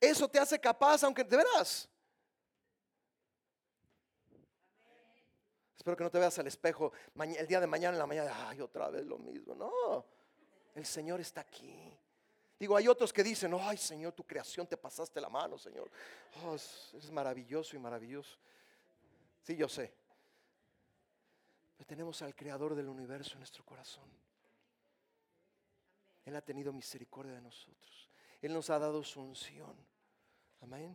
Eso 0.00 0.26
te 0.26 0.38
hace 0.38 0.58
capaz 0.58 1.04
aunque 1.04 1.22
de 1.22 1.36
veras. 1.36 1.88
Espero 5.80 5.96
que 5.96 6.04
no 6.04 6.10
te 6.10 6.18
veas 6.18 6.38
al 6.38 6.46
espejo 6.46 6.92
el 7.38 7.46
día 7.46 7.58
de 7.58 7.66
mañana 7.66 7.94
en 7.94 8.00
la 8.00 8.06
mañana, 8.06 8.50
ay, 8.50 8.60
otra 8.60 8.90
vez 8.90 9.06
lo 9.06 9.16
mismo. 9.16 9.54
No, 9.54 10.04
el 10.74 10.84
Señor 10.84 11.22
está 11.22 11.40
aquí. 11.40 11.96
Digo, 12.58 12.76
hay 12.76 12.86
otros 12.86 13.14
que 13.14 13.24
dicen, 13.24 13.56
ay 13.58 13.78
Señor, 13.78 14.12
tu 14.12 14.22
creación 14.22 14.66
te 14.66 14.76
pasaste 14.76 15.22
la 15.22 15.30
mano, 15.30 15.56
Señor. 15.56 15.90
Oh, 16.44 16.54
es, 16.54 17.10
maravilloso 17.10 17.76
y 17.76 17.78
maravilloso. 17.78 18.36
Sí, 19.42 19.56
yo 19.56 19.70
sé. 19.70 19.90
Pero 21.78 21.86
tenemos 21.86 22.20
al 22.20 22.34
Creador 22.34 22.74
del 22.74 22.90
universo 22.90 23.32
en 23.32 23.38
nuestro 23.38 23.64
corazón. 23.64 24.10
Él 26.26 26.36
ha 26.36 26.42
tenido 26.42 26.74
misericordia 26.74 27.32
de 27.32 27.40
nosotros. 27.40 28.10
Él 28.42 28.52
nos 28.52 28.68
ha 28.68 28.78
dado 28.78 29.02
su 29.02 29.22
unción. 29.22 29.74
Amén. 30.60 30.94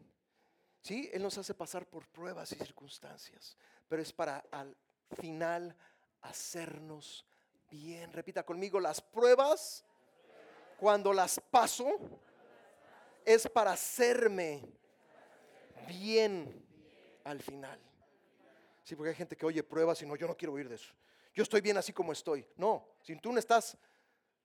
Sí, 0.84 1.10
Él 1.12 1.24
nos 1.24 1.36
hace 1.40 1.56
pasar 1.56 1.88
por 1.88 2.08
pruebas 2.08 2.52
y 2.52 2.56
circunstancias 2.56 3.58
pero 3.88 4.02
es 4.02 4.12
para 4.12 4.44
al 4.52 4.76
final 5.22 5.76
hacernos 6.22 7.26
bien. 7.70 8.12
Repita 8.12 8.44
conmigo, 8.44 8.80
las 8.80 9.02
pruebas, 9.02 9.86
cuando 10.78 11.14
las 11.14 11.40
paso, 11.40 12.00
es 13.24 13.48
para 13.48 13.72
hacerme 13.72 14.64
bien 15.88 16.66
al 17.24 17.42
final. 17.42 17.80
Sí, 18.84 18.96
porque 18.96 19.10
hay 19.10 19.16
gente 19.16 19.36
que 19.36 19.46
oye 19.46 19.64
pruebas 19.64 20.02
y 20.02 20.06
no, 20.06 20.16
yo 20.16 20.28
no 20.28 20.38
quiero 20.38 20.54
oír 20.54 20.70
de 20.70 20.76
eso. 20.76 20.94
Yo 21.34 21.44
estoy 21.44 21.62
bien 21.62 21.78
así 21.78 21.92
como 21.92 22.12
estoy. 22.12 22.48
No, 22.56 22.88
si 23.02 23.16
tú 23.18 23.32
no 23.32 23.40
estás 23.40 23.78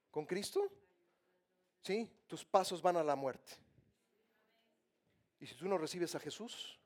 con 0.09 0.25
Cristo, 0.25 0.69
sí, 1.83 2.09
tus 2.27 2.43
pasos 2.43 2.81
van 2.81 2.97
a 2.97 3.03
la 3.03 3.15
muerte. 3.15 3.53
Y 5.39 5.47
si 5.47 5.55
tú 5.55 5.67
no 5.67 5.77
recibes 5.77 6.13
a 6.15 6.19
Jesús, 6.19 6.77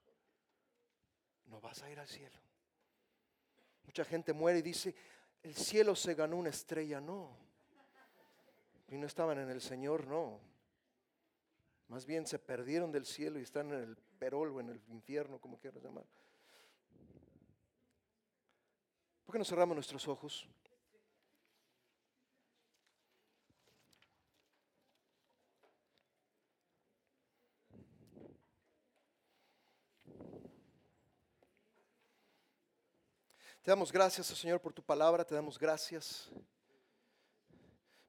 no 1.48 1.60
vas 1.60 1.82
a 1.82 1.90
ir 1.90 2.00
al 2.00 2.08
cielo. 2.08 2.45
Mucha 3.96 4.10
gente 4.10 4.34
muere 4.34 4.60
y 4.60 4.62
dice, 4.62 4.94
el 5.42 5.56
cielo 5.56 5.96
se 5.96 6.16
ganó 6.16 6.36
una 6.36 6.50
estrella. 6.50 7.00
No. 7.00 7.30
Y 8.90 8.98
no 8.98 9.08
estaban 9.08 9.40
en 9.40 9.50
el 9.50 9.62
Señor, 9.62 10.06
no. 10.06 10.42
Más 11.88 12.06
bien 12.06 12.28
se 12.28 12.38
perdieron 12.38 12.92
del 12.92 13.06
cielo 13.06 13.40
y 13.40 13.44
están 13.44 13.72
en 13.72 13.80
el 13.80 13.96
perol 14.20 14.50
o 14.50 14.60
en 14.60 14.68
el 14.68 14.82
infierno, 14.90 15.40
como 15.40 15.58
quieras 15.58 15.82
llamar. 15.82 16.04
¿Por 19.24 19.32
qué 19.32 19.40
no 19.40 19.46
cerramos 19.46 19.76
nuestros 19.76 20.06
ojos? 20.10 20.46
Te 33.66 33.72
damos 33.72 33.92
gracias, 33.92 34.30
oh 34.30 34.36
Señor, 34.36 34.62
por 34.62 34.74
tu 34.74 34.84
palabra, 34.84 35.26
te 35.26 35.34
damos 35.34 35.58
gracias. 35.58 36.30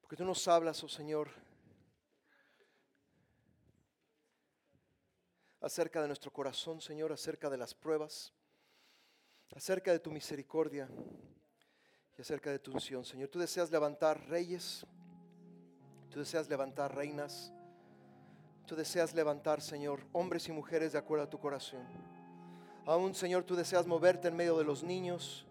Porque 0.03 0.15
tú 0.15 0.23
nos 0.23 0.47
hablas, 0.47 0.85
oh 0.85 0.89
Señor, 0.89 1.31
acerca 5.63 6.03
de 6.03 6.09
nuestro 6.09 6.31
corazón, 6.31 6.83
Señor, 6.83 7.11
acerca 7.11 7.49
de 7.49 7.57
las 7.57 7.73
pruebas, 7.73 8.35
acerca 9.55 9.93
de 9.93 9.99
tu 9.99 10.11
misericordia 10.11 10.91
y 12.19 12.21
acerca 12.21 12.51
de 12.51 12.59
tu 12.59 12.73
unción, 12.73 13.03
Señor. 13.07 13.31
Tú 13.31 13.39
deseas 13.39 13.71
levantar 13.71 14.29
reyes, 14.29 14.85
tú 16.11 16.19
deseas 16.19 16.51
levantar 16.51 16.95
reinas, 16.95 17.51
tú 18.67 18.77
deseas 18.77 19.15
levantar, 19.15 19.63
Señor, 19.63 20.07
hombres 20.13 20.49
y 20.49 20.53
mujeres 20.53 20.93
de 20.93 20.99
acuerdo 20.99 21.25
a 21.25 21.31
tu 21.31 21.41
corazón. 21.41 21.87
Aún, 22.85 23.17
Señor, 23.17 23.43
tú 23.43 23.57
deseas 23.57 23.85
moverte 23.87 24.29
en 24.29 24.37
medio 24.37 24.57
de 24.57 24.63
los 24.63 24.85
niños, 24.85 25.46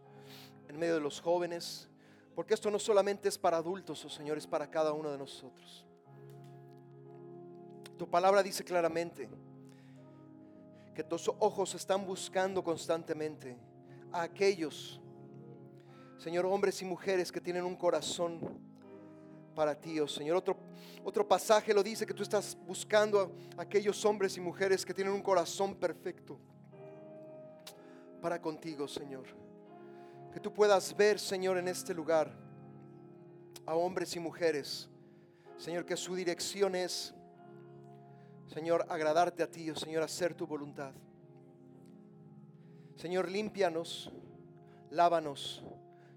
en 0.67 0.77
medio 0.77 0.95
de 0.95 1.01
los 1.01 1.19
jóvenes, 1.21 1.87
porque 2.35 2.53
esto 2.53 2.69
no 2.69 2.79
solamente 2.79 3.29
es 3.29 3.37
para 3.37 3.57
adultos, 3.57 4.03
oh 4.03 4.09
Señor, 4.09 4.37
es 4.37 4.47
para 4.47 4.69
cada 4.69 4.93
uno 4.93 5.11
de 5.11 5.17
nosotros. 5.17 5.85
Tu 7.97 8.09
palabra 8.09 8.43
dice 8.43 8.63
claramente 8.63 9.29
que 10.93 11.03
tus 11.03 11.29
ojos 11.39 11.73
están 11.75 12.05
buscando 12.05 12.63
constantemente 12.63 13.57
a 14.11 14.23
aquellos, 14.23 14.99
Señor, 16.17 16.45
hombres 16.45 16.81
y 16.81 16.85
mujeres 16.85 17.31
que 17.31 17.41
tienen 17.41 17.63
un 17.63 17.75
corazón 17.75 18.39
para 19.55 19.79
ti, 19.79 19.99
oh 19.99 20.07
Señor. 20.07 20.35
Otro, 20.35 20.57
otro 21.03 21.27
pasaje 21.27 21.73
lo 21.73 21.81
dice 21.81 22.05
que 22.05 22.13
tú 22.13 22.23
estás 22.23 22.57
buscando 22.65 23.33
a 23.57 23.61
aquellos 23.61 24.03
hombres 24.05 24.35
y 24.37 24.41
mujeres 24.41 24.85
que 24.85 24.93
tienen 24.93 25.13
un 25.13 25.21
corazón 25.21 25.75
perfecto 25.75 26.37
para 28.21 28.41
contigo, 28.41 28.87
Señor. 28.87 29.44
Que 30.35 30.41
tú 30.41 30.53
puedas 30.53 30.93
ver, 30.97 31.17
Señor, 31.17 31.57
en 31.57 31.69
este 31.69 31.93
lugar 31.93 32.29
a 33.65 33.73
hombres 33.73 34.17
y 34.17 34.19
mujeres, 34.19 34.89
Señor, 35.57 35.85
que 35.85 35.95
su 35.95 36.13
dirección 36.13 36.75
es, 36.75 37.13
Señor, 38.53 38.85
agradarte 38.89 39.43
a 39.43 39.49
ti, 39.49 39.71
oh 39.71 39.77
Señor, 39.77 40.03
hacer 40.03 40.33
tu 40.33 40.45
voluntad. 40.45 40.91
Señor, 42.97 43.31
límpianos, 43.31 44.11
lávanos, 44.89 45.63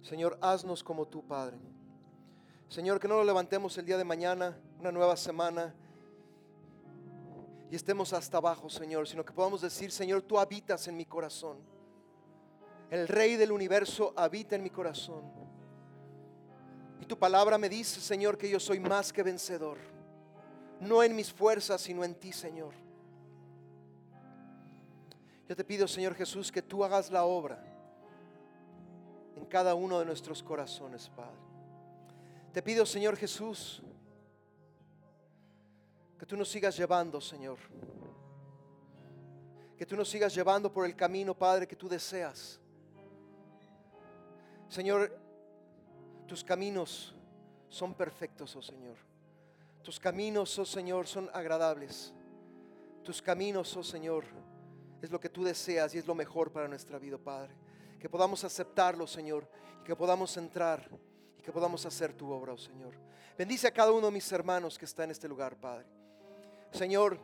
Señor, 0.03 0.37
haznos 0.41 0.83
como 0.83 1.07
tú, 1.07 1.25
Padre. 1.25 1.61
Señor, 2.69 2.99
que 2.99 3.07
no 3.07 3.19
lo 3.19 3.25
levantemos 3.25 3.79
el 3.79 3.87
día 3.87 3.99
de 3.99 4.05
mañana, 4.05 4.59
una 4.81 4.91
nueva 4.91 5.17
semana, 5.17 5.73
y 7.71 7.77
estemos 7.77 8.13
hasta 8.13 8.39
abajo, 8.39 8.69
Señor, 8.69 9.07
sino 9.07 9.25
que 9.25 9.33
podamos 9.33 9.61
decir, 9.61 9.93
Señor, 9.93 10.23
tú 10.23 10.41
habitas 10.41 10.89
en 10.89 10.97
mi 10.97 11.05
corazón. 11.05 11.78
El 12.91 13.07
Rey 13.07 13.37
del 13.37 13.53
universo 13.53 14.15
habita 14.17 14.57
en 14.57 14.63
mi 14.63 14.71
corazón. 14.71 15.23
Y 17.01 17.07
tu 17.07 17.19
palabra 17.19 17.59
me 17.59 17.69
dice, 17.69 18.01
Señor, 18.01 18.39
que 18.39 18.49
yo 18.49 18.59
soy 18.59 18.81
más 18.81 19.13
que 19.13 19.23
vencedor. 19.23 19.79
No 20.81 21.03
en 21.03 21.15
mis 21.15 21.33
fuerzas, 21.33 21.81
sino 21.81 22.03
en 22.05 22.15
ti, 22.15 22.33
Señor. 22.33 22.73
Yo 25.49 25.57
te 25.57 25.65
pido, 25.65 25.89
Señor 25.89 26.15
Jesús, 26.15 26.53
que 26.53 26.63
tú 26.63 26.85
hagas 26.85 27.11
la 27.11 27.25
obra 27.25 27.63
en 29.37 29.47
cada 29.47 29.75
uno 29.75 29.99
de 29.99 30.05
nuestros 30.05 30.43
corazones, 30.43 31.09
Padre. 31.09 31.39
Te 32.53 32.63
pido, 32.63 32.85
Señor 32.85 33.17
Jesús, 33.17 33.83
que 36.19 36.27
tú 36.27 36.37
nos 36.37 36.49
sigas 36.49 36.77
llevando, 36.77 37.21
Señor. 37.21 37.59
Que 39.77 39.87
tú 39.87 39.95
nos 39.95 40.09
sigas 40.09 40.35
llevando 40.35 40.73
por 40.73 40.85
el 40.85 40.97
camino, 40.97 41.35
Padre, 41.35 41.67
que 41.67 41.77
tú 41.77 41.89
deseas. 41.89 42.61
Señor, 44.69 45.17
tus 46.27 46.45
caminos 46.45 47.15
son 47.69 47.95
perfectos, 47.95 48.55
oh 48.57 48.63
Señor. 48.63 48.97
Tus 49.83 49.99
caminos, 49.99 50.59
oh 50.59 50.65
Señor, 50.65 51.07
son 51.07 51.31
agradables. 51.33 52.13
Tus 53.03 53.23
caminos, 53.23 53.75
oh 53.77 53.83
Señor, 53.83 54.25
es 55.01 55.11
lo 55.11 55.19
que 55.19 55.31
tú 55.31 55.45
deseas 55.45 55.95
y 55.95 55.99
es 55.99 56.07
lo 56.07 56.15
mejor 56.15 56.53
para 56.53 56.69
nuestra 56.69 56.99
vida, 56.99 57.17
Padre. 57.17 57.55
Que 57.99 58.09
podamos 58.09 58.45
aceptarlo, 58.45 59.07
Señor, 59.07 59.49
y 59.81 59.85
que 59.85 59.97
podamos 59.97 60.37
entrar 60.37 60.89
y 61.39 61.43
que 61.43 61.53
podamos 61.53 61.87
hacer 61.87 62.13
tu 62.13 62.31
obra, 62.31 62.53
oh 62.53 62.59
Señor. 62.59 62.95
Bendice 63.37 63.69
a 63.69 63.73
cada 63.73 63.93
uno 63.93 64.07
de 64.07 64.13
mis 64.13 64.31
hermanos 64.33 64.79
que 64.79 64.85
está 64.85 65.05
en 65.05 65.13
este 65.13 65.29
lugar, 65.29 65.57
Padre. 65.57 65.87
Señor, 66.73 67.19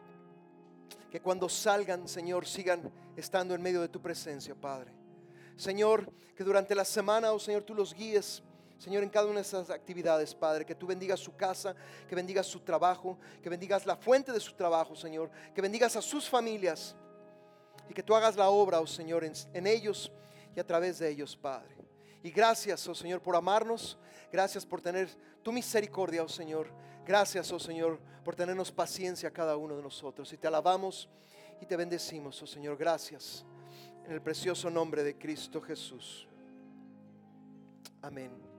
que 1.11 1.21
cuando 1.21 1.49
salgan, 1.49 2.09
Señor, 2.09 2.47
sigan 2.47 2.91
estando 3.17 3.55
en 3.55 3.61
medio 3.61 3.83
de 3.83 3.89
tu 3.89 4.01
presencia, 4.01 4.55
Padre. 4.55 5.04
Señor, 5.57 6.11
que 6.37 6.45
durante 6.45 6.75
la 6.75 6.85
semana, 6.85 7.33
oh 7.33 7.39
Señor, 7.39 7.63
tú 7.63 7.75
los 7.75 7.95
guíes. 7.95 8.43
Señor, 8.79 9.03
en 9.03 9.09
cada 9.09 9.27
una 9.27 9.37
de 9.37 9.43
esas 9.43 9.71
actividades, 9.71 10.35
Padre, 10.35 10.67
que 10.67 10.75
tú 10.75 10.87
bendigas 10.87 11.21
su 11.21 11.35
casa, 11.35 11.75
que 12.09 12.15
bendigas 12.15 12.47
su 12.47 12.61
trabajo, 12.61 13.19
que 13.43 13.49
bendigas 13.49 13.87
la 13.87 13.97
fuente 13.97 14.33
de 14.33 14.41
su 14.41 14.53
trabajo, 14.55 14.95
Señor, 14.95 15.31
que 15.55 15.63
bendigas 15.63 15.97
a 15.97 16.03
sus 16.03 16.29
familias 16.29 16.95
y 17.89 17.95
que 17.95 18.03
tú 18.03 18.15
hagas 18.15 18.37
la 18.37 18.51
obra, 18.51 18.81
oh 18.81 18.87
Señor, 18.87 19.25
en, 19.25 19.33
en 19.53 19.67
ellos 19.67 20.13
y 20.55 20.61
a 20.61 20.67
través 20.67 20.99
de 20.99 21.09
ellos, 21.09 21.37
Padre. 21.37 21.75
Y 22.23 22.31
gracias, 22.31 22.87
oh 22.89 22.95
Señor, 22.95 23.21
por 23.21 23.37
amarnos. 23.37 23.99
Gracias 24.33 24.67
por 24.67 24.81
tener 24.81 25.09
tu 25.43 25.53
misericordia, 25.53 26.23
oh 26.23 26.29
Señor. 26.29 26.69
Gracias, 27.07 27.53
oh 27.53 27.61
Señor, 27.61 28.01
por 28.25 28.35
tenernos 28.35 28.73
paciencia 28.73 29.29
a 29.29 29.33
cada 29.33 29.57
uno 29.57 29.77
de 29.77 29.83
nosotros. 29.83 30.33
Y 30.33 30.39
te 30.39 30.47
alabamos 30.47 31.09
y 31.61 31.67
te 31.67 31.77
bendecimos, 31.77 32.43
oh 32.43 32.47
Señor. 32.47 32.77
Gracias. 32.77 33.45
En 34.07 34.13
el 34.13 34.21
precioso 34.21 34.71
nombre 34.71 35.03
de 35.03 35.17
Cristo 35.17 35.61
Jesús. 35.61 36.29
Amén. 38.03 38.54